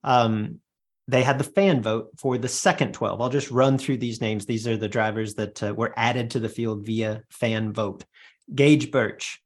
um, 0.04 0.60
they 1.08 1.24
had 1.24 1.38
the 1.38 1.44
fan 1.44 1.82
vote 1.82 2.10
for 2.18 2.38
the 2.38 2.48
second 2.48 2.94
12. 2.94 3.22
I'll 3.22 3.30
just 3.30 3.52
run 3.52 3.78
through 3.78 3.98
these 3.98 4.22
names. 4.22 4.46
These 4.46 4.68
are 4.68 4.78
the 4.78 4.88
drivers 4.88 5.36
that 5.36 5.62
uh, 5.62 5.74
were 5.74 5.94
added 5.96 6.32
to 6.32 6.40
the 6.40 6.50
field 6.50 6.86
via 6.86 7.22
fan 7.30 7.74
vote 7.74 8.06
Gage 8.54 8.92
Birch, 8.92 9.42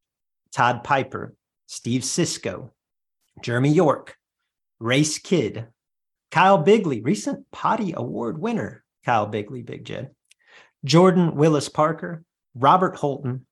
Todd 0.51 0.83
Piper, 0.83 1.35
Steve 1.67 2.03
Cisco, 2.03 2.71
Jeremy 3.41 3.71
York, 3.71 4.17
Race 4.79 5.17
Kid, 5.19 5.67
Kyle 6.31 6.57
Bigley, 6.57 7.01
recent 7.01 7.45
Potty 7.51 7.93
Award 7.95 8.39
winner, 8.39 8.83
Kyle 9.05 9.25
Bigley, 9.25 9.61
Big 9.61 9.85
Jed, 9.85 10.11
Jordan 10.85 11.35
Willis 11.35 11.69
Parker, 11.69 12.23
Robert 12.55 12.95
Holton, 12.95 13.45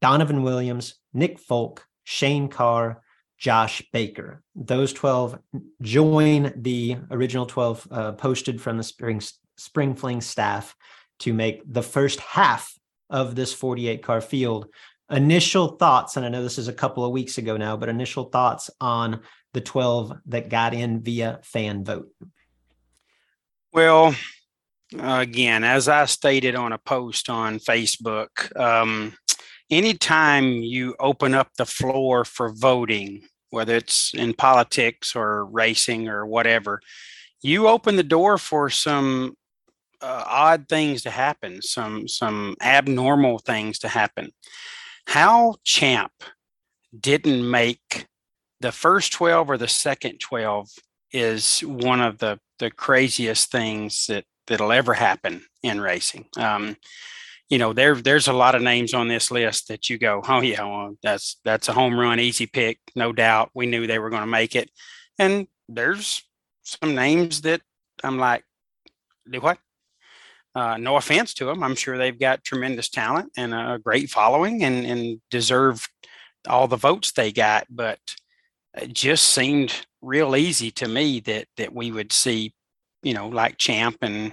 Donovan 0.00 0.42
Williams, 0.42 0.96
Nick 1.12 1.38
Folk, 1.38 1.86
Shane 2.04 2.48
Carr, 2.48 3.02
Josh 3.42 3.82
Baker. 3.92 4.40
Those 4.54 4.92
12 4.92 5.36
join 5.80 6.52
the 6.54 6.98
original 7.10 7.44
12 7.44 7.88
uh, 7.90 8.12
posted 8.12 8.62
from 8.62 8.76
the 8.76 8.84
Spring, 8.84 9.20
Spring 9.56 9.96
Fling 9.96 10.20
staff 10.20 10.76
to 11.18 11.34
make 11.34 11.60
the 11.66 11.82
first 11.82 12.20
half 12.20 12.72
of 13.10 13.34
this 13.34 13.52
48 13.52 14.00
car 14.00 14.20
field. 14.20 14.68
Initial 15.10 15.76
thoughts, 15.76 16.16
and 16.16 16.24
I 16.24 16.28
know 16.28 16.40
this 16.40 16.56
is 16.56 16.68
a 16.68 16.72
couple 16.72 17.04
of 17.04 17.10
weeks 17.10 17.36
ago 17.36 17.56
now, 17.56 17.76
but 17.76 17.88
initial 17.88 18.26
thoughts 18.26 18.70
on 18.80 19.22
the 19.54 19.60
12 19.60 20.12
that 20.26 20.48
got 20.48 20.72
in 20.72 21.02
via 21.02 21.40
fan 21.42 21.84
vote. 21.84 22.10
Well, 23.72 24.14
again, 24.96 25.64
as 25.64 25.88
I 25.88 26.04
stated 26.04 26.54
on 26.54 26.72
a 26.72 26.78
post 26.78 27.28
on 27.28 27.58
Facebook, 27.58 28.56
um, 28.56 29.14
anytime 29.68 30.44
you 30.44 30.94
open 31.00 31.34
up 31.34 31.48
the 31.56 31.66
floor 31.66 32.24
for 32.24 32.52
voting, 32.54 33.24
whether 33.52 33.76
it's 33.76 34.12
in 34.14 34.34
politics 34.34 35.14
or 35.14 35.44
racing 35.44 36.08
or 36.08 36.26
whatever, 36.26 36.80
you 37.42 37.68
open 37.68 37.96
the 37.96 38.02
door 38.02 38.38
for 38.38 38.70
some 38.70 39.34
uh, 40.00 40.24
odd 40.26 40.68
things 40.68 41.02
to 41.02 41.10
happen, 41.10 41.60
some 41.62 42.08
some 42.08 42.56
abnormal 42.60 43.38
things 43.38 43.78
to 43.80 43.88
happen. 43.88 44.30
How 45.06 45.56
Champ 45.64 46.12
didn't 46.98 47.48
make 47.48 48.06
the 48.60 48.72
first 48.72 49.12
12 49.12 49.50
or 49.50 49.58
the 49.58 49.68
second 49.68 50.18
12 50.18 50.68
is 51.12 51.60
one 51.60 52.00
of 52.00 52.18
the 52.18 52.38
the 52.58 52.70
craziest 52.70 53.50
things 53.50 54.06
that 54.06 54.24
that'll 54.46 54.72
ever 54.72 54.94
happen 54.94 55.44
in 55.62 55.80
racing. 55.80 56.26
Um, 56.36 56.76
you 57.52 57.58
know, 57.58 57.74
there 57.74 57.94
there's 57.94 58.28
a 58.28 58.32
lot 58.32 58.54
of 58.54 58.62
names 58.62 58.94
on 58.94 59.08
this 59.08 59.30
list 59.30 59.68
that 59.68 59.90
you 59.90 59.98
go, 59.98 60.22
oh 60.26 60.40
yeah, 60.40 60.62
well, 60.62 60.96
that's 61.02 61.38
that's 61.44 61.68
a 61.68 61.74
home 61.74 62.00
run, 62.00 62.18
easy 62.18 62.46
pick, 62.46 62.78
no 62.96 63.12
doubt. 63.12 63.50
We 63.52 63.66
knew 63.66 63.86
they 63.86 63.98
were 63.98 64.08
going 64.08 64.22
to 64.22 64.26
make 64.26 64.56
it, 64.56 64.70
and 65.18 65.46
there's 65.68 66.26
some 66.62 66.94
names 66.94 67.42
that 67.42 67.60
I'm 68.02 68.16
like, 68.16 68.42
do 69.30 69.38
what? 69.42 69.58
Uh, 70.54 70.78
no 70.78 70.96
offense 70.96 71.34
to 71.34 71.44
them, 71.44 71.62
I'm 71.62 71.74
sure 71.74 71.98
they've 71.98 72.18
got 72.18 72.42
tremendous 72.42 72.88
talent 72.88 73.32
and 73.36 73.52
a 73.52 73.78
great 73.84 74.08
following, 74.08 74.64
and 74.64 74.86
and 74.86 75.20
deserve 75.30 75.86
all 76.48 76.68
the 76.68 76.76
votes 76.76 77.12
they 77.12 77.32
got, 77.32 77.66
but 77.68 78.00
it 78.80 78.94
just 78.94 79.26
seemed 79.26 79.84
real 80.00 80.34
easy 80.36 80.70
to 80.70 80.88
me 80.88 81.20
that 81.20 81.48
that 81.58 81.74
we 81.74 81.92
would 81.92 82.12
see, 82.12 82.54
you 83.02 83.12
know, 83.12 83.28
like 83.28 83.58
Champ 83.58 83.98
and 84.00 84.32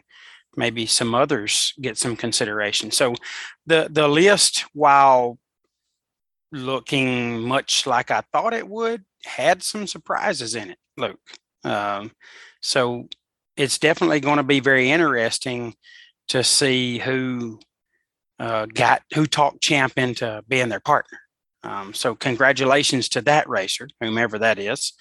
maybe 0.59 0.85
some 0.85 1.15
others 1.15 1.73
get 1.81 1.97
some 1.97 2.15
consideration. 2.15 2.91
So 2.91 3.15
the 3.65 3.87
the 3.89 4.07
list, 4.07 4.65
while 4.73 5.39
looking 6.51 7.41
much 7.41 7.87
like 7.87 8.11
I 8.11 8.21
thought 8.31 8.53
it 8.53 8.67
would, 8.67 9.03
had 9.23 9.63
some 9.63 9.87
surprises 9.87 10.55
in 10.55 10.71
it, 10.71 10.77
Luke. 10.97 11.19
Um, 11.63 12.11
so 12.61 13.07
it's 13.55 13.79
definitely 13.79 14.19
going 14.19 14.37
to 14.37 14.43
be 14.43 14.59
very 14.59 14.91
interesting 14.91 15.75
to 16.27 16.43
see 16.43 16.99
who 16.99 17.59
uh, 18.37 18.65
got 18.65 19.01
who 19.15 19.25
talked 19.25 19.61
Champ 19.61 19.93
into 19.97 20.43
being 20.47 20.69
their 20.69 20.81
partner. 20.81 21.19
Um, 21.63 21.93
so 21.93 22.15
congratulations 22.15 23.09
to 23.09 23.21
that 23.21 23.49
racer, 23.49 23.87
whomever 24.01 24.39
that 24.39 24.59
is, 24.59 24.93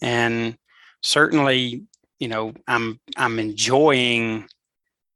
and 0.00 0.56
certainly, 1.02 1.84
you 2.18 2.28
know, 2.28 2.52
I'm 2.66 2.98
I'm 3.16 3.38
enjoying 3.38 4.48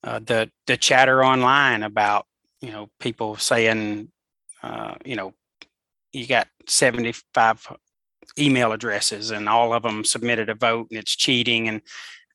uh, 0.04 0.20
the 0.20 0.50
the 0.66 0.76
chatter 0.76 1.24
online 1.24 1.82
about 1.82 2.26
you 2.60 2.70
know 2.70 2.88
people 3.00 3.36
saying, 3.36 4.10
uh, 4.62 4.94
you 5.04 5.16
know, 5.16 5.34
you 6.12 6.26
got 6.26 6.48
75 6.66 7.76
email 8.38 8.72
addresses 8.72 9.30
and 9.30 9.48
all 9.48 9.72
of 9.72 9.82
them 9.82 10.04
submitted 10.04 10.48
a 10.48 10.54
vote 10.54 10.88
and 10.90 10.98
it's 10.98 11.14
cheating 11.14 11.68
and 11.68 11.80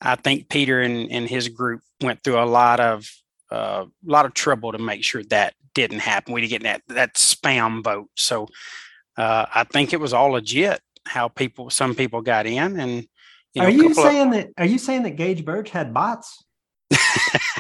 I 0.02 0.16
think 0.16 0.50
Peter 0.50 0.82
and, 0.82 1.12
and 1.12 1.30
his 1.30 1.48
group 1.48 1.82
went 2.02 2.24
through 2.24 2.40
a 2.40 2.46
lot 2.46 2.80
of 2.80 3.08
a 3.52 3.56
uh, 3.56 3.86
lot 4.06 4.26
of 4.26 4.34
trouble 4.34 4.72
to 4.72 4.78
make 4.78 5.04
sure 5.04 5.24
that 5.26 5.54
didn't 5.74 6.00
happen. 6.00 6.34
We 6.34 6.42
didn't 6.42 6.64
get 6.64 6.64
that 6.64 6.96
that 6.96 7.16
spam 7.16 7.84
vote. 7.84 8.10
So 8.16 8.48
uh, 9.18 9.46
I 9.54 9.66
think 9.66 9.94
it 9.94 10.00
was 10.00 10.14
all 10.14 10.32
legit 10.32 10.80
how 11.06 11.28
people 11.28 11.70
some 11.70 11.94
people 11.94 12.22
got 12.22 12.46
in 12.46 12.80
and 12.80 13.08
you 13.54 13.62
know, 13.62 13.68
are 13.68 13.72
you 13.72 13.94
saying 13.94 14.28
of, 14.28 14.34
that 14.34 14.50
are 14.58 14.66
you 14.66 14.78
saying 14.78 15.04
that 15.04 15.18
Gage 15.18 15.44
Birch 15.44 15.70
had 15.70 15.94
bots? 15.94 16.44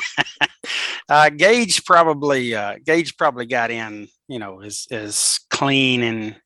uh, 1.12 1.30
Gage 1.30 1.84
probably 1.84 2.56
uh, 2.56 2.78
Gage 2.86 3.18
probably 3.18 3.46
got 3.46 3.70
in, 3.70 4.08
you 4.30 4.40
know, 4.40 4.62
as 4.62 4.88
as 4.92 5.42
clean 5.50 6.04
and 6.04 6.38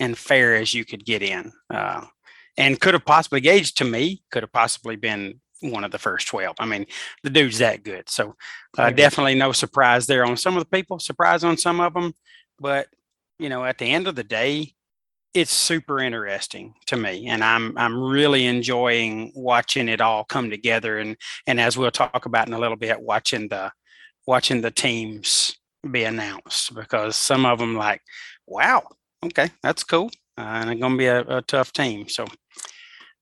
and 0.00 0.18
fair 0.18 0.56
as 0.56 0.74
you 0.74 0.84
could 0.84 1.04
get 1.04 1.22
in. 1.22 1.52
Uh, 1.72 2.04
and 2.56 2.80
could 2.80 2.94
have 2.94 3.04
possibly 3.04 3.40
Gage 3.40 3.72
to 3.74 3.84
me 3.84 4.24
could 4.32 4.42
have 4.42 4.52
possibly 4.52 4.96
been 4.96 5.40
one 5.60 5.84
of 5.84 5.92
the 5.92 5.98
first 5.98 6.26
12. 6.26 6.56
I 6.58 6.66
mean, 6.66 6.86
the 7.22 7.30
dude's 7.30 7.58
that 7.58 7.84
good. 7.84 8.08
So 8.08 8.34
uh, 8.76 8.90
definitely 8.90 9.36
no 9.36 9.52
surprise 9.52 10.06
there 10.06 10.24
on 10.24 10.36
some 10.36 10.56
of 10.56 10.60
the 10.60 10.70
people, 10.70 10.98
surprise 10.98 11.44
on 11.44 11.56
some 11.56 11.80
of 11.80 11.94
them. 11.94 12.14
But, 12.58 12.88
you 13.38 13.48
know, 13.48 13.64
at 13.64 13.78
the 13.78 13.84
end 13.84 14.08
of 14.08 14.16
the 14.16 14.24
day, 14.24 14.74
it's 15.34 15.52
super 15.52 16.00
interesting 16.00 16.74
to 16.86 16.96
me 16.96 17.28
and 17.28 17.44
I'm 17.44 17.78
I'm 17.78 17.96
really 18.02 18.46
enjoying 18.46 19.30
watching 19.36 19.88
it 19.88 20.00
all 20.00 20.24
come 20.24 20.50
together 20.50 20.98
and 20.98 21.16
and 21.46 21.60
as 21.60 21.78
we'll 21.78 21.92
talk 21.92 22.26
about 22.26 22.48
in 22.48 22.52
a 22.52 22.58
little 22.58 22.76
bit 22.76 23.00
watching 23.00 23.46
the 23.46 23.70
watching 24.30 24.60
the 24.60 24.70
teams 24.70 25.56
be 25.90 26.04
announced 26.04 26.74
because 26.74 27.16
some 27.16 27.44
of 27.44 27.58
them 27.58 27.74
like 27.74 28.00
wow 28.46 28.82
okay 29.24 29.50
that's 29.62 29.84
cool 29.84 30.10
uh, 30.38 30.42
and 30.58 30.70
it's 30.70 30.80
going 30.80 30.92
to 30.92 30.98
be 30.98 31.06
a, 31.06 31.20
a 31.38 31.42
tough 31.42 31.72
team 31.72 32.08
so 32.08 32.24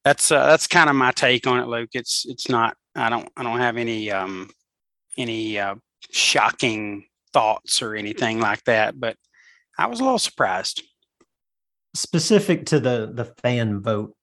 that's 0.09 0.31
uh, 0.31 0.47
that's 0.47 0.67
kind 0.67 0.89
of 0.89 0.97
my 0.97 1.13
take 1.13 1.47
on 1.47 1.59
it, 1.59 1.69
Luke. 1.69 1.91
It's 1.93 2.25
it's 2.27 2.49
not. 2.49 2.77
I 2.95 3.11
don't 3.11 3.29
I 3.37 3.43
don't 3.43 3.59
have 3.59 3.77
any 3.77 4.11
um, 4.11 4.49
any 5.17 5.59
uh, 5.59 5.75
shocking 6.11 7.05
thoughts 7.33 7.83
or 7.83 7.95
anything 7.95 8.41
like 8.41 8.65
that, 8.65 8.99
but 8.99 9.17
I 9.79 9.87
was 9.87 10.01
a 10.01 10.05
little 10.05 10.19
surprised. 10.19 10.83
Specific 11.95 12.67
to 12.67 12.81
the 12.81 13.11
the 13.13 13.27
fan 13.43 13.81
vote, 13.81 14.15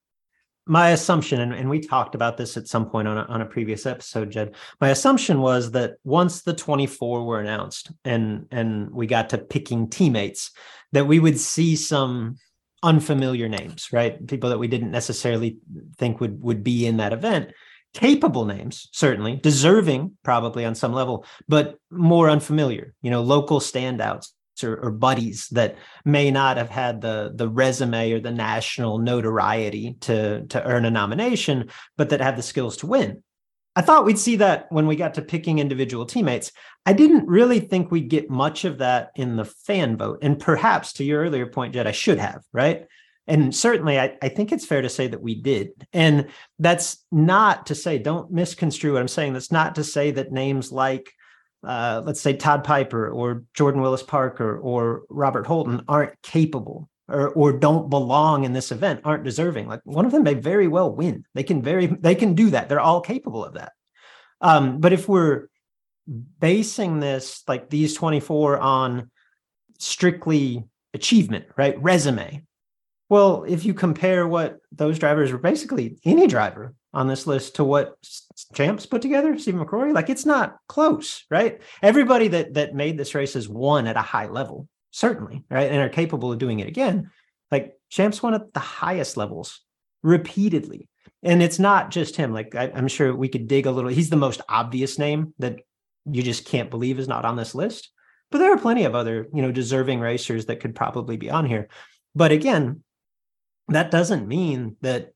my 0.67 0.89
assumption, 0.89 1.41
and, 1.41 1.53
and 1.53 1.69
we 1.69 1.79
talked 1.79 2.15
about 2.15 2.37
this 2.37 2.57
at 2.57 2.67
some 2.67 2.89
point 2.89 3.07
on 3.07 3.17
a, 3.17 3.21
on 3.23 3.41
a 3.41 3.45
previous 3.45 3.85
episode, 3.85 4.31
Jed. 4.31 4.55
My 4.81 4.89
assumption 4.89 5.39
was 5.41 5.71
that 5.71 5.95
once 6.03 6.41
the 6.41 6.55
24 6.55 7.23
were 7.23 7.39
announced 7.39 7.91
and 8.03 8.47
and 8.51 8.89
we 8.91 9.05
got 9.05 9.29
to 9.29 9.37
picking 9.37 9.89
teammates, 9.89 10.51
that 10.91 11.05
we 11.05 11.19
would 11.19 11.39
see 11.39 11.75
some 11.75 12.37
unfamiliar 12.81 13.47
names, 13.47 13.89
right? 13.91 14.25
People 14.27 14.49
that 14.49 14.57
we 14.57 14.67
didn't 14.67 14.91
necessarily 14.91 15.57
think 15.97 16.19
would 16.19 16.41
would 16.41 16.63
be 16.63 16.87
in 16.87 16.97
that 16.97 17.13
event. 17.13 17.51
Capable 17.93 18.45
names, 18.45 18.89
certainly, 18.91 19.37
deserving 19.37 20.17
probably 20.23 20.65
on 20.65 20.75
some 20.75 20.91
level, 20.91 21.25
but 21.47 21.77
more 21.89 22.29
unfamiliar, 22.29 22.93
you 23.01 23.09
know, 23.09 23.21
local 23.21 23.59
standouts 23.59 24.31
or, 24.63 24.77
or, 24.77 24.91
buddies 24.91 25.47
that 25.49 25.75
may 26.03 26.31
not 26.31 26.57
have 26.57 26.69
had 26.69 27.01
the 27.01 27.31
the 27.35 27.49
resume 27.49 28.11
or 28.11 28.19
the 28.19 28.31
national 28.31 28.99
notoriety 28.99 29.97
to 30.01 30.45
to 30.47 30.63
earn 30.65 30.85
a 30.85 30.91
nomination, 30.91 31.69
but 31.97 32.09
that 32.09 32.21
have 32.21 32.35
the 32.35 32.41
skills 32.41 32.77
to 32.77 32.87
win. 32.87 33.21
I 33.75 33.81
thought 33.81 34.05
we'd 34.05 34.17
see 34.17 34.37
that 34.37 34.67
when 34.69 34.87
we 34.87 34.95
got 34.95 35.15
to 35.15 35.21
picking 35.21 35.59
individual 35.59 36.05
teammates. 36.05 36.51
I 36.85 36.93
didn't 36.93 37.27
really 37.27 37.59
think 37.59 37.91
we'd 37.91 38.09
get 38.09 38.29
much 38.29 38.63
of 38.63 38.77
that 38.77 39.11
in 39.15 39.35
the 39.35 39.43
fan 39.43 39.97
vote. 39.97 40.19
And 40.21 40.39
perhaps 40.39 40.93
to 40.93 41.03
your 41.03 41.21
earlier 41.21 41.45
point, 41.45 41.73
Jed, 41.73 41.85
I 41.85 41.91
should 41.91 42.19
have, 42.19 42.41
right? 42.53 42.85
And 43.27 43.53
certainly, 43.53 43.99
I, 43.99 44.15
I 44.21 44.29
think 44.29 44.51
it's 44.51 44.65
fair 44.65 44.81
to 44.81 44.89
say 44.89 45.07
that 45.07 45.21
we 45.21 45.35
did. 45.35 45.71
And 45.91 46.27
that's 46.59 47.03
not 47.11 47.65
to 47.65 47.75
say, 47.75 47.97
don't 47.97 48.31
misconstrue 48.31 48.93
what 48.93 49.01
I'm 49.01 49.07
saying. 49.07 49.33
That's 49.33 49.51
not 49.51 49.75
to 49.75 49.83
say 49.83 50.11
that 50.11 50.31
names 50.31 50.71
like, 50.71 51.11
uh, 51.65 52.01
let's 52.05 52.21
say, 52.21 52.33
Todd 52.33 52.63
Piper 52.63 53.09
or 53.09 53.43
Jordan 53.53 53.81
Willis 53.81 54.03
Parker 54.03 54.57
or 54.57 55.03
Robert 55.09 55.47
Holton 55.47 55.83
aren't 55.87 56.21
capable 56.21 56.89
or 57.07 57.29
or 57.29 57.53
don't 57.53 57.89
belong 57.89 58.43
in 58.43 58.53
this 58.53 58.71
event 58.71 59.01
aren't 59.03 59.23
deserving. 59.23 59.67
Like 59.67 59.81
one 59.83 60.05
of 60.05 60.11
them 60.11 60.23
may 60.23 60.33
very 60.33 60.67
well 60.67 60.91
win. 60.91 61.25
They 61.33 61.43
can 61.43 61.61
very 61.61 61.87
they 61.87 62.15
can 62.15 62.33
do 62.33 62.49
that. 62.51 62.69
They're 62.69 62.79
all 62.79 63.01
capable 63.01 63.43
of 63.43 63.53
that. 63.53 63.73
Um 64.41 64.79
but 64.79 64.93
if 64.93 65.07
we're 65.07 65.47
basing 66.39 66.99
this 66.99 67.43
like 67.47 67.69
these 67.69 67.95
24 67.95 68.59
on 68.59 69.11
strictly 69.79 70.63
achievement 70.93 71.45
right? 71.57 71.81
Resume 71.81 72.43
well 73.09 73.43
if 73.47 73.65
you 73.65 73.73
compare 73.73 74.27
what 74.27 74.57
those 74.71 74.99
drivers 74.99 75.31
were 75.31 75.37
basically 75.37 75.97
any 76.05 76.27
driver 76.27 76.73
on 76.93 77.07
this 77.07 77.27
list 77.27 77.55
to 77.55 77.63
what 77.63 77.95
champs 78.53 78.85
put 78.85 79.01
together 79.01 79.37
stephen 79.37 79.63
mccrory 79.63 79.93
like 79.93 80.09
it's 80.09 80.25
not 80.25 80.57
close 80.67 81.25
right 81.29 81.61
everybody 81.81 82.27
that 82.27 82.53
that 82.53 82.73
made 82.73 82.97
this 82.97 83.15
race 83.15 83.33
has 83.33 83.49
won 83.49 83.87
at 83.87 83.97
a 83.97 84.01
high 84.01 84.27
level 84.27 84.67
certainly, 84.95 85.43
right? 85.49 85.69
And 85.69 85.81
are 85.81 85.89
capable 85.89 86.31
of 86.31 86.39
doing 86.39 86.61
it 86.61 86.69
again. 86.69 87.11
Like 87.51 87.73
Champs 87.89 88.23
won 88.23 88.33
at 88.33 88.53
the 88.53 88.61
highest 88.61 89.17
levels 89.17 89.61
repeatedly. 90.03 90.87
And 91.21 91.43
it's 91.43 91.59
not 91.59 91.91
just 91.91 92.15
him. 92.15 92.31
Like 92.31 92.55
I, 92.55 92.67
am 92.67 92.87
sure 92.87 93.13
we 93.13 93.27
could 93.27 93.49
dig 93.49 93.65
a 93.65 93.71
little. 93.71 93.89
He's 93.89 94.09
the 94.09 94.15
most 94.15 94.39
obvious 94.47 94.97
name 94.97 95.33
that 95.39 95.59
you 96.09 96.23
just 96.23 96.45
can't 96.45 96.69
believe 96.69 96.97
is 96.97 97.09
not 97.09 97.25
on 97.25 97.35
this 97.35 97.53
list. 97.53 97.91
But 98.31 98.37
there 98.37 98.53
are 98.53 98.57
plenty 98.57 98.85
of 98.85 98.95
other, 98.95 99.27
you 99.33 99.41
know, 99.41 99.51
deserving 99.51 99.99
racers 99.99 100.45
that 100.45 100.61
could 100.61 100.75
probably 100.75 101.17
be 101.17 101.29
on 101.29 101.45
here. 101.45 101.67
But 102.15 102.31
again, 102.31 102.83
that 103.69 103.91
doesn't 103.91 104.27
mean 104.27 104.77
that 104.81 105.13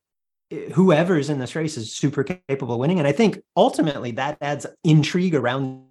eh, 0.52 0.70
whoever's 0.74 1.30
in 1.30 1.40
this 1.40 1.56
race 1.56 1.78
is 1.78 1.94
super 1.94 2.24
capable 2.24 2.76
of 2.76 2.80
winning. 2.80 3.00
And 3.00 3.08
I 3.08 3.12
think 3.12 3.40
ultimately 3.56 4.12
that 4.12 4.38
adds 4.42 4.66
intrigue 4.84 5.36
around 5.36 5.86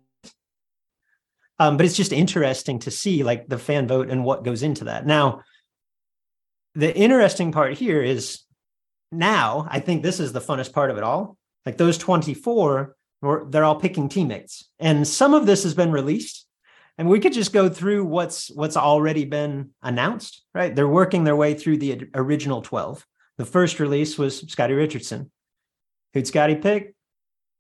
um, 1.61 1.77
but 1.77 1.87
it's 1.87 1.97
just 1.97 2.13
interesting 2.13 2.79
to 2.81 2.91
see 2.91 3.25
like 3.25 3.49
the 3.49 3.59
fan 3.59 3.89
vote 3.89 4.11
and 4.11 4.25
what 4.25 4.45
goes 4.45 4.63
into 4.63 4.85
that. 4.85 5.07
Now, 5.07 5.43
the 6.75 6.95
interesting 6.97 7.51
part 7.51 7.75
here 7.75 8.03
is 8.03 8.43
now 9.11 9.67
I 9.69 9.81
think 9.81 10.03
this 10.03 10.21
is 10.21 10.33
the 10.33 10.41
funnest 10.41 10.73
part 10.73 10.91
of 10.91 10.99
it 10.99 11.03
all. 11.03 11.37
Like 11.67 11.77
those 11.77 11.99
24, 11.99 12.95
they're 13.49 13.65
all 13.65 13.81
picking 13.81 14.09
teammates. 14.09 14.71
And 14.79 15.07
some 15.07 15.35
of 15.35 15.47
this 15.47 15.65
has 15.65 15.75
been 15.75 15.91
released. 15.91 16.47
And 16.99 17.09
we 17.09 17.21
could 17.21 17.33
just 17.33 17.53
go 17.53 17.69
through 17.69 18.05
what's 18.05 18.51
what's 18.51 18.77
already 18.77 19.25
been 19.25 19.71
announced, 19.83 20.45
right? 20.53 20.75
They're 20.75 20.89
working 20.89 21.25
their 21.25 21.37
way 21.37 21.55
through 21.55 21.79
the 21.79 22.09
original 22.15 22.61
12. 22.61 23.07
The 23.39 23.45
first 23.45 23.79
release 23.79 24.19
was 24.19 24.41
Scotty 24.51 24.75
Richardson. 24.75 25.31
Who'd 26.13 26.27
Scotty 26.27 26.57
pick? 26.57 26.95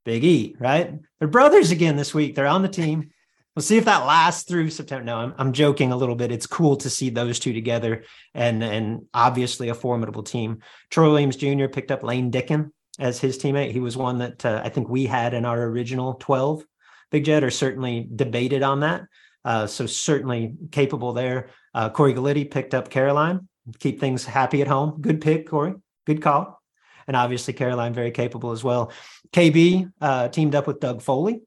Big 0.04 0.24
E, 0.24 0.56
right? 0.58 0.98
They're 1.18 1.28
brothers 1.28 1.70
again 1.70 1.96
this 1.96 2.12
week. 2.12 2.34
They're 2.34 2.46
on 2.46 2.62
the 2.62 2.68
team. 2.68 3.10
We'll 3.54 3.62
see 3.62 3.76
if 3.76 3.84
that 3.84 4.06
lasts 4.06 4.48
through 4.48 4.70
September. 4.70 5.04
No, 5.04 5.16
I'm, 5.16 5.34
I'm 5.38 5.52
joking 5.52 5.92
a 5.92 5.96
little 5.96 6.14
bit. 6.14 6.32
It's 6.32 6.46
cool 6.46 6.76
to 6.76 6.90
see 6.90 7.10
those 7.10 7.38
two 7.38 7.52
together 7.52 8.04
and 8.34 8.62
and 8.64 9.06
obviously 9.14 9.68
a 9.68 9.74
formidable 9.74 10.24
team. 10.24 10.58
Troy 10.90 11.10
Williams 11.10 11.36
Jr. 11.36 11.66
picked 11.66 11.92
up 11.92 12.02
Lane 12.02 12.32
Dickin 12.32 12.70
as 12.98 13.20
his 13.20 13.38
teammate. 13.38 13.70
He 13.70 13.80
was 13.80 13.96
one 13.96 14.18
that 14.18 14.44
uh, 14.44 14.62
I 14.64 14.68
think 14.68 14.88
we 14.88 15.06
had 15.06 15.32
in 15.32 15.44
our 15.44 15.62
original 15.62 16.14
12 16.14 16.64
Big 17.10 17.24
Jed 17.24 17.44
are 17.44 17.50
certainly 17.50 18.08
debated 18.14 18.62
on 18.62 18.80
that. 18.80 19.02
Uh, 19.44 19.66
so 19.66 19.86
certainly 19.86 20.54
capable 20.70 21.12
there. 21.12 21.48
Uh, 21.74 21.88
Corey 21.88 22.14
Galitti 22.14 22.50
picked 22.50 22.74
up 22.74 22.90
Caroline, 22.90 23.48
keep 23.78 24.00
things 24.00 24.24
happy 24.24 24.62
at 24.62 24.68
home. 24.68 25.00
Good 25.00 25.20
pick, 25.20 25.48
Corey. 25.48 25.74
Good 26.06 26.22
call. 26.22 26.60
And 27.06 27.16
obviously 27.16 27.54
Caroline 27.54 27.94
very 27.94 28.10
capable 28.10 28.52
as 28.52 28.62
well. 28.62 28.92
KB 29.32 29.90
uh, 30.00 30.28
teamed 30.28 30.54
up 30.54 30.66
with 30.66 30.80
Doug 30.80 31.02
Foley. 31.02 31.42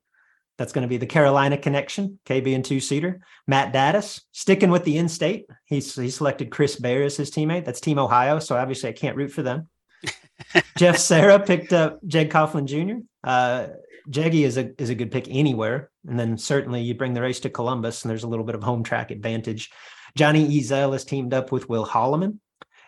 That's 0.58 0.74
going 0.74 0.84
to 0.84 0.88
be 0.88 0.98
the 0.98 1.08
Carolina 1.08 1.58
connection, 1.58 2.20
KB 2.26 2.54
and 2.54 2.64
two 2.64 2.80
seater. 2.80 3.20
Matt 3.48 3.74
Daddis 3.74 4.22
sticking 4.32 4.70
with 4.70 4.84
the 4.84 4.98
in-state. 4.98 5.46
He's 5.66 5.96
he 5.96 6.10
selected 6.10 6.52
Chris 6.52 6.76
Bear 6.76 7.04
as 7.04 7.18
his 7.18 7.32
teammate. 7.32 7.66
That's 7.66 7.82
Team 7.82 7.98
Ohio. 7.98 8.40
So 8.40 8.56
obviously 8.56 8.90
I 8.90 8.94
can't 8.94 9.16
root 9.16 9.32
for 9.32 9.42
them. 9.42 9.70
Jeff 10.78 10.98
Sarah 10.98 11.40
picked 11.40 11.74
up 11.74 12.00
Jeg 12.06 12.30
Coughlin 12.30 12.66
Jr. 12.66 13.04
Uh, 13.24 13.68
Jeggy 14.10 14.46
is 14.46 14.58
a 14.58 14.72
is 14.80 14.90
a 14.90 14.96
good 14.96 15.12
pick 15.12 15.28
anywhere, 15.30 15.90
and 16.08 16.20
then 16.20 16.38
certainly 16.38 16.82
you 16.82 16.96
bring 16.96 17.14
the 17.14 17.22
race 17.22 17.40
to 17.42 17.50
Columbus, 17.50 18.04
and 18.04 18.10
there's 18.10 18.24
a 18.24 18.28
little 18.28 18.46
bit 18.46 18.56
of 18.56 18.64
home 18.64 18.84
track 18.84 19.12
advantage. 19.12 19.70
Johnny 20.16 20.48
Ezel 20.60 20.94
has 20.94 21.06
teamed 21.06 21.34
up 21.34 21.52
with 21.52 21.70
Will 21.70 21.86
Holloman, 21.86 22.40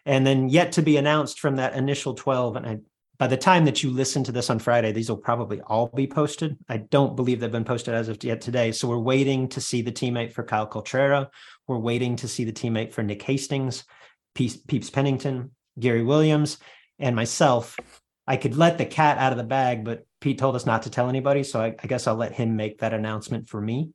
and 0.06 0.26
then 0.26 0.50
yet 0.50 0.74
to 0.74 0.82
be 0.82 0.98
announced 0.98 1.40
from 1.40 1.56
that 1.58 1.76
initial 1.76 2.14
twelve. 2.14 2.56
And 2.56 2.66
I, 2.66 2.78
by 3.18 3.28
the 3.28 3.38
time 3.38 3.66
that 3.66 3.84
you 3.84 3.92
listen 3.92 4.24
to 4.26 4.32
this 4.32 4.50
on 4.50 4.60
Friday, 4.60 4.92
these 4.92 5.10
will 5.10 5.18
probably 5.18 5.62
all 5.62 5.88
be 5.88 6.08
posted. 6.08 6.58
I 6.68 6.78
don't 6.78 7.16
believe 7.16 7.40
they've 7.40 7.52
been 7.52 7.64
posted 7.64 7.94
as 7.94 8.10
of 8.10 8.22
yet 8.24 8.42
today, 8.42 8.72
so 8.72 8.88
we're 8.88 8.98
waiting 8.98 9.48
to 9.50 9.62
see 9.62 9.82
the 9.82 9.92
teammate 9.92 10.34
for 10.34 10.44
Kyle 10.44 10.68
Coltrera. 10.68 11.30
We're 11.68 11.78
waiting 11.78 12.16
to 12.18 12.28
see 12.28 12.44
the 12.44 12.52
teammate 12.52 12.92
for 12.92 13.04
Nick 13.04 13.22
Hastings, 13.22 13.86
Peeps 14.36 14.90
Pennington, 14.90 15.52
Gary 15.80 16.04
Williams, 16.04 16.58
and 17.00 17.16
myself. 17.16 17.78
I 18.28 18.38
could 18.38 18.58
let 18.58 18.78
the 18.78 18.86
cat 18.86 19.18
out 19.18 19.32
of 19.32 19.38
the 19.38 19.44
bag, 19.44 19.86
but 19.86 20.06
Pete 20.24 20.38
told 20.38 20.56
us 20.56 20.66
not 20.66 20.84
to 20.84 20.90
tell 20.90 21.10
anybody. 21.10 21.44
So 21.44 21.60
I, 21.60 21.76
I 21.84 21.88
guess 21.88 22.08
I'll 22.08 22.16
let 22.16 22.32
him 22.32 22.56
make 22.56 22.80
that 22.80 22.94
announcement 22.94 23.50
for 23.50 23.60
me. 23.60 23.90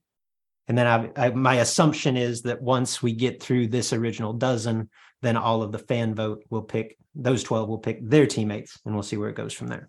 And 0.68 0.76
then 0.76 0.86
I, 0.86 1.10
I, 1.16 1.30
my 1.30 1.54
assumption 1.54 2.18
is 2.18 2.42
that 2.42 2.60
once 2.60 3.02
we 3.02 3.14
get 3.14 3.42
through 3.42 3.68
this 3.68 3.94
original 3.94 4.34
dozen, 4.34 4.90
then 5.22 5.38
all 5.38 5.62
of 5.62 5.72
the 5.72 5.78
fan 5.78 6.14
vote 6.14 6.44
will 6.50 6.62
pick 6.62 6.98
those 7.14 7.42
12 7.42 7.68
will 7.68 7.78
pick 7.78 8.06
their 8.06 8.26
teammates 8.26 8.78
and 8.84 8.94
we'll 8.94 9.02
see 9.02 9.16
where 9.16 9.30
it 9.30 9.36
goes 9.36 9.54
from 9.54 9.68
there. 9.68 9.88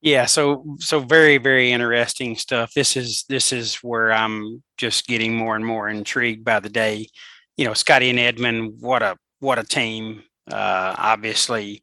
Yeah, 0.00 0.26
so 0.26 0.76
so 0.78 1.00
very 1.00 1.38
very 1.38 1.72
interesting 1.72 2.36
stuff. 2.36 2.72
This 2.72 2.96
is 2.96 3.24
this 3.28 3.52
is 3.52 3.74
where 3.76 4.12
I'm 4.12 4.62
just 4.76 5.06
getting 5.08 5.34
more 5.34 5.56
and 5.56 5.66
more 5.66 5.88
intrigued 5.88 6.44
by 6.44 6.60
the 6.60 6.68
day. 6.68 7.08
You 7.56 7.64
know, 7.64 7.74
Scotty 7.74 8.08
and 8.08 8.18
Edmond, 8.18 8.74
what 8.80 9.02
a 9.02 9.16
what 9.40 9.58
a 9.58 9.64
team. 9.64 10.22
Uh, 10.50 10.94
obviously, 10.96 11.82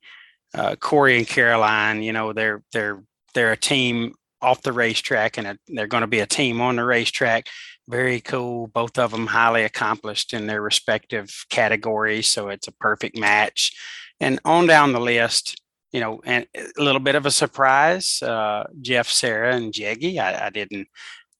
uh, 0.53 0.75
Corey 0.77 1.17
and 1.17 1.27
Caroline, 1.27 2.01
you 2.01 2.13
know, 2.13 2.33
they're 2.33 2.63
they're 2.73 3.03
they're 3.33 3.51
a 3.51 3.57
team 3.57 4.13
off 4.41 4.61
the 4.61 4.71
racetrack 4.71 5.37
and 5.37 5.47
a, 5.47 5.57
they're 5.67 5.87
going 5.87 6.01
to 6.01 6.07
be 6.07 6.19
a 6.19 6.25
team 6.25 6.61
on 6.61 6.77
the 6.77 6.85
racetrack. 6.85 7.47
Very 7.87 8.21
cool. 8.21 8.67
Both 8.67 8.97
of 8.97 9.11
them 9.11 9.27
highly 9.27 9.63
accomplished 9.63 10.33
in 10.33 10.47
their 10.47 10.61
respective 10.61 11.45
categories. 11.49 12.27
So 12.27 12.49
it's 12.49 12.67
a 12.67 12.73
perfect 12.73 13.17
match. 13.17 13.75
And 14.19 14.39
on 14.45 14.67
down 14.67 14.93
the 14.93 14.99
list, 14.99 15.61
you 15.91 15.99
know, 15.99 16.21
and 16.23 16.45
a 16.55 16.83
little 16.83 16.99
bit 16.99 17.15
of 17.15 17.25
a 17.25 17.31
surprise, 17.31 18.21
uh, 18.21 18.65
Jeff, 18.81 19.07
Sarah, 19.07 19.55
and 19.55 19.73
Jeggy. 19.73 20.19
I, 20.19 20.45
I 20.47 20.49
didn't 20.49 20.87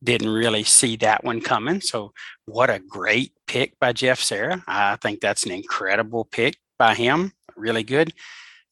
didn't 0.01 0.29
really 0.29 0.63
see 0.63 0.95
that 0.95 1.23
one 1.23 1.41
coming. 1.41 1.81
So 1.81 2.13
what 2.45 2.69
a 2.69 2.79
great 2.79 3.33
pick 3.47 3.77
by 3.79 3.91
Jeff 3.91 4.19
Sarah. 4.19 4.63
I 4.65 4.95
think 4.95 5.19
that's 5.19 5.45
an 5.45 5.51
incredible 5.51 6.25
pick 6.25 6.57
by 6.77 6.95
him. 6.95 7.33
Really 7.55 7.83
good. 7.83 8.13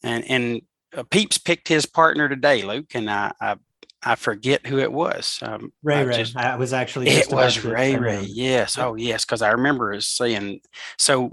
And 0.04 0.24
and 0.30 0.62
uh, 0.96 1.04
Peeps 1.04 1.38
picked 1.38 1.68
his 1.68 1.86
partner 1.86 2.30
today, 2.30 2.64
Luke, 2.64 2.94
and 2.94 3.10
I 3.10 3.32
I, 3.42 3.56
I 4.04 4.16
forget 4.16 4.66
who 4.66 4.80
it 4.80 4.92
was. 4.92 5.40
Um, 5.42 5.72
Ray 5.84 5.98
I 5.98 6.02
Ray. 6.02 6.18
Just, 6.18 6.38
I 6.38 6.56
was 6.56 6.74
actually. 6.74 7.08
it 7.10 7.32
was 7.32 7.64
Ray 7.64 7.96
Ray. 7.96 8.22
Yes. 8.22 8.78
Oh 8.78 8.96
yes, 8.96 9.26
because 9.26 9.42
I 9.42 9.52
remember 9.52 9.94
us 9.94 10.08
saying 10.08 10.62
so. 10.98 11.32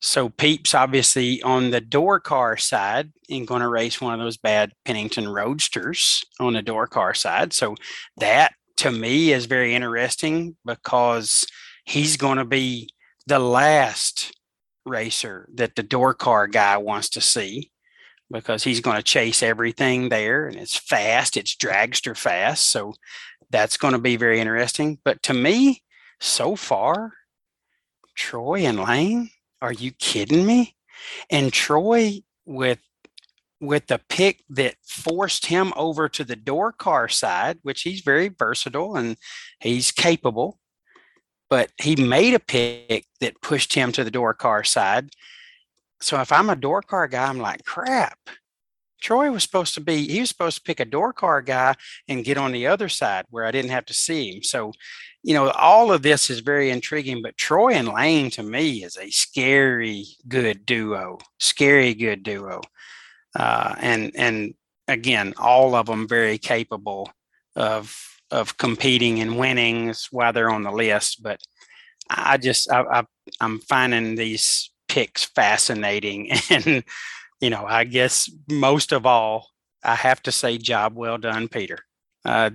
So 0.00 0.28
Peeps 0.28 0.74
obviously 0.74 1.42
on 1.42 1.72
the 1.72 1.80
door 1.80 2.20
car 2.20 2.56
side 2.56 3.12
and 3.28 3.48
going 3.48 3.62
to 3.62 3.68
race 3.68 4.00
one 4.00 4.14
of 4.14 4.20
those 4.20 4.36
bad 4.36 4.72
Pennington 4.84 5.26
Roadsters 5.26 6.24
on 6.38 6.52
the 6.52 6.62
door 6.62 6.86
car 6.86 7.14
side. 7.14 7.52
So 7.52 7.74
that 8.18 8.52
to 8.76 8.92
me 8.92 9.32
is 9.32 9.46
very 9.46 9.74
interesting 9.74 10.56
because 10.64 11.44
he's 11.84 12.16
going 12.16 12.38
to 12.38 12.44
be 12.44 12.90
the 13.26 13.40
last 13.40 14.32
racer 14.86 15.48
that 15.54 15.74
the 15.74 15.82
door 15.82 16.14
car 16.14 16.46
guy 16.46 16.76
wants 16.76 17.08
to 17.10 17.20
see 17.20 17.72
because 18.30 18.64
he's 18.64 18.80
going 18.80 18.96
to 18.96 19.02
chase 19.02 19.42
everything 19.42 20.08
there 20.08 20.46
and 20.46 20.56
it's 20.56 20.76
fast, 20.76 21.36
it's 21.36 21.56
dragster 21.56 22.16
fast. 22.16 22.68
So 22.68 22.94
that's 23.50 23.76
going 23.76 23.92
to 23.92 23.98
be 23.98 24.16
very 24.16 24.40
interesting. 24.40 24.98
But 25.04 25.22
to 25.24 25.34
me, 25.34 25.82
so 26.20 26.56
far, 26.56 27.14
Troy 28.14 28.60
and 28.60 28.80
Lane, 28.80 29.30
are 29.62 29.72
you 29.72 29.92
kidding 29.92 30.44
me? 30.44 30.74
And 31.30 31.52
Troy 31.52 32.22
with 32.44 32.80
with 33.60 33.88
the 33.88 34.00
pick 34.08 34.44
that 34.48 34.76
forced 34.84 35.46
him 35.46 35.72
over 35.74 36.08
to 36.08 36.22
the 36.22 36.36
door 36.36 36.70
car 36.70 37.08
side, 37.08 37.58
which 37.62 37.82
he's 37.82 38.02
very 38.02 38.28
versatile 38.28 38.96
and 38.96 39.16
he's 39.58 39.90
capable, 39.90 40.60
but 41.50 41.70
he 41.80 41.96
made 41.96 42.34
a 42.34 42.38
pick 42.38 43.06
that 43.20 43.42
pushed 43.42 43.74
him 43.74 43.90
to 43.92 44.04
the 44.04 44.12
door 44.12 44.32
car 44.32 44.62
side 44.62 45.10
so 46.00 46.20
if 46.20 46.32
I'm 46.32 46.50
a 46.50 46.56
door 46.56 46.82
car 46.82 47.08
guy, 47.08 47.26
I'm 47.26 47.38
like, 47.38 47.64
crap. 47.64 48.18
Troy 49.00 49.30
was 49.30 49.44
supposed 49.44 49.74
to 49.74 49.80
be, 49.80 50.08
he 50.08 50.20
was 50.20 50.28
supposed 50.28 50.56
to 50.58 50.62
pick 50.62 50.80
a 50.80 50.84
door 50.84 51.12
car 51.12 51.40
guy 51.40 51.74
and 52.08 52.24
get 52.24 52.36
on 52.36 52.52
the 52.52 52.66
other 52.66 52.88
side 52.88 53.26
where 53.30 53.44
I 53.44 53.52
didn't 53.52 53.70
have 53.70 53.86
to 53.86 53.94
see 53.94 54.32
him. 54.32 54.42
So, 54.42 54.72
you 55.22 55.34
know, 55.34 55.50
all 55.50 55.92
of 55.92 56.02
this 56.02 56.30
is 56.30 56.40
very 56.40 56.70
intriguing, 56.70 57.22
but 57.22 57.36
Troy 57.36 57.74
and 57.74 57.88
Lane 57.88 58.30
to 58.30 58.42
me 58.42 58.82
is 58.82 58.96
a 58.96 59.10
scary 59.10 60.04
good 60.26 60.66
duo, 60.66 61.18
scary 61.38 61.94
good 61.94 62.22
duo. 62.24 62.60
Uh, 63.36 63.74
and, 63.78 64.12
and 64.16 64.54
again, 64.88 65.34
all 65.38 65.74
of 65.76 65.86
them 65.86 66.08
very 66.08 66.38
capable 66.38 67.08
of, 67.54 67.96
of 68.32 68.56
competing 68.56 69.20
and 69.20 69.38
winning 69.38 69.94
while 70.10 70.32
they're 70.32 70.50
on 70.50 70.64
the 70.64 70.72
list. 70.72 71.22
But 71.22 71.40
I 72.10 72.36
just, 72.36 72.70
I, 72.70 72.82
I 72.82 73.04
I'm 73.40 73.60
finding 73.60 74.16
these 74.16 74.70
picks 74.88 75.24
fascinating. 75.24 76.30
And, 76.50 76.84
you 77.40 77.50
know, 77.50 77.64
I 77.64 77.84
guess 77.84 78.30
most 78.50 78.92
of 78.92 79.06
all, 79.06 79.48
I 79.84 79.94
have 79.94 80.22
to 80.24 80.32
say, 80.32 80.58
job 80.58 80.96
well 80.96 81.18
done, 81.18 81.48
Peter. 81.48 81.78
Uh, 82.24 82.50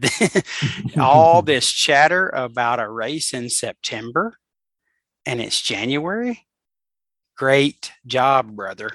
all 0.98 1.42
this 1.44 1.72
chatter 1.72 2.30
about 2.30 2.80
a 2.80 2.90
race 2.90 3.34
in 3.34 3.50
September 3.50 4.38
and 5.26 5.42
it's 5.42 5.62
January. 5.62 6.46
Great 7.38 7.92
job, 8.06 8.56
brother. 8.56 8.90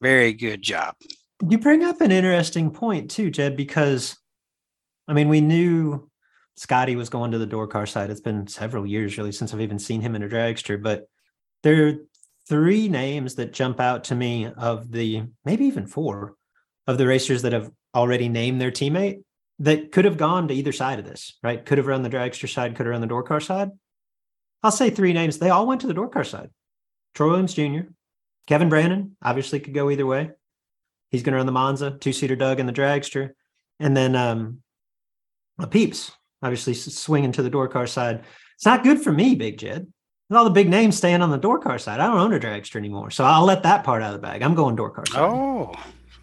Very 0.00 0.32
good 0.32 0.62
job. 0.62 0.96
You 1.48 1.58
bring 1.58 1.82
up 1.82 2.00
an 2.00 2.12
interesting 2.12 2.70
point 2.70 3.10
too, 3.10 3.30
Jed, 3.30 3.56
because 3.56 4.16
I 5.08 5.12
mean, 5.12 5.28
we 5.28 5.40
knew 5.40 6.08
Scotty 6.56 6.96
was 6.96 7.08
going 7.08 7.32
to 7.32 7.38
the 7.38 7.46
door 7.46 7.66
car 7.66 7.86
side. 7.86 8.10
It's 8.10 8.20
been 8.20 8.46
several 8.46 8.86
years 8.86 9.18
really 9.18 9.32
since 9.32 9.52
I've 9.52 9.60
even 9.60 9.78
seen 9.78 10.00
him 10.00 10.14
in 10.14 10.22
a 10.22 10.28
dragster, 10.28 10.80
but 10.80 11.08
there 11.62 11.96
three 12.48 12.88
names 12.88 13.36
that 13.36 13.52
jump 13.52 13.80
out 13.80 14.04
to 14.04 14.14
me 14.14 14.46
of 14.46 14.90
the 14.90 15.24
maybe 15.44 15.64
even 15.64 15.86
four 15.86 16.34
of 16.86 16.98
the 16.98 17.06
racers 17.06 17.42
that 17.42 17.52
have 17.52 17.70
already 17.94 18.28
named 18.28 18.60
their 18.60 18.70
teammate 18.70 19.22
that 19.60 19.92
could 19.92 20.04
have 20.04 20.16
gone 20.16 20.48
to 20.48 20.54
either 20.54 20.72
side 20.72 20.98
of 20.98 21.04
this, 21.04 21.38
right? 21.42 21.64
Could 21.64 21.78
have 21.78 21.86
run 21.86 22.02
the 22.02 22.10
dragster 22.10 22.52
side, 22.52 22.74
could 22.76 22.86
have 22.86 22.92
run 22.92 23.00
the 23.00 23.06
door 23.06 23.22
car 23.22 23.40
side. 23.40 23.70
I'll 24.62 24.72
say 24.72 24.90
three 24.90 25.12
names. 25.12 25.38
They 25.38 25.50
all 25.50 25.66
went 25.66 25.82
to 25.82 25.86
the 25.86 25.94
door 25.94 26.08
car 26.08 26.24
side. 26.24 26.50
Troy 27.14 27.28
Williams 27.28 27.54
Jr., 27.54 27.90
Kevin 28.46 28.68
Brannon, 28.68 29.16
obviously 29.22 29.60
could 29.60 29.74
go 29.74 29.90
either 29.90 30.06
way. 30.06 30.30
He's 31.10 31.22
going 31.22 31.32
to 31.32 31.36
run 31.36 31.46
the 31.46 31.52
Monza, 31.52 31.92
two 31.92 32.12
seater 32.12 32.36
Doug 32.36 32.60
and 32.60 32.68
the 32.68 32.72
dragster. 32.72 33.30
And 33.78 33.96
then 33.96 34.16
um, 34.16 34.62
Peeps, 35.70 36.12
obviously 36.42 36.74
swinging 36.74 37.32
to 37.32 37.42
the 37.42 37.50
door 37.50 37.68
car 37.68 37.86
side. 37.86 38.24
It's 38.56 38.66
not 38.66 38.82
good 38.84 39.00
for 39.00 39.12
me, 39.12 39.34
Big 39.34 39.58
Jed 39.58 39.86
all 40.32 40.44
the 40.44 40.50
big 40.50 40.68
names 40.68 40.96
staying 40.96 41.22
on 41.22 41.30
the 41.30 41.38
door 41.38 41.58
car 41.58 41.78
side. 41.78 42.00
I 42.00 42.06
don't 42.06 42.18
own 42.18 42.32
a 42.32 42.40
dragster 42.40 42.76
anymore, 42.76 43.10
so 43.10 43.24
I'll 43.24 43.44
let 43.44 43.62
that 43.64 43.84
part 43.84 44.02
out 44.02 44.14
of 44.14 44.20
the 44.20 44.26
bag. 44.26 44.42
I'm 44.42 44.54
going 44.54 44.76
door 44.76 44.90
car 44.90 45.04
side. 45.06 45.20
Oh, 45.20 45.72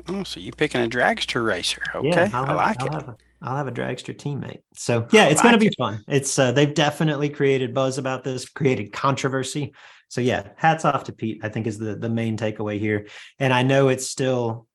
oh, 0.09 0.23
so 0.23 0.39
you're 0.39 0.53
picking 0.53 0.81
a 0.81 0.87
dragster 0.87 1.45
racer? 1.45 1.83
Okay, 1.93 2.09
yeah, 2.09 2.29
I'll 2.33 2.49
I 2.49 2.53
like 2.53 2.81
I'll 2.81 2.87
it. 2.87 2.93
Have 2.93 3.09
a, 3.09 3.17
I'll 3.41 3.57
have 3.57 3.67
a 3.67 3.71
dragster 3.71 4.15
teammate. 4.15 4.61
So 4.73 5.07
yeah, 5.11 5.25
it's 5.25 5.43
like 5.43 5.51
going 5.51 5.59
to 5.59 5.69
be 5.69 5.75
fun. 5.77 6.03
It's 6.07 6.37
uh, 6.39 6.51
they've 6.51 6.73
definitely 6.73 7.29
created 7.29 7.73
buzz 7.73 7.97
about 7.97 8.23
this, 8.23 8.49
created 8.49 8.91
controversy. 8.91 9.73
So 10.09 10.19
yeah, 10.19 10.49
hats 10.55 10.83
off 10.83 11.05
to 11.05 11.13
Pete. 11.13 11.41
I 11.43 11.49
think 11.49 11.67
is 11.67 11.77
the 11.77 11.95
the 11.95 12.09
main 12.09 12.37
takeaway 12.37 12.79
here. 12.79 13.07
And 13.39 13.53
I 13.53 13.63
know 13.63 13.89
it's 13.89 14.07
still 14.07 14.67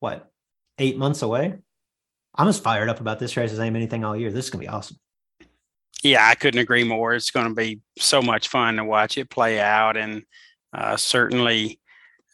what 0.00 0.30
eight 0.78 0.96
months 0.96 1.22
away. 1.22 1.54
I'm 2.34 2.48
as 2.48 2.58
fired 2.58 2.88
up 2.88 3.00
about 3.00 3.18
this 3.18 3.36
race 3.36 3.52
as 3.52 3.60
I 3.60 3.66
am 3.66 3.76
anything 3.76 4.04
all 4.04 4.16
year. 4.16 4.32
This 4.32 4.46
is 4.46 4.50
gonna 4.50 4.62
be 4.62 4.68
awesome 4.68 4.96
yeah, 6.02 6.26
I 6.28 6.34
couldn't 6.34 6.60
agree 6.60 6.84
more. 6.84 7.14
It's 7.14 7.30
going 7.30 7.48
to 7.48 7.54
be 7.54 7.80
so 7.98 8.20
much 8.20 8.48
fun 8.48 8.76
to 8.76 8.84
watch 8.84 9.18
it 9.18 9.30
play 9.30 9.60
out, 9.60 9.96
and 9.96 10.22
uh, 10.72 10.96
certainly 10.96 11.80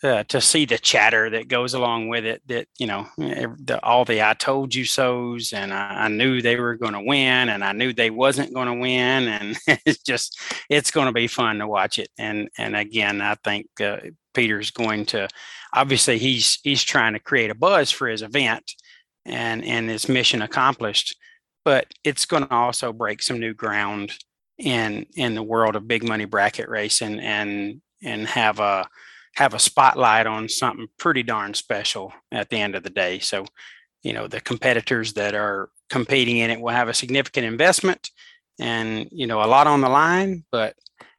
uh, 0.03 0.23
to 0.25 0.41
see 0.41 0.65
the 0.65 0.79
chatter 0.79 1.29
that 1.31 1.49
goes 1.49 1.75
along 1.75 2.09
with 2.09 2.25
it 2.25 2.41
that 2.47 2.69
you 2.79 2.87
know 2.87 3.07
the, 3.17 3.81
all 3.83 4.05
the 4.05 4.23
i 4.23 4.33
told 4.33 4.73
you 4.73 4.85
so's 4.85 5.53
and 5.53 5.75
i, 5.75 6.05
I 6.05 6.09
knew 6.09 6.41
they 6.41 6.55
were 6.55 6.77
going 6.77 6.93
to 6.93 7.01
win 7.01 7.49
and 7.49 7.65
i 7.65 7.73
knew 7.73 7.93
they 7.93 8.11
wasn't 8.11 8.55
going 8.55 8.69
to 8.69 8.75
win 8.75 9.27
and 9.27 9.59
it's 9.85 10.03
just 10.03 10.39
it's 10.71 10.93
going 10.93 11.07
to 11.07 11.13
be 11.13 11.27
fun 11.27 11.59
to 11.59 11.67
watch 11.67 11.99
it 11.99 12.11
and 12.17 12.49
and 12.57 12.77
again 12.77 13.21
i 13.21 13.35
think 13.43 13.67
uh, 13.81 13.99
peter's 14.35 14.71
going 14.71 15.05
to 15.07 15.27
obviously 15.75 16.19
he's 16.19 16.61
he's 16.63 16.85
trying 16.85 17.15
to 17.15 17.21
create 17.21 17.51
a 17.51 17.57
buzz 17.57 17.91
for 17.91 18.07
his 18.07 18.23
event 18.23 18.75
and 19.25 19.65
and 19.65 19.91
his 19.91 20.09
mission 20.09 20.43
accomplished 20.43 21.17
but 21.69 21.93
it's 22.03 22.25
going 22.25 22.43
to 22.43 22.55
also 22.55 22.95
break 22.95 23.21
some 23.21 23.39
new 23.39 23.53
ground 23.53 24.15
in 24.57 25.05
in 25.17 25.35
the 25.35 25.43
world 25.43 25.77
of 25.77 25.87
big 25.87 26.03
money 26.03 26.25
bracket 26.25 26.67
racing 26.67 27.21
and 27.21 27.83
and 28.03 28.27
have 28.27 28.59
a 28.59 28.89
have 29.35 29.53
a 29.53 29.59
spotlight 29.59 30.27
on 30.27 30.49
something 30.49 30.87
pretty 30.99 31.23
darn 31.23 31.53
special 31.53 32.11
at 32.33 32.49
the 32.49 32.57
end 32.57 32.75
of 32.75 32.85
the 32.85 32.89
day. 32.89 33.19
So, 33.19 33.45
you 34.03 34.15
know, 34.15 34.27
the 34.27 34.41
competitors 34.41 35.13
that 35.13 35.35
are 35.35 35.69
competing 35.91 36.39
in 36.39 36.51
it 36.51 36.59
will 36.59 36.73
have 36.73 36.89
a 36.89 36.95
significant 36.95 37.45
investment 37.45 38.13
and, 38.59 39.07
you 39.13 39.27
know, 39.27 39.43
a 39.43 39.53
lot 39.53 39.67
on 39.67 39.83
the 39.83 39.91
line. 39.91 40.47
But 40.51 40.75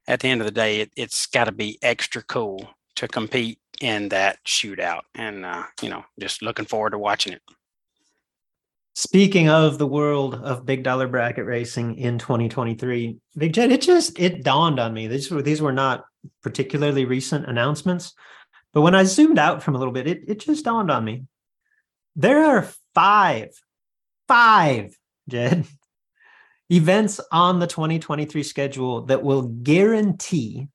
at 0.07 0.19
the 0.19 0.29
end 0.29 0.41
of 0.41 0.45
the 0.45 0.51
day, 0.51 0.79
it, 0.79 0.91
has 0.97 1.27
got 1.31 1.43
to 1.43 1.51
be 1.51 1.77
extra 1.83 2.23
cool 2.23 2.67
to 2.95 3.07
compete 3.07 3.59
in 3.81 4.09
that 4.09 4.39
shootout. 4.47 5.03
And, 5.13 5.45
uh, 5.45 5.65
you 5.79 5.89
know, 5.89 6.05
just 6.19 6.41
looking 6.41 6.65
forward 6.65 6.93
to 6.93 6.97
watching 6.97 7.33
it. 7.33 7.43
Speaking 8.99 9.47
of 9.47 9.77
the 9.77 9.87
world 9.87 10.35
of 10.35 10.65
big 10.65 10.83
dollar 10.83 11.07
bracket 11.07 11.45
racing 11.45 11.97
in 11.97 12.19
2023, 12.19 13.17
Big 13.37 13.53
Jed, 13.53 13.71
it 13.71 13.79
just 13.79 14.19
it 14.19 14.43
dawned 14.43 14.77
on 14.77 14.93
me. 14.93 15.07
These 15.07 15.31
were 15.31 15.41
these 15.41 15.61
were 15.61 15.71
not 15.71 16.03
particularly 16.43 17.05
recent 17.05 17.45
announcements, 17.45 18.13
but 18.73 18.81
when 18.81 18.95
I 18.95 19.05
zoomed 19.05 19.39
out 19.39 19.63
from 19.63 19.75
a 19.75 19.77
little 19.77 19.93
bit, 19.93 20.05
it, 20.05 20.23
it 20.27 20.41
just 20.41 20.65
dawned 20.65 20.91
on 20.91 21.05
me. 21.05 21.23
There 22.17 22.43
are 22.43 22.67
five, 22.93 23.51
five, 24.27 24.97
Jed, 25.29 25.65
events 26.69 27.21
on 27.31 27.59
the 27.59 27.67
2023 27.67 28.43
schedule 28.43 29.05
that 29.05 29.23
will 29.23 29.43
guarantee 29.43 30.67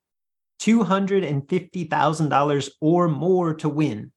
$250,000 0.63 2.71
or 2.81 3.07
more 3.07 3.53
to 3.53 3.69
win 3.69 4.13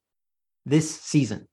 this 0.65 0.97
season. 1.01 1.49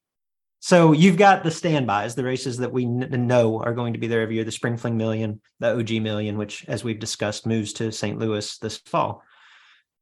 So 0.64 0.92
you've 0.92 1.18
got 1.18 1.44
the 1.44 1.50
standbys, 1.50 2.14
the 2.14 2.24
races 2.24 2.56
that 2.56 2.72
we 2.72 2.86
know 2.86 3.60
are 3.60 3.74
going 3.74 3.92
to 3.92 3.98
be 3.98 4.06
there 4.06 4.22
every 4.22 4.36
year, 4.36 4.44
the 4.44 4.50
Spring 4.50 4.78
Fling 4.78 4.96
Million, 4.96 5.42
the 5.60 5.78
OG 5.78 5.90
Million, 6.00 6.38
which, 6.38 6.64
as 6.66 6.82
we've 6.82 6.98
discussed, 6.98 7.46
moves 7.46 7.74
to 7.74 7.92
St. 7.92 8.18
Louis 8.18 8.56
this 8.56 8.78
fall. 8.78 9.22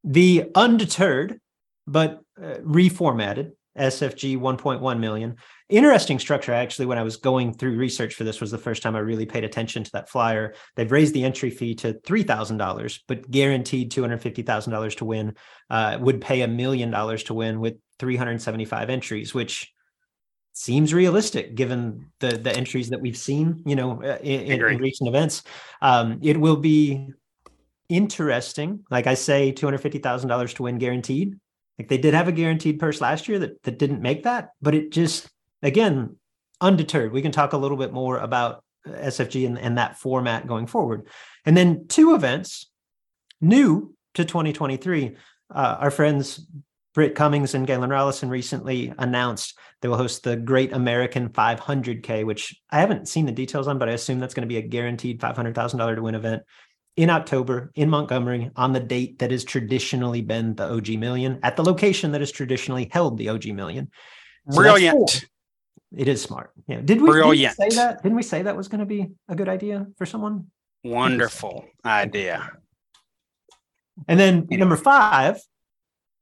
The 0.05 0.53
undeterred, 0.55 1.41
but 1.89 2.21
uh, 2.41 2.59
reformatted 2.63 3.55
SFG 3.77 4.39
1.1 4.39 5.01
million. 5.01 5.35
Interesting 5.69 6.21
structure, 6.21 6.53
actually, 6.53 6.87
when 6.87 6.99
I 6.99 7.03
was 7.03 7.17
going 7.17 7.55
through 7.55 7.77
research 7.77 8.15
for 8.15 8.23
this, 8.23 8.41
was 8.41 8.53
the 8.53 8.57
first 8.57 8.85
time 8.85 8.95
I 8.95 9.01
really 9.01 9.27
paid 9.27 9.43
attention 9.43 9.83
to 9.83 9.91
that 9.95 10.11
flyer. 10.11 10.55
They've 10.77 10.93
raised 10.93 11.13
the 11.13 11.25
entry 11.25 11.51
fee 11.51 11.75
to 11.75 11.95
$3,000, 11.95 13.01
but 13.09 13.29
guaranteed 13.29 13.91
$250,000 13.91 14.97
to 14.99 15.05
win, 15.05 15.35
uh, 15.71 15.99
would 16.01 16.21
pay 16.21 16.43
a 16.43 16.47
million 16.47 16.93
dollars 16.93 17.25
to 17.25 17.35
win 17.35 17.59
with 17.59 17.79
375 17.99 18.91
entries, 18.91 19.35
which 19.35 19.73
seems 20.53 20.93
realistic 20.93 21.55
given 21.55 22.07
the 22.21 22.37
the 22.37 22.55
entries 22.55 22.91
that 22.91 23.01
we've 23.01 23.17
seen 23.17 23.63
you 23.65 23.75
know 23.75 24.03
uh, 24.03 24.19
in, 24.23 24.61
in 24.63 24.79
recent 24.79 25.09
events. 25.09 25.43
Um, 25.81 26.19
it 26.23 26.39
will 26.39 26.57
be 26.57 27.09
interesting 27.89 28.85
like 28.91 29.07
i 29.07 29.13
say 29.13 29.53
$250000 29.53 30.55
to 30.55 30.63
win 30.63 30.79
guaranteed. 30.79 31.39
Like 31.79 31.89
they 31.89 31.99
did 31.99 32.15
have 32.15 32.29
a 32.29 32.33
guaranteed 32.33 32.79
purse 32.79 33.01
last 33.01 33.29
year 33.29 33.39
that, 33.41 33.63
that 33.65 33.79
didn't 33.79 34.01
make 34.03 34.23
that 34.25 34.51
but 34.61 34.75
it 34.75 34.93
just 34.93 35.29
again 35.63 36.17
undeterred. 36.61 37.13
We 37.13 37.23
can 37.23 37.33
talk 37.33 37.53
a 37.53 37.59
little 37.59 37.77
bit 37.77 37.93
more 37.93 38.19
about 38.19 38.65
sfg 38.87 39.47
and, 39.47 39.59
and 39.59 39.79
that 39.79 39.99
format 39.99 40.47
going 40.47 40.67
forward. 40.67 41.07
And 41.45 41.57
then 41.57 41.87
two 41.89 42.15
events 42.15 42.71
new 43.41 43.95
to 44.15 44.25
2023 44.25 45.17
uh, 45.55 45.77
our 45.81 45.91
friends 45.91 46.47
Britt 46.95 47.15
Cummings 47.15 47.55
and 47.55 47.67
Galen 47.67 47.91
Rollison 47.91 48.29
recently 48.29 48.93
announced 48.99 49.59
they 49.81 49.89
will 49.89 49.97
host 49.97 50.23
the 50.23 50.37
Great 50.37 50.73
American 50.73 51.31
500K, 51.31 52.25
which 52.25 52.55
I 52.71 52.81
haven't 52.81 53.09
seen 53.09 53.27
the 53.27 53.33
details 53.33 53.67
on, 53.67 53.79
but 53.79 53.89
I 53.89 53.93
assume 53.93 54.19
that's 54.19 54.35
going 54.35 54.47
to 54.47 54.53
be 54.53 54.59
a 54.59 54.63
guaranteed 54.63 55.21
$500,000 55.21 55.95
to 55.95 56.03
win 56.03 56.15
event 56.15 56.43
in 56.97 57.09
October 57.09 57.73
in 57.75 57.89
Montgomery 57.89 58.51
on 58.57 58.73
the 58.73 58.81
date 58.81 59.19
that 59.21 59.31
has 59.31 59.45
traditionally 59.45 60.21
been 60.21 60.55
the 60.55 60.71
OG 60.71 60.91
Million 60.91 61.39
at 61.43 61.57
the 61.57 61.65
location 61.65 62.13
that 62.13 62.21
has 62.21 62.31
traditionally 62.31 62.89
held 62.93 63.17
the 63.17 63.31
OG 63.31 63.47
Million. 63.47 63.91
So 64.51 64.57
Brilliant. 64.57 65.27
It 65.97 66.09
is 66.09 66.23
smart. 66.23 66.53
Yeah. 66.67 66.81
Did 66.83 67.01
we, 67.01 67.13
did 67.13 67.27
we 67.27 67.47
say 67.49 67.69
that? 67.71 68.03
Didn't 68.03 68.17
we 68.17 68.23
say 68.23 68.43
that 68.43 68.57
was 68.57 68.69
going 68.69 68.81
to 68.81 68.87
be 68.87 69.09
a 69.29 69.35
good 69.35 69.49
idea 69.49 69.87
for 69.97 70.07
someone? 70.07 70.47
Wonderful 70.85 71.67
idea. 71.85 72.51
And 74.09 74.19
then 74.19 74.47
number 74.51 74.77
five, 74.77 75.41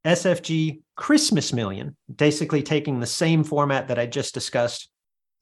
SFG 0.04 0.80
Christmas 0.96 1.52
Million, 1.52 1.96
basically 2.14 2.62
taking 2.62 3.00
the 3.00 3.06
same 3.06 3.44
format 3.44 3.88
that 3.88 3.98
I 3.98 4.06
just 4.06 4.34
discussed 4.34 4.90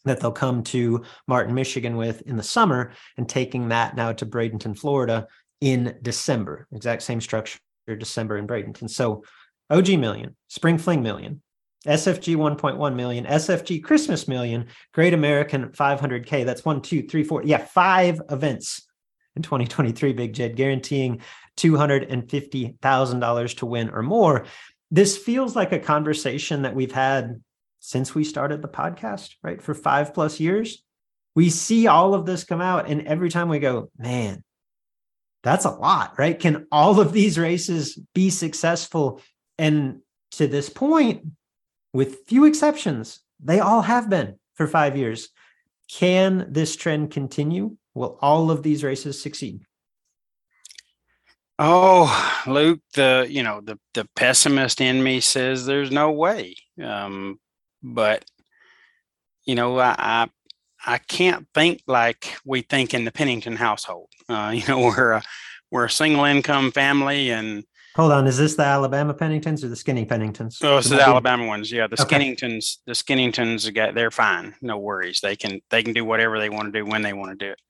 that 0.05 0.21
they'll 0.21 0.33
come 0.33 0.63
to 0.65 1.05
Martin, 1.27 1.55
Michigan 1.55 1.97
with 1.97 2.23
in 2.23 2.37
the 2.37 2.43
summer 2.43 2.93
and 3.17 3.29
taking 3.29 3.69
that 3.69 3.97
now 3.97 4.13
to 4.13 4.27
Bradenton, 4.27 4.79
Florida 4.79 5.27
in 5.61 5.97
December. 6.03 6.67
Exact 6.73 7.03
same 7.03 7.21
structure, 7.21 7.59
December 7.87 8.39
in 8.39 8.47
Bradenton. 8.47 8.89
So 8.89 9.25
OG 9.71 9.99
Million, 9.99 10.37
Spring 10.49 10.79
Fling 10.79 11.03
Million, 11.03 11.43
SFG 11.87 12.37
1.1 12.37 12.95
million, 12.95 13.25
SFG 13.25 13.83
Christmas 13.83 14.27
Million, 14.27 14.67
Great 14.93 15.15
American 15.15 15.69
500K. 15.69 16.45
That's 16.45 16.65
one, 16.65 16.83
two, 16.83 17.03
three, 17.03 17.23
four. 17.23 17.43
Yeah, 17.45 17.59
five 17.59 18.21
events 18.31 18.87
in 19.37 19.43
2023, 19.43 20.13
Big 20.13 20.33
Jed, 20.33 20.57
guaranteeing 20.57 21.21
$250,000 21.59 23.57
to 23.57 23.67
win 23.67 23.91
or 23.91 24.03
more. 24.03 24.47
This 24.91 25.19
feels 25.19 25.55
like 25.55 25.73
a 25.73 25.79
conversation 25.79 26.63
that 26.63 26.75
we've 26.75 26.93
had 26.93 27.43
since 27.81 28.15
we 28.15 28.25
started 28.25 28.63
the 28.63 28.69
podcast, 28.69 29.35
right? 29.43 29.61
For 29.63 29.75
five 29.75 30.15
plus 30.15 30.41
years. 30.41 30.83
We 31.35 31.51
see 31.51 31.87
all 31.87 32.15
of 32.15 32.25
this 32.27 32.45
come 32.45 32.61
out, 32.61 32.89
and 32.89 33.07
every 33.07 33.31
time 33.31 33.49
we 33.49 33.59
go, 33.59 33.91
man, 33.97 34.43
that's 35.43 35.67
a 35.67 35.71
lot, 35.71 36.19
right? 36.19 36.39
Can 36.39 36.67
all 36.73 37.01
of 37.01 37.13
these 37.13 37.39
races 37.39 37.99
be 38.15 38.31
successful? 38.31 39.21
And 39.57 40.01
to 40.33 40.47
this 40.49 40.69
point, 40.69 41.27
with 41.93 42.27
few 42.27 42.45
exceptions, 42.45 43.21
they 43.41 43.61
all 43.61 43.83
have 43.83 44.11
been 44.11 44.39
for 44.55 44.67
five 44.67 44.97
years. 44.97 45.29
Can 45.89 46.47
this 46.51 46.75
trend 46.77 47.13
continue? 47.13 47.77
Will 47.95 48.19
all 48.21 48.51
of 48.51 48.63
these 48.63 48.83
races 48.83 49.23
succeed? 49.23 49.65
Oh, 51.59 52.43
Luke, 52.47 52.81
the 52.95 53.27
you 53.29 53.43
know 53.43 53.61
the 53.61 53.79
the 53.95 54.07
pessimist 54.15 54.81
in 54.81 55.03
me 55.03 55.21
says 55.21 55.67
there's 55.67 55.91
no 55.91 56.13
way. 56.13 56.55
Um, 56.83 57.41
but 57.83 58.25
you 59.45 59.55
know, 59.55 59.79
I, 59.79 59.95
I, 59.99 60.29
I 60.87 60.99
can't 60.99 61.47
think 61.55 61.83
like 61.87 62.37
we 62.45 62.63
think 62.63 62.95
in 62.95 63.05
the 63.05 63.11
Pennington 63.11 63.57
household. 63.57 64.11
Uh, 64.29 64.53
you 64.55 64.67
know, 64.69 64.81
we're 64.81 65.13
a 65.13 65.23
we're 65.71 65.87
a 65.87 65.91
single 65.91 66.25
income 66.25 66.71
family, 66.71 67.31
and 67.31 67.65
hold 67.97 68.13
on, 68.13 68.29
is 68.29 68.39
this 68.39 68.55
the 68.55 68.63
Alabama 68.63 69.13
Penningtons 69.13 69.65
or 69.65 69.69
the 69.69 69.77
Skinny 69.77 70.07
Penningtons? 70.07 70.59
Oh, 70.63 70.79
it's 70.79 70.89
the 70.89 71.03
Alabama 71.03 71.47
ones. 71.47 71.73
Yeah, 71.73 71.89
the 71.89 72.01
okay. 72.01 72.37
Skinningtons. 72.37 72.77
The 72.87 72.93
Skinningtons 72.93 73.75
got 73.75 73.95
they're 73.95 74.13
fine. 74.13 74.55
No 74.63 74.79
worries. 74.79 75.21
They 75.21 75.35
can 75.35 75.61
they 75.71 75.83
can 75.83 75.93
do 75.93 76.05
whatever 76.05 76.39
they 76.39 76.51
want 76.51 76.73
to 76.73 76.79
do 76.79 76.87
when 76.87 77.03
they 77.03 77.15
want 77.15 77.39
to 77.39 77.47
do 77.47 77.53
it. 77.53 77.61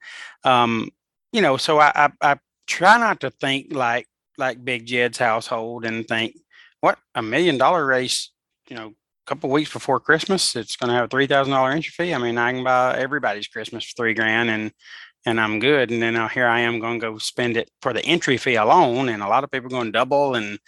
Um, 0.47 0.91
you 1.33 1.43
know, 1.43 1.57
so 1.57 1.79
I, 1.79 1.93
I, 1.95 2.11
I 2.23 2.39
try 2.69 2.99
not 2.99 3.21
to 3.21 3.31
think 3.31 3.75
like 3.75 4.07
like 4.37 4.65
Big 4.65 4.87
Jed's 4.87 5.19
household 5.19 5.85
and 5.85 6.07
think, 6.07 6.37
what 6.81 6.99
a 7.15 7.23
million 7.23 7.59
dollar 7.59 7.85
race, 7.85 8.31
you 8.69 8.77
know, 8.77 8.89
a 8.89 9.27
couple 9.27 9.51
weeks 9.51 9.73
before 9.73 9.99
Christmas, 9.99 10.55
it's 10.55 10.77
going 10.77 10.89
to 10.89 10.95
have 10.95 11.07
a 11.07 11.09
three 11.09 11.27
thousand 11.27 11.53
dollar 11.53 11.71
entry 11.71 11.91
fee. 11.91 12.15
I 12.15 12.19
mean, 12.19 12.39
I 12.39 12.53
can 12.53 12.63
buy 12.63 12.97
everybody's 12.97 13.49
Christmas 13.49 13.85
for 13.85 13.95
three 13.97 14.15
grand 14.15 14.51
and 14.51 14.73
and 15.27 15.41
I'm 15.41 15.59
good. 15.59 15.91
And 15.91 16.01
then 16.01 16.15
here 16.31 16.47
I 16.47 16.61
am 16.61 16.79
going 16.79 17.01
to 17.01 17.11
go 17.11 17.19
spend 17.19 17.57
it 17.57 17.71
for 17.83 17.93
the 17.93 18.05
entry 18.05 18.37
fee 18.37 18.55
alone, 18.55 19.09
and 19.09 19.23
a 19.23 19.29
lot 19.29 19.45
of 19.45 19.51
people 19.51 19.71
going 19.71 19.91
double 19.91 20.35
and 20.37 20.59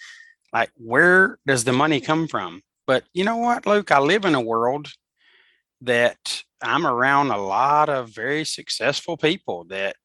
like, 0.53 0.71
where 0.75 1.39
does 1.47 1.65
the 1.65 1.73
money 1.73 2.01
come 2.01 2.27
from? 2.27 2.61
But 2.87 3.05
you 3.13 3.25
know 3.25 3.37
what, 3.37 3.67
Luke? 3.67 3.93
I 3.93 4.01
live 4.01 4.25
in 4.25 4.35
a 4.35 4.41
world 4.41 4.89
that 5.83 6.43
I'm 6.61 6.87
around 6.87 7.31
a 7.31 7.39
lot 7.39 7.89
of 7.89 8.11
very 8.11 8.45
successful 8.45 9.17
people 9.17 9.65
that 9.69 9.97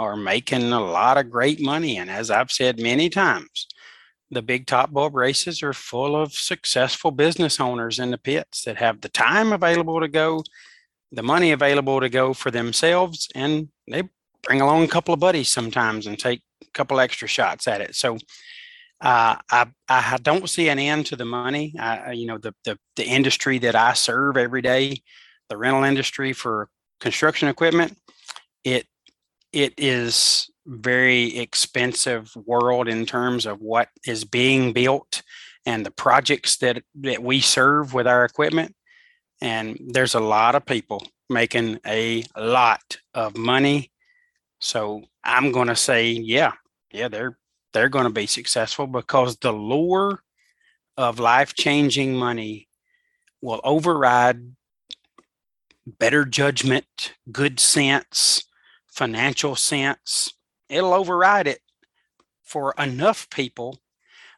are 0.00 0.16
making 0.16 0.72
a 0.72 0.80
lot 0.80 1.18
of 1.18 1.30
great 1.30 1.60
money. 1.60 1.98
And 2.00 2.10
as 2.10 2.28
I've 2.30 2.50
said 2.50 2.80
many 2.80 3.08
times, 3.08 3.66
the 4.36 4.42
big 4.42 4.66
top 4.66 4.90
bulb 4.90 5.14
races 5.14 5.62
are 5.62 5.72
full 5.90 6.14
of 6.22 6.32
successful 6.32 7.12
business 7.12 7.60
owners 7.60 7.98
in 7.98 8.10
the 8.10 8.18
pits 8.18 8.64
that 8.64 8.78
have 8.78 9.00
the 9.00 9.08
time 9.08 9.52
available 9.52 10.00
to 10.00 10.08
go, 10.08 10.42
the 11.12 11.22
money 11.22 11.52
available 11.52 12.00
to 12.00 12.08
go 12.08 12.34
for 12.34 12.50
themselves, 12.50 13.28
and 13.34 13.68
they 13.92 14.02
bring 14.42 14.60
along 14.60 14.84
a 14.84 14.94
couple 14.94 15.14
of 15.14 15.20
buddies 15.20 15.48
sometimes 15.52 16.06
and 16.06 16.18
take 16.18 16.40
a 16.62 16.70
couple 16.72 16.98
extra 17.00 17.28
shots 17.28 17.68
at 17.68 17.80
it. 17.80 17.94
So 17.94 18.18
Uh, 19.02 19.36
I 19.58 19.62
I 19.88 20.18
don't 20.28 20.50
see 20.50 20.68
an 20.70 20.78
end 20.78 21.06
to 21.06 21.16
the 21.16 21.24
money. 21.24 21.72
I, 21.78 22.12
you 22.20 22.26
know, 22.26 22.38
the, 22.38 22.52
the 22.66 22.74
the 22.96 23.04
industry 23.04 23.58
that 23.60 23.74
I 23.74 23.94
serve 23.94 24.36
every 24.36 24.62
day, 24.62 24.84
the 25.48 25.56
rental 25.56 25.84
industry 25.84 26.34
for 26.34 26.68
construction 27.04 27.48
equipment, 27.48 27.96
it 28.62 28.84
it 29.52 29.74
is 29.76 30.50
very 30.66 31.36
expensive 31.38 32.30
world 32.36 32.88
in 32.88 33.06
terms 33.06 33.46
of 33.46 33.60
what 33.60 33.88
is 34.06 34.24
being 34.24 34.72
built 34.72 35.22
and 35.66 35.84
the 35.84 35.90
projects 35.90 36.56
that 36.58 36.82
that 36.94 37.22
we 37.22 37.40
serve 37.40 37.92
with 37.92 38.06
our 38.06 38.24
equipment. 38.24 38.74
And 39.40 39.78
there's 39.88 40.14
a 40.14 40.20
lot 40.20 40.54
of 40.54 40.66
people 40.66 41.06
making 41.28 41.80
a 41.86 42.24
lot 42.36 42.98
of 43.14 43.36
money. 43.36 43.90
So 44.60 45.04
I'm 45.24 45.52
going 45.52 45.68
to 45.68 45.76
say, 45.76 46.10
yeah, 46.10 46.52
yeah, 46.92 47.08
they're 47.08 47.38
they're 47.72 47.88
going 47.88 48.04
to 48.04 48.10
be 48.10 48.26
successful 48.26 48.86
because 48.86 49.36
the 49.36 49.52
lure 49.52 50.22
of 50.96 51.18
life-changing 51.18 52.14
money 52.14 52.68
will 53.40 53.60
override 53.64 54.54
better 55.86 56.24
judgment, 56.24 57.14
good 57.32 57.58
sense, 57.58 58.44
financial 59.00 59.56
sense. 59.56 60.34
It'll 60.68 60.92
override 60.92 61.46
it 61.46 61.60
for 62.44 62.74
enough 62.76 63.30
people 63.30 63.80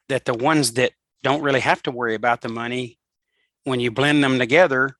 that 0.08 0.24
the 0.24 0.34
ones 0.34 0.74
that 0.74 0.92
don't 1.24 1.42
really 1.42 1.58
have 1.58 1.82
to 1.82 1.90
worry 1.90 2.14
about 2.14 2.42
the 2.42 2.48
money, 2.48 3.00
when 3.64 3.80
you 3.80 3.90
blend 3.90 4.22
them 4.22 4.38
together, 4.38 4.96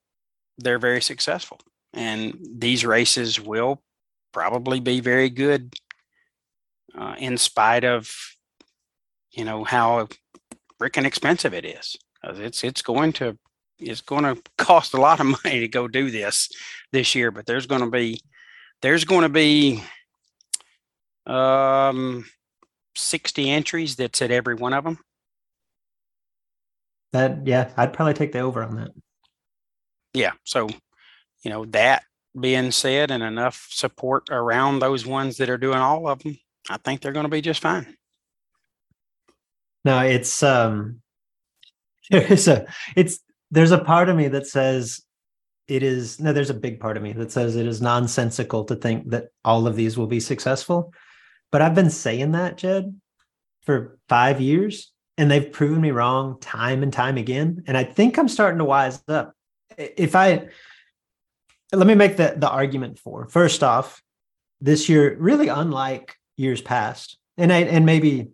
they're 0.58 0.80
very 0.80 1.00
successful. 1.00 1.60
And 1.94 2.36
these 2.42 2.84
races 2.84 3.40
will 3.40 3.80
probably 4.32 4.80
be 4.80 4.98
very 4.98 5.30
good 5.30 5.74
uh, 6.98 7.14
in 7.18 7.38
spite 7.38 7.84
of, 7.84 8.10
you 9.30 9.44
know, 9.44 9.62
how 9.62 10.08
freaking 10.80 11.04
expensive 11.04 11.54
it 11.54 11.64
is. 11.64 11.96
It's 12.24 12.64
it's 12.64 12.82
going 12.82 13.12
to 13.14 13.38
it's 13.78 14.00
going 14.00 14.24
to 14.24 14.42
cost 14.58 14.92
a 14.92 15.00
lot 15.00 15.20
of 15.20 15.26
money 15.44 15.60
to 15.60 15.68
go 15.68 15.86
do 15.86 16.10
this 16.10 16.48
this 16.90 17.14
year, 17.14 17.30
but 17.30 17.46
there's 17.46 17.66
going 17.66 17.82
to 17.82 17.90
be 17.90 18.20
there's 18.82 19.04
going 19.04 19.22
to 19.22 19.28
be 19.28 19.82
um 21.26 22.24
60 22.96 23.48
entries 23.48 23.96
that's 23.96 24.20
at 24.20 24.30
every 24.30 24.54
one 24.54 24.72
of 24.74 24.84
them 24.84 24.98
that 27.12 27.46
yeah, 27.46 27.70
I'd 27.76 27.92
probably 27.92 28.14
take 28.14 28.32
the 28.32 28.40
over 28.40 28.62
on 28.62 28.76
that. 28.76 28.90
Yeah. 30.14 30.32
So, 30.44 30.68
you 31.42 31.50
know, 31.50 31.64
that 31.66 32.04
being 32.38 32.70
said 32.70 33.10
and 33.10 33.22
enough 33.22 33.66
support 33.70 34.28
around 34.30 34.78
those 34.78 35.06
ones 35.06 35.36
that 35.36 35.50
are 35.50 35.58
doing 35.58 35.78
all 35.78 36.08
of 36.08 36.22
them, 36.22 36.38
I 36.68 36.78
think 36.78 37.00
they're 37.00 37.12
going 37.12 37.24
to 37.24 37.30
be 37.30 37.42
just 37.42 37.60
fine. 37.60 37.96
No, 39.84 39.98
it's 40.00 40.42
um 40.42 41.02
there's 42.10 42.48
a 42.48 42.66
it's 42.96 43.20
there's 43.50 43.72
a 43.72 43.78
part 43.78 44.08
of 44.08 44.16
me 44.16 44.28
that 44.28 44.46
says 44.46 45.02
it 45.72 45.82
is 45.82 46.20
no 46.20 46.32
there's 46.32 46.50
a 46.50 46.54
big 46.54 46.80
part 46.80 46.96
of 46.96 47.02
me 47.02 47.12
that 47.12 47.32
says 47.32 47.56
it 47.56 47.66
is 47.66 47.80
nonsensical 47.80 48.64
to 48.64 48.76
think 48.76 49.10
that 49.10 49.28
all 49.44 49.66
of 49.66 49.76
these 49.76 49.96
will 49.96 50.06
be 50.06 50.20
successful 50.20 50.92
but 51.50 51.62
i've 51.62 51.74
been 51.74 51.90
saying 51.90 52.32
that 52.32 52.56
jed 52.56 52.94
for 53.64 53.98
five 54.08 54.40
years 54.40 54.92
and 55.18 55.30
they've 55.30 55.52
proven 55.52 55.80
me 55.80 55.90
wrong 55.90 56.38
time 56.40 56.82
and 56.82 56.92
time 56.92 57.16
again. 57.16 57.64
And 57.66 57.76
I 57.76 57.84
think 57.84 58.18
I'm 58.18 58.28
starting 58.28 58.58
to 58.58 58.64
wise 58.64 59.02
up. 59.08 59.34
If 59.76 60.16
I 60.16 60.48
let 61.72 61.86
me 61.86 61.94
make 61.94 62.16
the, 62.16 62.34
the 62.36 62.50
argument 62.50 62.98
for 62.98 63.26
first 63.28 63.62
off, 63.62 64.02
this 64.60 64.88
year, 64.88 65.16
really 65.18 65.48
unlike 65.48 66.14
years 66.36 66.60
past, 66.60 67.18
and 67.36 67.52
I 67.52 67.60
and 67.60 67.86
maybe 67.86 68.30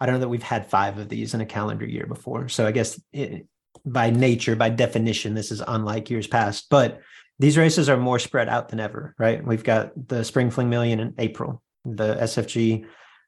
I 0.00 0.06
don't 0.06 0.14
know 0.14 0.20
that 0.20 0.28
we've 0.28 0.42
had 0.42 0.68
five 0.68 0.98
of 0.98 1.08
these 1.08 1.34
in 1.34 1.40
a 1.40 1.46
calendar 1.46 1.86
year 1.86 2.06
before. 2.06 2.48
So 2.48 2.66
I 2.66 2.72
guess 2.72 3.00
it, 3.12 3.46
by 3.84 4.10
nature, 4.10 4.56
by 4.56 4.70
definition, 4.70 5.34
this 5.34 5.50
is 5.50 5.62
unlike 5.66 6.10
years 6.10 6.26
past. 6.26 6.66
But 6.70 7.00
these 7.38 7.58
races 7.58 7.88
are 7.88 7.96
more 7.96 8.18
spread 8.18 8.48
out 8.48 8.68
than 8.68 8.80
ever, 8.80 9.14
right? 9.18 9.44
We've 9.44 9.64
got 9.64 9.92
the 10.08 10.24
Spring 10.24 10.50
Fling 10.50 10.70
Million 10.70 11.00
in 11.00 11.14
April, 11.18 11.62
the 11.84 12.14
SFG 12.14 12.86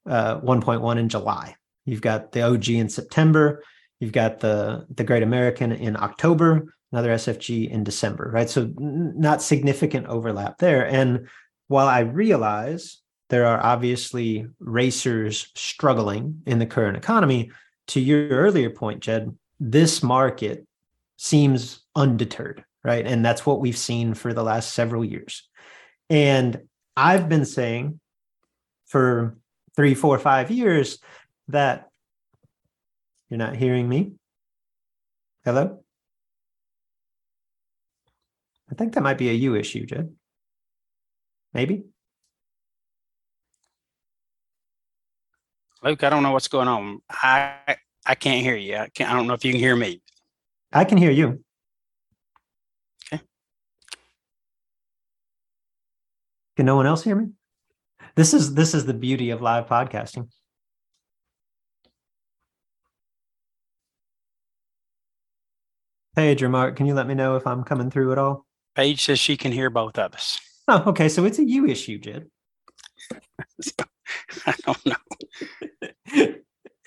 uh, 0.09 0.41
1.1 0.41 0.99
in 0.99 1.09
July, 1.09 1.57
You've 1.87 2.03
got 2.03 2.33
the 2.33 2.43
OG 2.43 2.69
in 2.69 2.89
September. 2.91 3.63
You've 4.01 4.13
got 4.13 4.41
the 4.41 4.85
the 4.95 5.05
Great 5.05 5.23
American 5.23 5.73
in 5.73 5.97
October. 5.97 6.75
Another 6.93 7.11
SFG 7.11 7.71
in 7.71 7.85
December, 7.85 8.31
right? 8.33 8.51
So 8.51 8.71
not 8.77 9.43
significant 9.43 10.07
overlap 10.07 10.59
there. 10.59 10.87
And 10.87 11.29
while 11.69 11.89
I 11.89 12.01
realize 12.01 12.99
there 13.29 13.47
are 13.47 13.63
obviously 13.63 14.47
racers 14.61 15.49
struggling 15.57 16.43
in 16.47 16.59
the 16.59 16.67
current 16.67 16.97
economy, 16.97 17.51
to 17.89 18.01
your 18.01 18.29
earlier 18.29 18.71
point, 18.71 19.01
Jed, 19.01 19.37
this 19.59 20.03
market 20.03 20.67
seems 21.17 21.81
undeterred, 21.95 22.65
right? 22.85 23.07
And 23.07 23.25
that's 23.25 23.47
what 23.47 23.61
we've 23.61 23.77
seen 23.77 24.15
for 24.15 24.33
the 24.33 24.43
last 24.43 24.73
several 24.73 25.05
years. 25.05 25.49
And 26.11 26.63
I've 26.97 27.29
been 27.29 27.45
saying 27.45 28.01
for 28.87 29.37
three, 29.75 29.95
four, 29.95 30.19
five 30.19 30.51
years 30.51 30.99
that 31.49 31.89
you're 33.29 33.39
not 33.39 33.57
hearing 33.57 33.89
me? 33.89 34.13
Hello? 35.45 35.83
I 38.71 38.75
think 38.75 38.95
that 38.95 39.03
might 39.03 39.19
be 39.19 39.29
a 39.29 39.33
you 39.33 39.55
issue, 39.55 39.87
Jed. 39.87 40.13
Maybe. 41.53 41.85
Luke, 45.83 46.03
I 46.03 46.11
don't 46.11 46.23
know 46.23 46.33
what's 46.33 46.49
going 46.49 46.69
on. 46.69 47.01
I 47.11 47.77
I 48.07 48.15
can't 48.15 48.43
hear 48.43 48.57
you. 48.57 48.77
I, 48.77 48.89
can't, 48.89 49.11
I 49.11 49.15
don't 49.15 49.27
know 49.27 49.35
if 49.35 49.45
you 49.45 49.53
can 49.53 49.61
hear 49.61 49.75
me. 49.75 50.01
I 50.73 50.85
can 50.85 50.99
hear 50.99 51.11
you. 51.11 51.43
Okay. 53.13 53.23
Can 56.57 56.67
no 56.67 56.77
one 56.77 56.87
else 56.87 57.03
hear 57.03 57.17
me? 57.17 57.29
This 58.15 58.33
is 58.33 58.55
this 58.55 58.73
is 58.75 58.87
the 58.87 58.95
beauty 58.95 59.31
of 59.31 59.43
live 59.43 59.67
podcasting. 59.67 60.29
Paige 66.15 66.43
or 66.43 66.49
Mark, 66.49 66.77
can 66.77 66.87
you 66.87 66.95
let 66.95 67.07
me 67.07 67.15
know 67.15 67.37
if 67.37 67.47
I'm 67.47 67.63
coming 67.63 67.91
through 67.91 68.13
at 68.13 68.19
all? 68.19 68.47
Paige 68.75 69.05
says 69.05 69.19
she 69.19 69.37
can 69.37 69.53
hear 69.53 69.69
both 69.69 69.99
of 69.99 70.15
us. 70.15 70.41
Oh, 70.69 70.83
okay. 70.87 71.09
So 71.09 71.25
it's 71.25 71.39
a 71.39 71.45
you 71.45 71.67
issue, 71.67 71.99
Jed. 71.99 72.27
I 74.47 74.55
don't 74.65 74.87
know. 74.87 74.97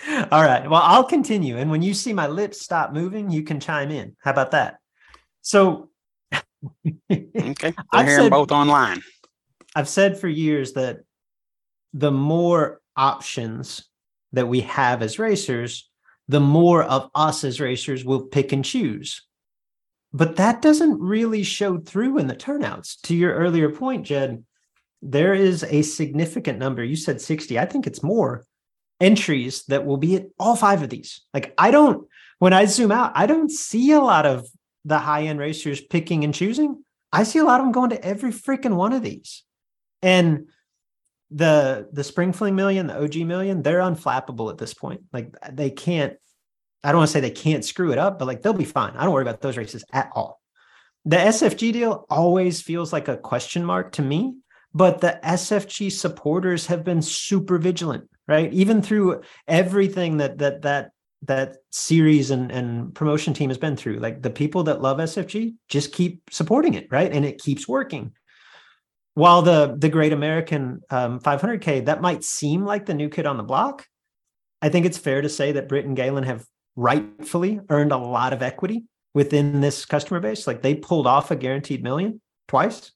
all 0.32 0.43
right. 0.43 0.68
Well, 0.70 0.82
I'll 0.84 1.03
continue. 1.03 1.57
And 1.57 1.70
when 1.70 1.82
you 1.82 1.93
see 1.93 2.14
my 2.14 2.28
lips 2.28 2.62
stop 2.62 2.93
moving, 2.93 3.30
you 3.30 3.43
can 3.43 3.60
chime 3.60 3.91
in. 3.91 4.16
How 4.22 4.32
about 4.32 4.51
that? 4.51 4.78
So, 5.41 5.89
okay. 7.12 7.74
They're 7.91 8.05
hearing 8.05 8.26
said, 8.26 8.32
both 8.32 8.51
online. 8.51 9.01
I've 9.76 9.89
said 9.89 10.20
for 10.20 10.28
years 10.28 10.74
that 10.74 10.99
the 11.93 12.12
more 12.12 12.82
options 12.95 13.88
that 14.34 14.47
we 14.47 14.62
have 14.62 15.01
as 15.01 15.20
racers, 15.20 15.89
the 16.28 16.39
more 16.39 16.84
of 16.84 17.10
us 17.14 17.43
as 17.43 17.60
racers 17.60 18.03
will 18.03 18.24
pick 18.24 18.51
and 18.51 18.66
choose. 18.66 19.26
But 20.12 20.38
that 20.38 20.62
doesn't 20.62 20.99
really 20.99 21.43
show 21.43 21.78
through 21.78 22.18
in 22.18 22.28
the 22.28 22.36
turnouts. 22.36 22.99
To 23.03 23.16
your 23.16 23.36
earlier 23.36 23.70
point, 23.70 24.07
Jed, 24.07 24.43
there 25.03 25.36
is 25.36 25.64
a 25.64 25.84
significant 25.84 26.57
number. 26.57 26.84
You 26.84 26.95
said 26.95 27.22
60, 27.22 27.60
I 27.60 27.66
think 27.66 27.86
it's 27.86 28.01
more 28.01 28.43
entries 28.99 29.63
that 29.65 29.85
will 29.85 29.97
be 29.97 30.15
at 30.15 30.27
all 30.39 30.55
five 30.55 30.83
of 30.83 30.89
these. 30.89 31.21
Like, 31.33 31.53
I 31.57 31.71
don't, 31.71 32.07
when 32.39 32.53
I 32.53 32.65
zoom 32.65 32.91
out, 32.91 33.11
I 33.15 33.25
don't 33.25 33.51
see 33.51 33.91
a 33.91 34.01
lot 34.01 34.25
of 34.25 34.47
the 34.85 34.97
high 34.97 35.23
end 35.23 35.39
racers 35.39 35.81
picking 35.81 36.23
and 36.23 36.33
choosing. 36.33 36.83
I 37.11 37.23
see 37.23 37.39
a 37.39 37.43
lot 37.43 37.59
of 37.59 37.65
them 37.65 37.71
going 37.71 37.89
to 37.91 38.03
every 38.03 38.31
freaking 38.31 38.75
one 38.75 38.93
of 38.93 39.01
these. 39.01 39.43
And 40.01 40.47
the 41.31 41.87
the 41.91 42.03
spring 42.03 42.33
fling 42.33 42.55
million, 42.55 42.87
the 42.87 43.01
OG 43.01 43.17
million, 43.17 43.61
they're 43.61 43.79
unflappable 43.79 44.49
at 44.49 44.57
this 44.57 44.73
point. 44.73 45.01
Like 45.13 45.35
they 45.51 45.69
can't. 45.69 46.13
I 46.83 46.91
don't 46.91 46.99
want 46.99 47.09
to 47.09 47.13
say 47.13 47.19
they 47.19 47.29
can't 47.29 47.65
screw 47.65 47.91
it 47.91 47.97
up, 47.97 48.19
but 48.19 48.25
like 48.25 48.41
they'll 48.41 48.53
be 48.53 48.63
fine. 48.63 48.95
I 48.95 49.03
don't 49.03 49.13
worry 49.13 49.23
about 49.23 49.41
those 49.41 49.57
races 49.57 49.83
at 49.91 50.09
all. 50.15 50.39
The 51.05 51.17
SFG 51.17 51.73
deal 51.73 52.05
always 52.09 52.61
feels 52.61 52.93
like 52.93 53.07
a 53.07 53.17
question 53.17 53.65
mark 53.65 53.93
to 53.93 54.01
me, 54.01 54.35
but 54.74 55.01
the 55.01 55.20
SFG 55.24 55.91
supporters 55.91 56.67
have 56.67 56.84
been 56.84 57.01
super 57.01 57.57
vigilant, 57.57 58.09
right? 58.28 58.51
Even 58.53 58.82
through 58.82 59.22
everything 59.47 60.17
that 60.17 60.38
that 60.39 60.61
that 60.63 60.91
that 61.24 61.57
series 61.72 62.32
and, 62.32 62.49
and 62.51 62.95
promotion 62.95 63.34
team 63.34 63.49
has 63.49 63.57
been 63.57 63.76
through. 63.76 63.97
Like 63.97 64.22
the 64.22 64.30
people 64.30 64.63
that 64.63 64.82
love 64.82 64.99
SFG 64.99 65.55
just 65.67 65.91
keep 65.91 66.22
supporting 66.32 66.76
it, 66.76 66.88
right? 66.91 67.11
And 67.11 67.26
it 67.26 67.41
keeps 67.41 67.67
working 67.67 68.13
while 69.20 69.41
the 69.41 69.76
the 69.78 69.89
Great 69.89 70.13
American 70.13 70.82
um, 70.89 71.20
500K 71.20 71.86
that 71.86 72.01
might 72.01 72.24
seem 72.24 72.63
like 72.63 72.86
the 72.86 72.93
new 72.93 73.09
kid 73.09 73.26
on 73.26 73.36
the 73.36 73.43
block, 73.43 73.86
I 74.61 74.70
think 74.70 74.86
it's 74.86 74.97
fair 74.97 75.22
to 75.22 75.28
say 75.28 75.51
that 75.51 75.67
Britt 75.67 75.86
and 75.86 75.95
Galen 75.95 76.24
have 76.24 76.45
rightfully 76.78 77.59
earned 77.70 77.91
a 77.91 77.97
lot 77.97 78.32
of 78.32 78.41
equity 78.41 78.86
within 79.13 79.59
this 79.59 79.86
customer 79.86 80.22
base. 80.22 80.47
Like 80.47 80.61
they 80.61 80.74
pulled 80.74 81.05
off 81.05 81.32
a 81.32 81.36
guaranteed 81.36 81.84
million 81.84 82.22
twice, 82.47 82.93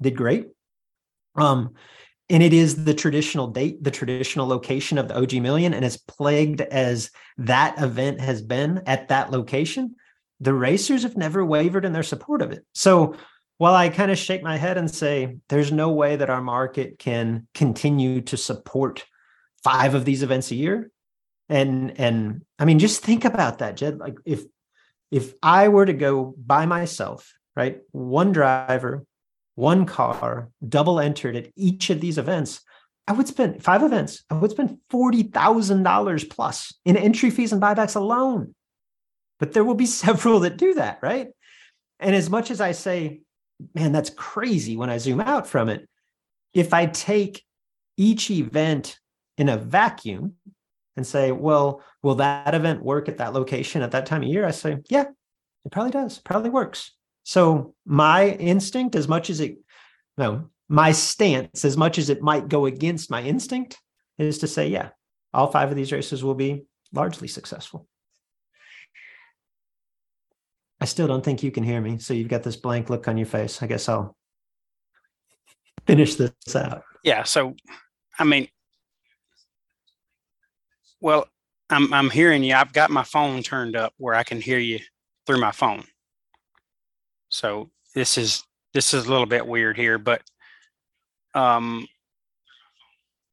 did 0.00 0.16
great. 0.16 0.48
Um, 1.34 1.74
and 2.30 2.42
it 2.42 2.52
is 2.52 2.84
the 2.84 2.94
traditional 2.94 3.48
date, 3.48 3.82
the 3.82 3.90
traditional 3.90 4.46
location 4.46 4.96
of 4.96 5.08
the 5.08 5.16
OG 5.18 5.34
Million, 5.34 5.74
and 5.74 5.84
as 5.84 5.96
plagued 5.96 6.60
as 6.60 7.10
that 7.38 7.80
event 7.82 8.20
has 8.20 8.40
been 8.40 8.82
at 8.86 9.08
that 9.08 9.30
location, 9.30 9.96
the 10.40 10.54
racers 10.54 11.02
have 11.02 11.16
never 11.16 11.44
wavered 11.44 11.84
in 11.84 11.92
their 11.92 12.02
support 12.02 12.42
of 12.42 12.50
it. 12.50 12.64
So 12.74 13.14
while 13.58 13.74
I 13.74 13.90
kind 13.90 14.10
of 14.10 14.18
shake 14.18 14.42
my 14.42 14.56
head 14.56 14.76
and 14.76 14.90
say 14.90 15.36
there's 15.48 15.70
no 15.70 15.90
way 15.90 16.16
that 16.16 16.30
our 16.30 16.40
market 16.40 16.98
can 16.98 17.46
continue 17.54 18.20
to 18.22 18.36
support 18.36 19.04
five 19.62 19.94
of 19.94 20.04
these 20.04 20.22
events 20.22 20.50
a 20.50 20.56
year, 20.56 20.90
and 21.48 21.98
and 22.00 22.44
I 22.58 22.64
mean 22.64 22.78
just 22.78 23.02
think 23.02 23.24
about 23.24 23.58
that, 23.58 23.76
Jed. 23.76 23.98
Like 23.98 24.16
if 24.24 24.42
if 25.10 25.34
I 25.42 25.68
were 25.68 25.86
to 25.86 25.92
go 25.92 26.34
by 26.36 26.66
myself, 26.66 27.34
right, 27.54 27.78
one 27.92 28.32
driver, 28.32 29.04
one 29.54 29.86
car, 29.86 30.48
double 30.66 31.00
entered 31.00 31.36
at 31.36 31.50
each 31.56 31.90
of 31.90 32.00
these 32.00 32.18
events, 32.18 32.60
I 33.06 33.12
would 33.12 33.28
spend 33.28 33.62
five 33.62 33.82
events. 33.82 34.24
I 34.30 34.34
would 34.34 34.52
spend 34.52 34.78
forty 34.88 35.24
thousand 35.24 35.82
dollars 35.82 36.24
plus 36.24 36.74
in 36.84 36.96
entry 36.96 37.30
fees 37.30 37.52
and 37.52 37.60
buybacks 37.60 37.96
alone. 37.96 38.54
But 39.38 39.52
there 39.52 39.64
will 39.64 39.74
be 39.74 39.86
several 40.04 40.40
that 40.40 40.56
do 40.56 40.74
that, 40.74 40.98
right? 41.02 41.28
And 41.98 42.14
as 42.14 42.30
much 42.30 42.50
as 42.50 42.60
I 42.60 42.72
say 42.72 43.22
man, 43.74 43.92
that's 43.92 44.10
crazy 44.10 44.76
when 44.76 44.90
I 44.90 44.98
zoom 44.98 45.20
out 45.20 45.46
from 45.46 45.68
it. 45.68 45.88
If 46.54 46.74
I 46.74 46.86
take 46.86 47.44
each 47.96 48.30
event 48.30 48.98
in 49.38 49.48
a 49.48 49.56
vacuum 49.56 50.34
and 50.96 51.06
say, 51.06 51.32
well, 51.32 51.82
will 52.02 52.16
that 52.16 52.54
event 52.54 52.82
work 52.82 53.08
at 53.08 53.18
that 53.18 53.32
location 53.32 53.82
at 53.82 53.92
that 53.92 54.06
time 54.06 54.22
of 54.22 54.28
year? 54.28 54.46
I 54.46 54.50
say, 54.50 54.78
yeah, 54.88 55.04
it 55.64 55.72
probably 55.72 55.92
does, 55.92 56.18
probably 56.18 56.50
works. 56.50 56.92
So 57.24 57.74
my 57.84 58.30
instinct, 58.30 58.96
as 58.96 59.08
much 59.08 59.30
as 59.30 59.40
it, 59.40 59.58
no, 60.18 60.50
my 60.68 60.92
stance, 60.92 61.64
as 61.64 61.76
much 61.76 61.98
as 61.98 62.10
it 62.10 62.22
might 62.22 62.48
go 62.48 62.66
against 62.66 63.10
my 63.10 63.22
instinct, 63.22 63.78
is 64.18 64.38
to 64.38 64.46
say, 64.46 64.68
yeah, 64.68 64.90
all 65.32 65.50
five 65.50 65.70
of 65.70 65.76
these 65.76 65.92
races 65.92 66.22
will 66.22 66.34
be 66.34 66.64
largely 66.92 67.28
successful. 67.28 67.86
I 70.80 70.84
still 70.84 71.06
don't 71.06 71.24
think 71.24 71.42
you 71.42 71.52
can 71.52 71.62
hear 71.62 71.80
me. 71.80 71.98
So 71.98 72.12
you've 72.12 72.28
got 72.28 72.42
this 72.42 72.56
blank 72.56 72.90
look 72.90 73.06
on 73.06 73.16
your 73.16 73.26
face. 73.26 73.62
I 73.62 73.66
guess 73.68 73.88
I'll 73.88 74.16
finish 75.86 76.16
this 76.16 76.32
out. 76.56 76.82
Yeah. 77.04 77.22
So, 77.22 77.54
I 78.18 78.24
mean, 78.24 78.48
well, 81.00 81.28
I'm 81.70 81.92
I'm 81.92 82.10
hearing 82.10 82.42
you. 82.42 82.54
I've 82.54 82.72
got 82.72 82.90
my 82.90 83.04
phone 83.04 83.42
turned 83.42 83.76
up 83.76 83.92
where 83.96 84.14
I 84.14 84.24
can 84.24 84.40
hear 84.40 84.58
you 84.58 84.80
through 85.26 85.40
my 85.40 85.52
phone. 85.52 85.84
So 87.32 87.70
this 87.94 88.18
is 88.18 88.44
this 88.74 88.92
is 88.94 89.06
a 89.06 89.10
little 89.10 89.26
bit 89.26 89.46
weird 89.46 89.76
here, 89.76 89.98
but 89.98 90.22
um, 91.34 91.86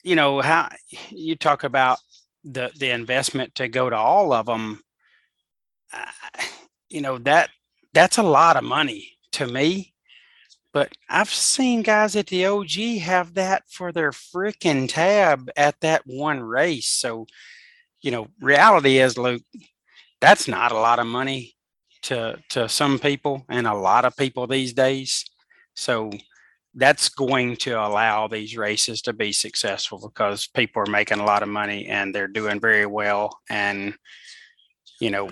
you 0.03 0.15
know 0.15 0.41
how 0.41 0.69
you 1.09 1.35
talk 1.35 1.63
about 1.63 1.99
the 2.43 2.71
the 2.79 2.91
investment 2.91 3.55
to 3.55 3.67
go 3.67 3.89
to 3.89 3.97
all 3.97 4.31
of 4.33 4.45
them. 4.45 4.81
Uh, 5.93 6.05
you 6.89 7.01
know 7.01 7.19
that 7.19 7.49
that's 7.93 8.17
a 8.17 8.23
lot 8.23 8.57
of 8.57 8.63
money 8.63 9.17
to 9.31 9.45
me 9.45 9.93
but 10.73 10.91
i've 11.07 11.29
seen 11.29 11.83
guys 11.83 12.15
at 12.15 12.25
the 12.27 12.45
og 12.47 12.71
have 12.99 13.35
that 13.35 13.63
for 13.69 13.91
their 13.91 14.09
freaking 14.09 14.89
tab 14.89 15.51
at 15.55 15.79
that 15.81 16.01
one 16.07 16.39
race 16.39 16.87
so 16.87 17.27
you 18.01 18.09
know 18.09 18.27
reality 18.41 18.97
is 18.97 19.19
luke 19.19 19.43
that's 20.19 20.47
not 20.47 20.71
a 20.71 20.79
lot 20.79 20.97
of 20.97 21.05
money 21.05 21.55
to 22.03 22.39
to 22.49 22.69
some 22.69 22.99
people 22.99 23.45
and 23.49 23.67
a 23.67 23.73
lot 23.73 24.05
of 24.05 24.15
people 24.15 24.47
these 24.47 24.73
days. 24.73 25.25
So 25.75 26.11
that's 26.75 27.09
going 27.09 27.55
to 27.57 27.71
allow 27.71 28.27
these 28.27 28.55
races 28.55 29.01
to 29.01 29.13
be 29.13 29.31
successful 29.31 29.99
because 29.99 30.47
people 30.47 30.83
are 30.83 30.91
making 30.91 31.19
a 31.19 31.25
lot 31.25 31.43
of 31.43 31.49
money 31.49 31.87
and 31.87 32.13
they're 32.13 32.27
doing 32.27 32.59
very 32.59 32.85
well. 32.85 33.37
And 33.49 33.95
you 34.99 35.09
know 35.09 35.29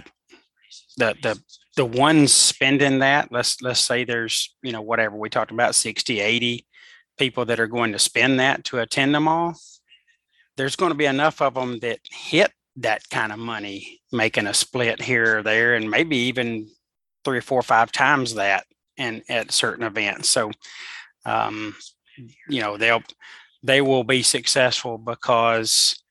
the 0.97 1.15
the 1.21 1.39
the 1.75 1.85
ones 1.85 2.33
spending 2.33 2.99
that 2.99 3.31
let's 3.31 3.61
let's 3.61 3.79
say 3.79 4.03
there's 4.03 4.55
you 4.63 4.71
know 4.71 4.81
whatever 4.81 5.15
we 5.15 5.29
talked 5.29 5.51
about 5.51 5.75
60 5.75 6.19
80 6.19 6.65
people 7.17 7.45
that 7.45 7.59
are 7.59 7.67
going 7.67 7.91
to 7.91 7.99
spend 7.99 8.39
that 8.39 8.63
to 8.65 8.79
attend 8.79 9.13
them 9.13 9.27
all. 9.27 9.55
There's 10.55 10.75
going 10.75 10.91
to 10.91 10.97
be 10.97 11.05
enough 11.05 11.41
of 11.41 11.53
them 11.53 11.79
that 11.79 11.99
hit 12.09 12.51
that 12.77 13.09
kind 13.09 13.31
of 13.31 13.39
money 13.39 13.99
making 14.11 14.47
a 14.47 14.53
split 14.53 15.01
here 15.01 15.39
or 15.39 15.43
there 15.43 15.75
and 15.75 15.89
maybe 15.89 16.17
even 16.17 16.69
three 17.25 17.39
or 17.39 17.41
four 17.41 17.59
or 17.59 17.63
five 17.63 17.91
times 17.91 18.35
that 18.35 18.65
and 18.97 19.23
at 19.29 19.51
certain 19.51 19.85
events. 19.85 20.29
So 20.29 20.51
um, 21.25 21.75
you 22.47 22.61
know 22.61 22.77
they'll 22.77 23.03
they 23.63 23.81
will 23.81 24.03
be 24.03 24.23
successful 24.23 24.97
because 24.97 26.01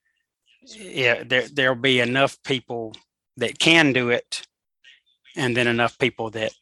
yeah 0.75 1.23
there, 1.25 1.47
there'll 1.53 1.77
be 1.77 2.01
enough 2.01 2.37
people 2.43 2.95
that 3.37 3.59
can 3.59 3.93
do 3.93 4.11
it 4.11 4.47
and 5.37 5.57
then 5.57 5.67
enough 5.67 5.99
people 5.99 6.31
that 6.31 6.53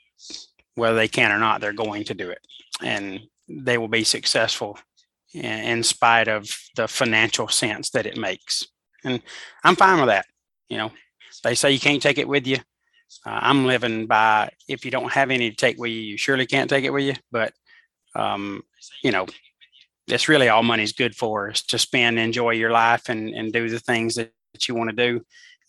whether 0.74 0.96
they 0.96 1.08
can 1.08 1.32
or 1.32 1.38
not 1.38 1.60
they're 1.60 1.72
going 1.72 2.04
to 2.04 2.14
do 2.14 2.30
it. 2.30 2.40
And 2.82 3.20
they 3.48 3.78
will 3.78 3.88
be 3.88 4.04
successful 4.04 4.78
in, 5.32 5.44
in 5.44 5.82
spite 5.82 6.28
of 6.28 6.48
the 6.76 6.88
financial 6.88 7.48
sense 7.48 7.90
that 7.90 8.06
it 8.06 8.16
makes 8.16 8.66
and 9.04 9.20
i'm 9.64 9.76
fine 9.76 9.98
with 9.98 10.08
that 10.08 10.26
you 10.68 10.78
know. 10.78 10.90
They 11.42 11.54
say 11.54 11.72
you 11.72 11.80
can't 11.80 12.02
take 12.02 12.18
it 12.18 12.28
with 12.28 12.46
you. 12.46 12.56
Uh, 13.26 13.38
i'm 13.42 13.66
living 13.66 14.06
by 14.06 14.50
if 14.68 14.84
you 14.84 14.90
don't 14.90 15.12
have 15.12 15.30
any 15.30 15.50
to 15.50 15.56
take 15.56 15.78
with 15.78 15.90
you 15.90 16.00
you 16.00 16.16
surely 16.16 16.46
can't 16.46 16.70
take 16.70 16.84
it 16.84 16.90
with 16.90 17.04
you. 17.04 17.14
But 17.30 17.52
um, 18.16 18.62
you 19.02 19.10
know 19.10 19.26
that's 20.08 20.28
really 20.28 20.48
all 20.48 20.62
money's 20.62 20.92
good 20.92 21.14
for 21.14 21.50
is 21.50 21.62
to 21.62 21.78
spend 21.78 22.18
enjoy 22.18 22.50
your 22.50 22.70
life 22.70 23.08
and 23.08 23.30
and 23.30 23.52
do 23.52 23.68
the 23.68 23.78
things 23.78 24.14
that, 24.16 24.32
that 24.52 24.68
you 24.68 24.74
want 24.74 24.90
to 24.90 24.96
do. 24.96 25.20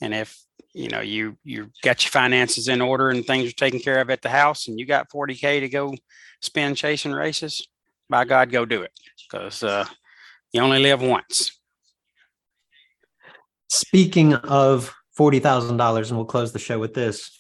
And 0.02 0.14
if 0.14 0.38
you 0.74 0.90
know 0.90 1.02
you 1.02 1.38
you 1.44 1.70
got 1.84 2.04
your 2.04 2.12
finances 2.12 2.68
in 2.68 2.82
order 2.82 3.10
and 3.10 3.26
things 3.26 3.50
are 3.50 3.56
taken 3.56 3.80
care 3.80 4.00
of 4.00 4.10
at 4.10 4.22
the 4.22 4.30
house 4.30 4.68
and 4.68 4.80
you 4.80 4.86
got 4.86 5.10
40k 5.10 5.60
to 5.60 5.70
go 5.70 5.94
spend 6.42 6.78
chasing 6.78 7.14
races 7.14 7.68
by 8.10 8.26
god 8.26 8.52
go 8.52 8.66
do 8.66 8.82
it. 8.82 8.92
Because 9.30 9.62
uh, 9.64 9.86
you 10.52 10.62
only 10.62 10.80
live 10.80 11.02
once 11.02 11.52
speaking 13.70 14.34
of 14.34 14.94
$40000 15.18 16.08
and 16.08 16.18
we'll 16.18 16.26
close 16.26 16.52
the 16.52 16.60
show 16.60 16.80
with 16.80 16.94
this 16.94 17.32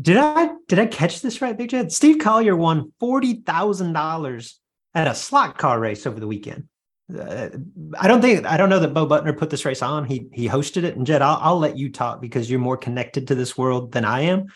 did 0.00 0.16
i 0.16 0.50
did 0.68 0.78
i 0.78 0.86
catch 0.86 1.22
this 1.22 1.40
right 1.40 1.56
big 1.56 1.70
jed 1.70 1.90
steve 1.90 2.18
collier 2.18 2.54
won 2.54 2.92
$40000 3.02 4.54
at 4.94 5.06
a 5.08 5.14
slot 5.14 5.58
car 5.58 5.80
race 5.80 6.06
over 6.06 6.20
the 6.20 6.26
weekend 6.26 6.68
uh, 7.14 7.50
I 7.98 8.08
don't 8.08 8.20
think 8.20 8.44
I 8.46 8.56
don't 8.56 8.68
know 8.68 8.80
that 8.80 8.92
Bo 8.92 9.06
Butner 9.06 9.36
put 9.36 9.50
this 9.50 9.64
race 9.64 9.82
on. 9.82 10.04
He 10.04 10.26
he 10.32 10.48
hosted 10.48 10.82
it, 10.82 10.96
and 10.96 11.06
Jed, 11.06 11.22
I'll, 11.22 11.38
I'll 11.40 11.58
let 11.58 11.76
you 11.78 11.90
talk 11.90 12.20
because 12.20 12.50
you're 12.50 12.58
more 12.58 12.76
connected 12.76 13.28
to 13.28 13.36
this 13.36 13.56
world 13.56 13.92
than 13.92 14.04
I 14.04 14.22
am. 14.22 14.46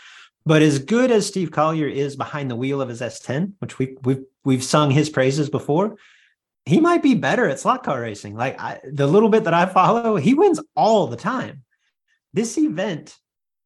But 0.47 0.63
as 0.63 0.79
good 0.79 1.11
as 1.11 1.27
Steve 1.27 1.53
Collier 1.53 1.87
is 1.87 2.17
behind 2.17 2.51
the 2.51 2.57
wheel 2.57 2.81
of 2.81 2.89
his 2.89 3.01
S10, 3.01 3.53
which 3.61 3.79
we 3.79 3.97
we've 4.03 4.25
we've 4.45 4.65
sung 4.65 4.91
his 4.91 5.11
praises 5.11 5.49
before, 5.49 5.97
he 6.65 6.81
might 6.81 7.03
be 7.03 7.15
better 7.15 7.49
at 7.49 7.61
slot 7.61 7.83
car 7.83 8.01
racing. 8.01 8.35
Like 8.35 8.61
I, 8.61 8.81
the 8.91 9.07
little 9.07 9.29
bit 9.29 9.45
that 9.45 9.55
I 9.55 9.67
follow, 9.67 10.17
he 10.17 10.35
wins 10.35 10.61
all 10.77 11.07
the 11.07 11.17
time. 11.17 11.65
This 12.33 12.57
event, 12.59 13.17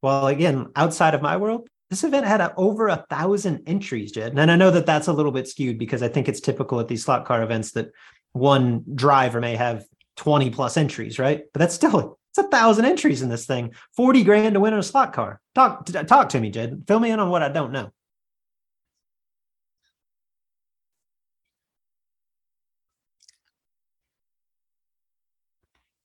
well, 0.03 0.27
again, 0.27 0.69
outside 0.77 1.15
of 1.15 1.23
my 1.23 1.37
world, 1.37 1.69
this 1.91 2.05
event 2.05 2.27
had 2.27 2.41
a, 2.41 2.55
over 2.57 2.89
a 2.89 3.05
thousand 3.11 3.69
entries, 3.69 4.13
Jed. 4.13 4.37
And 4.37 4.51
I 4.51 4.57
know 4.57 4.71
that 4.71 4.87
that's 4.87 5.09
a 5.09 5.13
little 5.13 5.33
bit 5.33 5.49
skewed 5.49 5.79
because 5.79 6.03
I 6.03 6.09
think 6.09 6.29
it's 6.29 6.41
typical 6.41 6.81
at 6.81 6.89
these 6.89 7.05
slot 7.05 7.25
car 7.25 7.43
events 7.43 7.73
that 7.73 7.91
one 8.33 8.85
driver 8.95 9.41
may 9.41 9.57
have 9.57 9.85
20 10.17 10.51
plus 10.51 10.77
entries, 10.77 11.19
right? 11.19 11.43
But 11.53 11.61
that's 11.61 11.75
still 11.75 12.19
it's 12.37 12.45
a 12.47 12.49
thousand 12.49 12.87
entries 12.87 13.23
in 13.23 13.29
this 13.29 13.47
thing. 13.47 13.75
40 13.97 14.25
grand 14.25 14.55
to 14.55 14.61
win 14.61 14.73
in 14.73 14.81
a 14.81 14.83
slot 14.83 15.13
car. 15.13 15.41
Talk 15.55 15.87
talk 15.87 16.31
to 16.31 16.41
me, 16.41 16.51
Jed. 16.51 16.83
Fill 16.89 16.99
me 16.99 17.11
in 17.11 17.21
on 17.21 17.31
what 17.31 17.43
I 17.43 17.49
don't 17.49 17.71
know. 17.71 17.93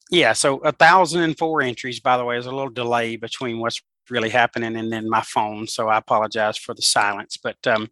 Yeah, 0.10 0.34
so 0.34 0.57
a 0.60 0.72
thousand 0.72 1.22
and 1.22 1.38
four 1.38 1.62
entries, 1.62 1.99
by 1.99 2.18
the 2.18 2.26
way, 2.26 2.38
is 2.38 2.47
a 2.47 2.51
little 2.51 2.70
delay 2.72 3.16
between 3.16 3.60
what's 3.60 3.82
really 4.10 4.30
happening 4.30 4.76
and 4.76 4.91
then 4.91 5.07
my 5.10 5.22
phone. 5.22 5.68
So 5.68 5.88
I 5.88 5.97
apologize 5.97 6.57
for 6.57 6.74
the 6.74 6.82
silence. 6.82 7.38
But 7.38 7.57
um, 7.68 7.89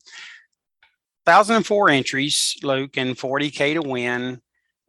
1004 1.26 1.89
entries, 1.89 2.55
Luke, 2.63 2.97
and 2.97 3.15
40K 3.18 3.74
to 3.76 3.82
win. 3.82 4.41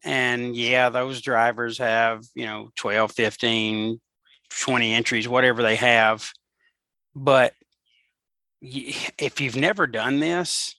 And 0.05 0.57
yeah, 0.57 0.89
those 0.89 1.21
drivers 1.21 1.79
have, 1.79 2.25
you 2.35 2.47
know, 2.47 2.71
12, 2.77 3.13
15, 3.13 4.01
20 4.51 4.95
entries, 4.95 5.29
whatever 5.29 5.63
they 5.63 5.77
have. 5.77 6.31
But 7.15 7.55
if 8.63 9.41
you've 9.41 9.57
never 9.57 9.87
done 9.87 10.21
this, 10.21 10.75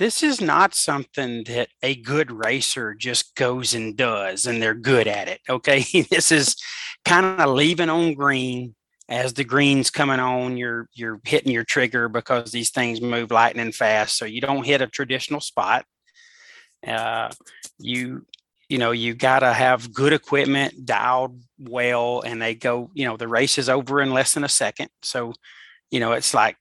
this 0.00 0.22
is 0.22 0.40
not 0.40 0.74
something 0.74 1.44
that 1.44 1.68
a 1.82 1.94
good 1.94 2.32
racer 2.32 2.94
just 2.94 3.36
goes 3.36 3.74
and 3.74 3.98
does 3.98 4.46
and 4.46 4.62
they're 4.62 4.74
good 4.74 5.06
at 5.06 5.28
it. 5.28 5.40
Okay. 5.46 5.84
this 6.10 6.32
is 6.32 6.56
kind 7.04 7.26
of 7.38 7.50
leaving 7.50 7.90
on 7.90 8.14
green 8.14 8.74
as 9.10 9.34
the 9.34 9.44
green's 9.44 9.90
coming 9.90 10.20
on, 10.20 10.56
you're 10.56 10.88
you're 10.94 11.20
hitting 11.24 11.52
your 11.52 11.64
trigger 11.64 12.08
because 12.08 12.52
these 12.52 12.70
things 12.70 13.00
move 13.00 13.30
lightning 13.30 13.72
fast. 13.72 14.16
So 14.16 14.24
you 14.24 14.40
don't 14.40 14.64
hit 14.64 14.80
a 14.80 14.86
traditional 14.86 15.40
spot. 15.40 15.84
Uh, 16.86 17.28
you 17.78 18.24
you 18.70 18.78
know 18.78 18.92
you 18.92 19.14
got 19.14 19.40
to 19.40 19.52
have 19.52 19.92
good 19.92 20.14
equipment 20.14 20.86
dialed 20.86 21.42
well 21.58 22.22
and 22.24 22.40
they 22.40 22.54
go 22.54 22.88
you 22.94 23.04
know 23.04 23.18
the 23.18 23.28
race 23.28 23.58
is 23.58 23.68
over 23.68 24.00
in 24.00 24.14
less 24.14 24.32
than 24.32 24.44
a 24.44 24.48
second 24.48 24.88
so 25.02 25.34
you 25.90 26.00
know 26.00 26.12
it's 26.12 26.32
like 26.32 26.56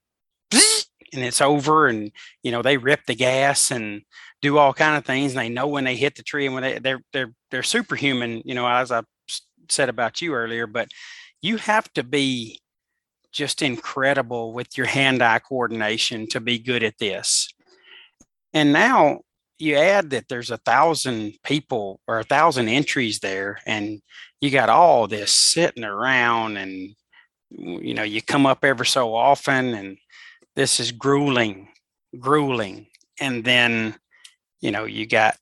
and 1.14 1.24
it's 1.24 1.42
over 1.42 1.88
and 1.88 2.12
you 2.44 2.52
know 2.52 2.62
they 2.62 2.78
rip 2.78 3.06
the 3.06 3.16
gas 3.16 3.72
and 3.72 4.02
do 4.42 4.58
all 4.58 4.74
kind 4.74 4.98
of 4.98 5.06
things 5.06 5.32
and 5.32 5.40
they 5.40 5.50
know 5.50 5.68
when 5.68 5.84
they 5.84 5.96
hit 5.96 6.16
the 6.16 6.24
tree 6.24 6.46
and 6.46 6.54
when 6.54 6.64
they 6.64 6.80
they're 6.80 7.02
they're 7.14 7.34
they're 7.52 7.64
superhuman 7.64 8.42
you 8.46 8.56
know 8.56 8.68
as 8.68 8.92
i 8.92 9.02
said 9.70 9.90
about 9.90 10.22
you 10.22 10.34
earlier 10.34 10.66
but 10.66 10.88
you 11.42 11.58
have 11.58 11.92
to 11.94 12.04
be 12.04 12.60
just 13.32 13.62
incredible 13.62 14.54
with 14.54 14.78
your 14.78 14.88
hand-eye 14.88 15.40
coordination 15.40 16.28
to 16.28 16.40
be 16.40 16.60
good 16.60 16.84
at 16.84 16.98
this. 16.98 17.50
And 18.54 18.74
now 18.74 19.22
you 19.60 19.76
add 19.76 20.10
that 20.12 20.28
there's 20.28 20.52
a 20.52 20.58
thousand 20.58 21.34
people 21.44 22.00
or 22.08 22.20
a 22.20 22.24
thousand 22.24 22.70
entries 22.70 23.20
there 23.20 23.60
and 23.66 24.02
you 24.42 24.50
got 24.50 24.70
all 24.70 25.08
this 25.08 25.32
sitting 25.32 25.84
around 25.84 26.58
and 26.58 26.96
you 27.52 27.94
know 27.94 28.04
you 28.04 28.22
come 28.22 28.46
up 28.46 28.64
ever 28.64 28.86
so 28.86 29.14
often 29.14 29.74
and 29.74 29.98
this 30.60 30.82
is 30.82 30.92
grueling 30.92 31.70
grueling. 32.20 32.88
And 33.22 33.46
then 33.46 33.96
you 34.60 34.72
know 34.72 34.84
you 34.84 35.06
got 35.06 35.38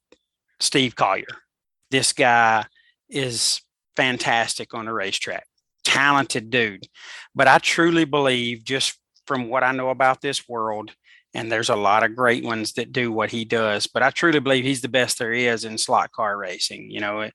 steve 0.60 0.96
collier. 0.96 1.26
This 1.90 2.14
guy 2.14 2.66
is 3.10 3.62
fantastic 3.96 4.76
on 4.76 4.86
the 4.86 4.94
racetrack. 4.94 5.48
Talented 5.84 6.52
dude. 6.52 6.88
But 7.34 7.48
i 7.48 7.58
truly 7.58 8.06
believe 8.06 8.64
just 8.64 9.00
from 9.26 9.50
what 9.50 9.64
i 9.64 9.72
know 9.72 9.90
about 9.90 10.22
this 10.22 10.48
world 10.48 10.92
and 11.34 11.52
there's 11.52 11.70
a 11.70 11.76
lot 11.76 12.04
of 12.04 12.16
great 12.16 12.44
ones 12.44 12.74
that 12.74 12.94
do 12.94 13.12
what 13.12 13.32
he 13.32 13.44
does 13.44 13.88
but 13.88 14.02
i 14.02 14.10
truly 14.10 14.40
believe 14.40 14.64
he's 14.64 14.82
the 14.82 14.88
best 14.88 15.20
there 15.20 15.34
is 15.34 15.66
in 15.66 15.78
slot 15.78 16.12
car 16.14 16.38
racing 16.38 16.90
you 16.90 17.02
know 17.02 17.30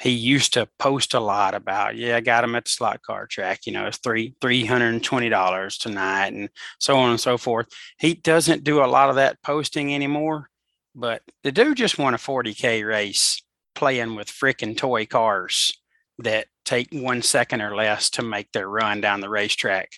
he 0.00 0.10
used 0.10 0.52
to 0.52 0.68
post 0.78 1.14
a 1.14 1.20
lot 1.20 1.54
about 1.54 1.96
yeah 1.96 2.16
i 2.16 2.20
got 2.20 2.44
him 2.44 2.54
at 2.54 2.64
the 2.64 2.70
slot 2.70 3.02
car 3.02 3.26
track 3.26 3.66
you 3.66 3.72
know 3.72 3.86
it's 3.86 3.98
three 3.98 4.34
three 4.40 4.64
hundred 4.64 4.88
and 4.88 5.04
twenty 5.04 5.28
dollars 5.28 5.76
tonight 5.78 6.32
and 6.32 6.48
so 6.78 6.96
on 6.96 7.10
and 7.10 7.20
so 7.20 7.36
forth. 7.36 7.66
He 7.98 8.14
doesn't 8.14 8.64
do 8.64 8.82
a 8.82 8.86
lot 8.86 9.10
of 9.10 9.16
that 9.16 9.42
posting 9.42 9.94
anymore 9.94 10.48
but 10.94 11.22
the 11.44 11.52
dude 11.52 11.76
just 11.76 11.98
won 11.98 12.14
a 12.14 12.18
40k 12.18 12.86
race 12.86 13.40
playing 13.74 14.16
with 14.16 14.28
freaking 14.28 14.76
toy 14.76 15.06
cars 15.06 15.72
that 16.18 16.46
take 16.64 16.88
one 16.90 17.22
second 17.22 17.60
or 17.60 17.76
less 17.76 18.10
to 18.10 18.22
make 18.22 18.50
their 18.50 18.68
run 18.68 19.00
down 19.00 19.20
the 19.20 19.28
racetrack. 19.28 19.92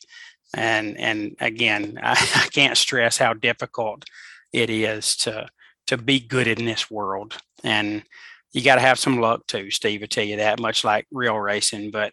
And 0.55 0.99
and 0.99 1.37
again 1.41 1.99
I, 2.03 2.13
I, 2.35 2.49
can't 2.49 2.77
stress 2.77 3.17
how 3.17 3.33
difficult 3.33 4.05
it 4.53 4.69
is 4.69 5.17
to 5.19 5.49
to 5.87 5.97
be 5.97 6.21
good 6.21 6.47
in 6.47 6.67
this 6.67 6.91
world. 6.91 7.39
And 7.65 8.03
you 8.53 8.63
got 8.63 8.77
to 8.77 8.81
have 8.81 8.99
some 8.99 9.21
luck 9.21 9.47
too 9.47 9.71
steve 9.71 10.03
i 10.03 10.07
tell 10.07 10.25
you 10.25 10.37
that 10.37 10.61
much 10.61 10.85
like 10.85 11.07
real 11.11 11.37
racing 11.39 11.91
but 11.91 12.13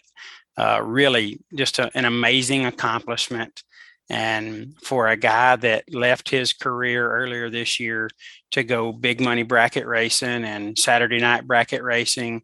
uh, 0.58 0.82
really 0.84 1.40
just 1.56 1.78
a, 1.78 1.92
an 1.96 2.06
amazing 2.06 2.66
accomplishment 2.66 3.62
and 4.10 4.74
for 4.82 5.08
a 5.08 5.18
guy 5.18 5.56
that 5.56 5.84
left 5.94 6.30
his 6.30 6.52
career 6.52 7.12
earlier 7.12 7.50
this 7.50 7.80
year 7.80 8.10
to 8.50 8.64
go 8.64 8.92
big 8.92 9.22
money 9.22 9.44
bracket 9.44 9.86
racing 9.86 10.44
and 10.44 10.78
saturday 10.78 11.20
night 11.20 11.46
bracket 11.46 11.84
racing 11.84 12.42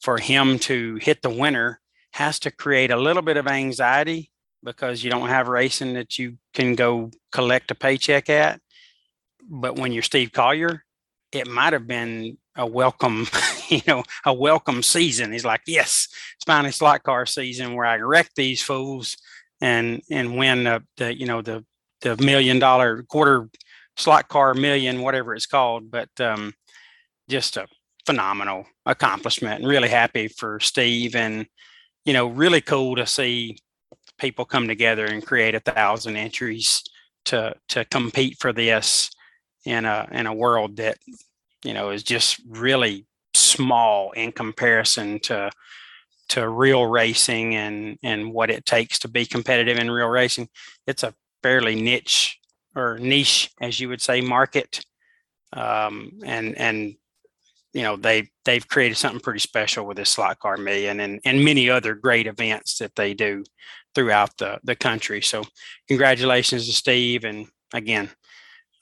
for 0.00 0.18
him 0.18 0.58
to 0.58 0.96
hit 0.96 1.22
the 1.22 1.30
winner 1.30 1.80
has 2.12 2.38
to 2.40 2.50
create 2.50 2.90
a 2.90 2.96
little 2.96 3.22
bit 3.22 3.36
of 3.36 3.46
anxiety 3.46 4.30
because 4.62 5.04
you 5.04 5.10
don't 5.10 5.28
have 5.28 5.48
racing 5.48 5.94
that 5.94 6.18
you 6.18 6.36
can 6.54 6.74
go 6.74 7.10
collect 7.32 7.70
a 7.70 7.74
paycheck 7.74 8.28
at. 8.28 8.60
But 9.48 9.76
when 9.78 9.92
you're 9.92 10.02
Steve 10.02 10.32
Collier, 10.32 10.84
it 11.32 11.46
might 11.46 11.72
have 11.72 11.86
been 11.86 12.38
a 12.58 12.66
welcome, 12.66 13.26
you 13.68 13.80
know, 13.86 14.02
a 14.26 14.34
welcome 14.34 14.82
season. 14.82 15.32
He's 15.32 15.44
like, 15.44 15.62
yes, 15.66 16.08
it's 16.36 16.44
finally 16.44 16.72
slot 16.72 17.04
car 17.04 17.24
season 17.24 17.74
where 17.74 17.86
I 17.86 17.96
wreck 17.96 18.30
these 18.36 18.62
fools 18.62 19.16
and 19.60 20.02
and 20.10 20.36
win 20.36 20.64
the, 20.64 20.82
the 20.98 21.18
you 21.18 21.26
know 21.26 21.40
the 21.40 21.64
the 22.02 22.16
million 22.18 22.58
dollar 22.58 23.02
quarter 23.04 23.48
slot 23.96 24.28
car 24.28 24.54
million, 24.54 25.00
whatever 25.00 25.34
it's 25.34 25.46
called. 25.46 25.90
But 25.90 26.10
um, 26.20 26.52
just 27.28 27.56
a 27.56 27.66
phenomenal 28.04 28.66
accomplishment 28.86 29.60
and 29.60 29.68
really 29.68 29.88
happy 29.88 30.28
for 30.28 30.60
Steve 30.60 31.14
and 31.14 31.46
you 32.04 32.12
know 32.12 32.26
really 32.26 32.60
cool 32.60 32.96
to 32.96 33.06
see 33.06 33.58
people 34.18 34.44
come 34.44 34.66
together 34.66 35.04
and 35.04 35.24
create 35.24 35.54
a 35.54 35.60
thousand 35.60 36.16
entries 36.16 36.82
to 37.26 37.54
to 37.68 37.84
compete 37.86 38.38
for 38.38 38.52
this 38.52 39.10
in 39.64 39.84
a 39.84 40.08
in 40.10 40.26
a 40.26 40.34
world 40.34 40.76
that 40.76 40.96
you 41.64 41.74
know 41.74 41.90
is 41.90 42.02
just 42.02 42.40
really 42.48 43.06
small 43.34 44.12
in 44.12 44.32
comparison 44.32 45.18
to 45.20 45.50
to 46.28 46.48
real 46.48 46.86
racing 46.86 47.54
and 47.54 47.98
and 48.02 48.32
what 48.32 48.50
it 48.50 48.64
takes 48.64 48.98
to 48.98 49.08
be 49.08 49.24
competitive 49.24 49.78
in 49.78 49.90
real 49.90 50.08
racing 50.08 50.48
it's 50.86 51.02
a 51.02 51.14
fairly 51.42 51.80
niche 51.80 52.38
or 52.74 52.98
niche 52.98 53.50
as 53.60 53.80
you 53.80 53.88
would 53.88 54.00
say 54.00 54.20
market 54.20 54.84
um, 55.52 56.12
and 56.24 56.56
and 56.58 56.94
you 57.72 57.82
know 57.82 57.96
they 57.96 58.28
they've 58.44 58.68
created 58.68 58.96
something 58.96 59.20
pretty 59.20 59.38
special 59.38 59.86
with 59.86 59.96
this 59.96 60.10
slot 60.10 60.38
car 60.38 60.56
million 60.56 61.00
and 61.00 61.20
and 61.24 61.44
many 61.44 61.70
other 61.70 61.94
great 61.94 62.26
events 62.26 62.78
that 62.78 62.94
they 62.96 63.14
do 63.14 63.44
throughout 63.98 64.36
the, 64.38 64.60
the 64.62 64.76
country. 64.76 65.20
So 65.20 65.44
congratulations 65.88 66.66
to 66.66 66.72
Steve. 66.72 67.24
And 67.24 67.48
again, 67.74 68.10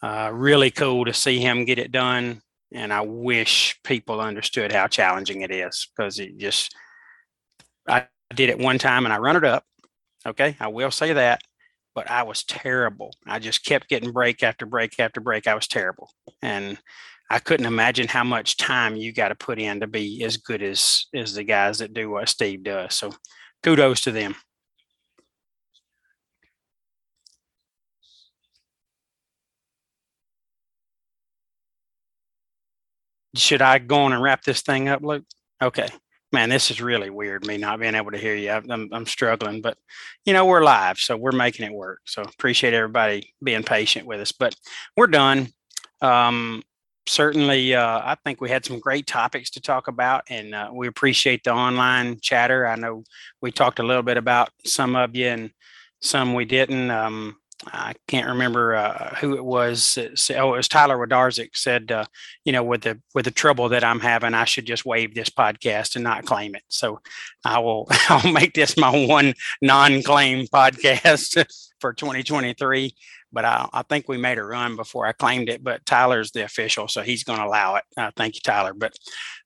uh, 0.02 0.30
really 0.32 0.70
cool 0.70 1.06
to 1.06 1.14
see 1.14 1.38
him 1.38 1.64
get 1.64 1.78
it 1.78 1.90
done. 1.90 2.42
And 2.72 2.92
I 2.92 3.00
wish 3.02 3.78
people 3.84 4.20
understood 4.20 4.72
how 4.72 4.88
challenging 4.88 5.42
it 5.42 5.50
is 5.50 5.88
because 5.96 6.18
it 6.18 6.36
just, 6.36 6.74
I 7.88 8.06
did 8.34 8.48
it 8.48 8.58
one 8.58 8.78
time 8.78 9.04
and 9.04 9.12
I 9.12 9.18
run 9.18 9.36
it 9.36 9.44
up. 9.44 9.64
Okay. 10.26 10.56
I 10.58 10.68
will 10.68 10.90
say 10.90 11.12
that, 11.12 11.40
but 11.94 12.10
I 12.10 12.24
was 12.24 12.42
terrible. 12.44 13.14
I 13.26 13.38
just 13.38 13.64
kept 13.64 13.88
getting 13.88 14.12
break 14.12 14.42
after 14.42 14.66
break 14.66 14.98
after 14.98 15.20
break. 15.20 15.46
I 15.46 15.54
was 15.54 15.68
terrible. 15.68 16.10
And 16.42 16.78
I 17.30 17.38
couldn't 17.38 17.66
imagine 17.66 18.08
how 18.08 18.24
much 18.24 18.56
time 18.56 18.96
you 18.96 19.12
got 19.12 19.28
to 19.28 19.34
put 19.34 19.58
in 19.58 19.80
to 19.80 19.86
be 19.86 20.24
as 20.24 20.36
good 20.36 20.62
as, 20.62 21.06
as 21.14 21.34
the 21.34 21.44
guys 21.44 21.78
that 21.78 21.94
do 21.94 22.10
what 22.10 22.28
Steve 22.28 22.64
does. 22.64 22.96
So 22.96 23.12
kudos 23.62 24.00
to 24.02 24.12
them. 24.12 24.34
Should 33.36 33.62
I 33.62 33.78
go 33.78 34.00
on 34.00 34.12
and 34.12 34.22
wrap 34.22 34.42
this 34.42 34.62
thing 34.62 34.88
up, 34.88 35.02
Luke? 35.02 35.24
Okay. 35.62 35.88
Man, 36.32 36.48
this 36.48 36.70
is 36.70 36.82
really 36.82 37.08
weird. 37.08 37.46
Me 37.46 37.56
not 37.56 37.78
being 37.80 37.94
able 37.94 38.10
to 38.10 38.18
hear 38.18 38.34
you. 38.34 38.50
I'm, 38.50 38.88
I'm 38.92 39.06
struggling, 39.06 39.62
but 39.62 39.78
you 40.24 40.32
know 40.32 40.44
we're 40.44 40.64
live, 40.64 40.98
so 40.98 41.16
we're 41.16 41.32
making 41.32 41.64
it 41.64 41.72
work. 41.72 42.00
So 42.04 42.22
appreciate 42.22 42.74
everybody 42.74 43.32
being 43.42 43.62
patient 43.62 44.06
with 44.06 44.20
us. 44.20 44.32
But 44.32 44.56
we're 44.96 45.06
done. 45.06 45.48
Um, 46.02 46.62
certainly, 47.06 47.74
uh, 47.74 48.00
I 48.04 48.16
think 48.24 48.40
we 48.40 48.50
had 48.50 48.64
some 48.64 48.80
great 48.80 49.06
topics 49.06 49.50
to 49.50 49.60
talk 49.60 49.86
about, 49.88 50.24
and 50.28 50.54
uh, 50.54 50.70
we 50.74 50.88
appreciate 50.88 51.44
the 51.44 51.52
online 51.52 52.18
chatter. 52.20 52.66
I 52.66 52.74
know 52.74 53.04
we 53.40 53.52
talked 53.52 53.78
a 53.78 53.84
little 53.84 54.02
bit 54.02 54.16
about 54.16 54.50
some 54.64 54.96
of 54.96 55.14
you, 55.14 55.28
and 55.28 55.50
some 56.02 56.34
we 56.34 56.44
didn't. 56.44 56.90
Um, 56.90 57.36
I 57.72 57.94
can't 58.06 58.28
remember 58.28 58.74
uh, 58.74 59.14
who 59.16 59.34
it 59.34 59.44
was. 59.44 59.96
oh, 59.98 60.54
it 60.54 60.56
was 60.56 60.68
Tyler 60.68 60.98
Wadarzik 60.98 61.50
said, 61.54 61.90
uh, 61.90 62.04
you 62.44 62.52
know, 62.52 62.62
with 62.62 62.82
the 62.82 63.00
with 63.14 63.24
the 63.24 63.30
trouble 63.30 63.70
that 63.70 63.82
I'm 63.82 64.00
having, 64.00 64.34
I 64.34 64.44
should 64.44 64.66
just 64.66 64.84
waive 64.84 65.14
this 65.14 65.30
podcast 65.30 65.94
and 65.94 66.04
not 66.04 66.26
claim 66.26 66.54
it. 66.54 66.62
So 66.68 67.00
I 67.44 67.58
will 67.60 67.88
I'll 68.08 68.30
make 68.30 68.54
this 68.54 68.76
my 68.76 69.06
one 69.06 69.34
non-claim 69.62 70.46
podcast 70.48 71.46
for 71.80 71.94
2023. 71.94 72.94
But 73.32 73.44
I, 73.44 73.68
I 73.72 73.82
think 73.82 74.06
we 74.06 74.18
made 74.18 74.38
a 74.38 74.44
run 74.44 74.76
before 74.76 75.06
I 75.06 75.12
claimed 75.12 75.48
it. 75.48 75.64
But 75.64 75.84
Tyler's 75.86 76.32
the 76.32 76.44
official, 76.44 76.88
so 76.88 77.02
he's 77.02 77.24
going 77.24 77.38
to 77.38 77.46
allow 77.46 77.76
it. 77.76 77.84
Uh, 77.96 78.10
thank 78.16 78.34
you, 78.34 78.40
Tyler. 78.44 78.74
But 78.74 78.96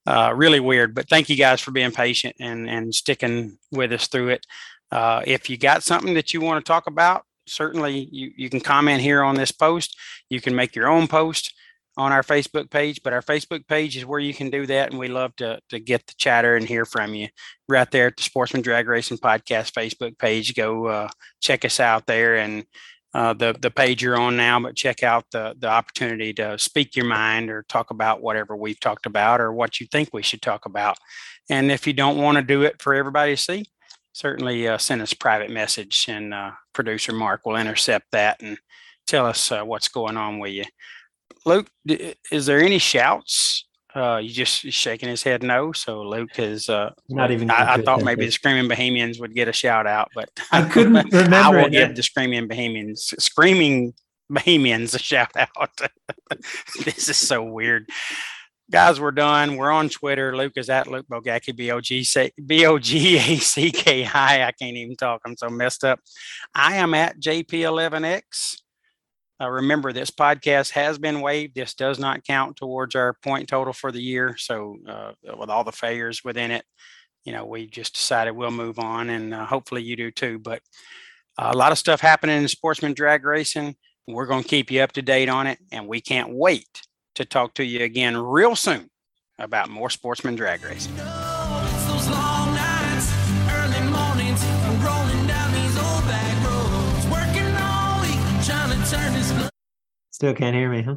uh, 0.05 0.33
really 0.35 0.59
weird. 0.59 0.93
But 0.93 1.07
thank 1.09 1.29
you 1.29 1.37
guys 1.37 1.61
for 1.61 1.71
being 1.71 1.91
patient 1.91 2.35
and 2.41 2.69
and 2.69 2.93
sticking 2.93 3.57
with 3.71 3.93
us 3.93 4.07
through 4.07 4.29
it. 4.29 4.45
Uh, 4.91 5.21
if 5.25 5.49
you 5.49 5.57
got 5.57 5.83
something 5.83 6.13
that 6.15 6.33
you 6.33 6.41
want 6.41 6.63
to 6.63 6.69
talk 6.69 6.87
about, 6.87 7.23
certainly 7.47 8.07
you, 8.11 8.31
you 8.35 8.49
can 8.49 8.59
comment 8.59 9.01
here 9.01 9.23
on 9.23 9.35
this 9.35 9.51
post. 9.51 9.97
You 10.29 10.41
can 10.41 10.55
make 10.55 10.75
your 10.75 10.87
own 10.87 11.07
post 11.07 11.53
on 11.97 12.11
our 12.11 12.23
Facebook 12.23 12.69
page, 12.69 13.01
but 13.03 13.13
our 13.13 13.21
Facebook 13.21 13.67
page 13.67 13.97
is 13.97 14.05
where 14.05 14.19
you 14.19 14.33
can 14.33 14.49
do 14.49 14.65
that. 14.65 14.91
And 14.91 14.99
we 14.99 15.07
love 15.07 15.35
to, 15.37 15.59
to 15.69 15.79
get 15.79 16.07
the 16.07 16.13
chatter 16.17 16.55
and 16.55 16.65
hear 16.65 16.85
from 16.85 17.13
you 17.13 17.27
right 17.67 17.89
there 17.91 18.07
at 18.07 18.17
the 18.17 18.23
Sportsman 18.23 18.61
Drag 18.61 18.87
Racing 18.87 19.17
Podcast 19.17 19.73
Facebook 19.73 20.17
page. 20.17 20.55
Go 20.55 20.85
uh, 20.87 21.09
check 21.41 21.65
us 21.65 21.79
out 21.79 22.05
there 22.05 22.37
and 22.37 22.65
uh, 23.13 23.33
the, 23.33 23.53
the 23.59 23.71
page 23.71 24.01
you're 24.01 24.19
on 24.19 24.37
now, 24.37 24.57
but 24.59 24.75
check 24.75 25.03
out 25.03 25.25
the, 25.31 25.53
the 25.59 25.67
opportunity 25.67 26.33
to 26.33 26.57
speak 26.57 26.95
your 26.95 27.05
mind 27.05 27.49
or 27.49 27.63
talk 27.63 27.91
about 27.91 28.21
whatever 28.21 28.55
we've 28.55 28.79
talked 28.79 29.05
about 29.05 29.41
or 29.41 29.51
what 29.51 29.81
you 29.81 29.87
think 29.87 30.09
we 30.13 30.21
should 30.21 30.41
talk 30.41 30.65
about. 30.65 30.97
And 31.49 31.71
if 31.71 31.85
you 31.85 31.91
don't 31.91 32.17
want 32.17 32.37
to 32.37 32.41
do 32.41 32.61
it 32.61 32.81
for 32.81 32.93
everybody 32.93 33.35
to 33.35 33.41
see, 33.41 33.65
certainly 34.13 34.67
uh, 34.67 34.77
send 34.77 35.01
us 35.01 35.13
a 35.13 35.17
private 35.17 35.49
message 35.49 36.05
and 36.07 36.33
uh, 36.33 36.51
producer 36.73 37.13
Mark 37.13 37.45
will 37.45 37.55
intercept 37.55 38.07
that 38.11 38.41
and 38.41 38.57
tell 39.07 39.25
us 39.25 39.51
uh, 39.51 39.63
what's 39.63 39.87
going 39.87 40.17
on 40.17 40.39
with 40.39 40.51
you. 40.51 40.65
Luke, 41.45 41.67
d- 41.85 42.15
is 42.31 42.45
there 42.45 42.61
any 42.61 42.77
shouts? 42.77 43.65
Uh, 43.93 44.21
you 44.23 44.29
just 44.29 44.59
shaking 44.71 45.09
his 45.09 45.23
head 45.23 45.43
no. 45.43 45.73
So 45.73 46.01
Luke 46.03 46.39
is 46.39 46.69
uh, 46.69 46.91
Not 47.09 47.31
even. 47.31 47.51
I, 47.51 47.73
I 47.73 47.81
thought 47.81 48.03
maybe 48.03 48.25
the. 48.25 48.31
Screaming 48.31 48.69
Bohemians 48.69 49.19
would 49.19 49.33
get 49.35 49.49
a 49.49 49.53
shout 49.53 49.85
out, 49.85 50.09
but 50.15 50.29
I 50.51 50.63
couldn't 50.63 51.11
remember. 51.11 51.35
I 51.35 51.49
will 51.49 51.65
it. 51.65 51.71
give 51.71 51.95
the 51.95 52.03
Screaming 52.03 52.47
Bohemians, 52.47 53.13
Screaming 53.19 53.93
Bohemians, 54.29 54.93
a 54.93 54.99
shout 54.99 55.35
out. 55.35 55.77
this 56.85 57.09
is 57.09 57.17
so 57.17 57.43
weird. 57.43 57.89
Guys, 58.71 59.01
we're 59.01 59.11
done. 59.11 59.57
We're 59.57 59.69
on 59.69 59.89
Twitter. 59.89 60.33
Luke 60.33 60.53
is 60.55 60.69
at 60.69 60.87
Luke 60.87 61.05
Bogacki, 61.11 61.53
B 61.53 61.73
O 61.73 61.81
G 62.79 63.17
A 63.17 63.37
C 63.37 63.69
K 63.69 64.05
I. 64.05 64.47
I 64.47 64.53
can't 64.53 64.77
even 64.77 64.95
talk. 64.95 65.19
I'm 65.25 65.35
so 65.35 65.49
messed 65.49 65.83
up. 65.83 65.99
I 66.55 66.77
am 66.77 66.93
at 66.93 67.19
JP11X. 67.19 68.61
Uh, 69.41 69.49
remember, 69.49 69.91
this 69.91 70.09
podcast 70.09 70.71
has 70.71 70.97
been 70.97 71.19
waived. 71.19 71.53
This 71.53 71.73
does 71.73 71.99
not 71.99 72.23
count 72.23 72.55
towards 72.55 72.95
our 72.95 73.13
point 73.21 73.49
total 73.49 73.73
for 73.73 73.91
the 73.91 74.01
year. 74.01 74.37
So, 74.37 74.77
uh, 74.87 75.11
with 75.37 75.49
all 75.49 75.65
the 75.65 75.73
failures 75.73 76.23
within 76.23 76.51
it, 76.51 76.63
you 77.25 77.33
know, 77.33 77.43
we 77.45 77.67
just 77.67 77.93
decided 77.93 78.31
we'll 78.31 78.51
move 78.51 78.79
on, 78.79 79.09
and 79.09 79.33
uh, 79.33 79.45
hopefully 79.45 79.83
you 79.83 79.97
do 79.97 80.11
too. 80.11 80.39
But 80.39 80.61
uh, 81.37 81.51
a 81.53 81.57
lot 81.57 81.73
of 81.73 81.77
stuff 81.77 81.99
happening 81.99 82.41
in 82.41 82.47
sportsman 82.47 82.93
drag 82.93 83.25
racing. 83.25 83.75
We're 84.07 84.27
going 84.27 84.43
to 84.43 84.49
keep 84.49 84.71
you 84.71 84.79
up 84.79 84.93
to 84.93 85.01
date 85.01 85.27
on 85.27 85.45
it, 85.47 85.59
and 85.73 85.89
we 85.89 85.99
can't 85.99 86.33
wait 86.33 86.83
to 87.15 87.25
talk 87.25 87.53
to 87.55 87.63
you 87.63 87.83
again 87.83 88.17
real 88.17 88.55
soon 88.55 88.89
about 89.39 89.69
more 89.69 89.89
sportsman 89.89 90.35
drag 90.35 90.63
racing. 90.63 90.93
It's 90.93 91.85
those 91.85 92.09
long 92.09 92.53
nights, 92.53 93.11
early 93.51 93.81
mornings, 93.89 94.43
rolling 94.83 95.27
down 95.27 95.51
these 95.53 95.77
old 95.77 96.03
back 96.05 96.45
roads, 96.45 97.07
working 97.07 97.55
all 97.55 98.01
week, 98.01 98.45
trying 98.45 98.69
to 98.69 98.89
turn 98.91 99.13
this. 99.13 99.49
Still 100.11 100.33
can't 100.33 100.55
hear 100.55 100.69
me, 100.69 100.83
huh? 100.83 100.95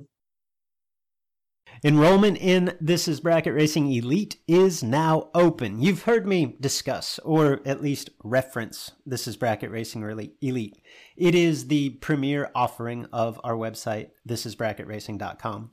Enrollment 1.87 2.39
in 2.39 2.75
This 2.81 3.07
is 3.09 3.21
Bracket 3.21 3.53
Racing 3.53 3.93
Elite 3.93 4.39
is 4.49 4.83
now 4.83 5.29
open. 5.35 5.83
You've 5.83 6.05
heard 6.05 6.27
me 6.27 6.57
discuss, 6.59 7.19
or 7.19 7.61
at 7.67 7.83
least 7.83 8.09
reference, 8.23 8.93
This 9.05 9.27
is 9.27 9.37
Bracket 9.37 9.71
Racing 9.71 10.03
Elite- 10.03 10.35
Elite. 10.41 10.79
It 11.15 11.35
is 11.35 11.69
the 11.69 11.91
premier 11.91 12.51
offering 12.55 13.05
of 13.13 13.39
our 13.45 13.53
website, 13.55 14.11
thisisbracketracing.com. 14.27 15.73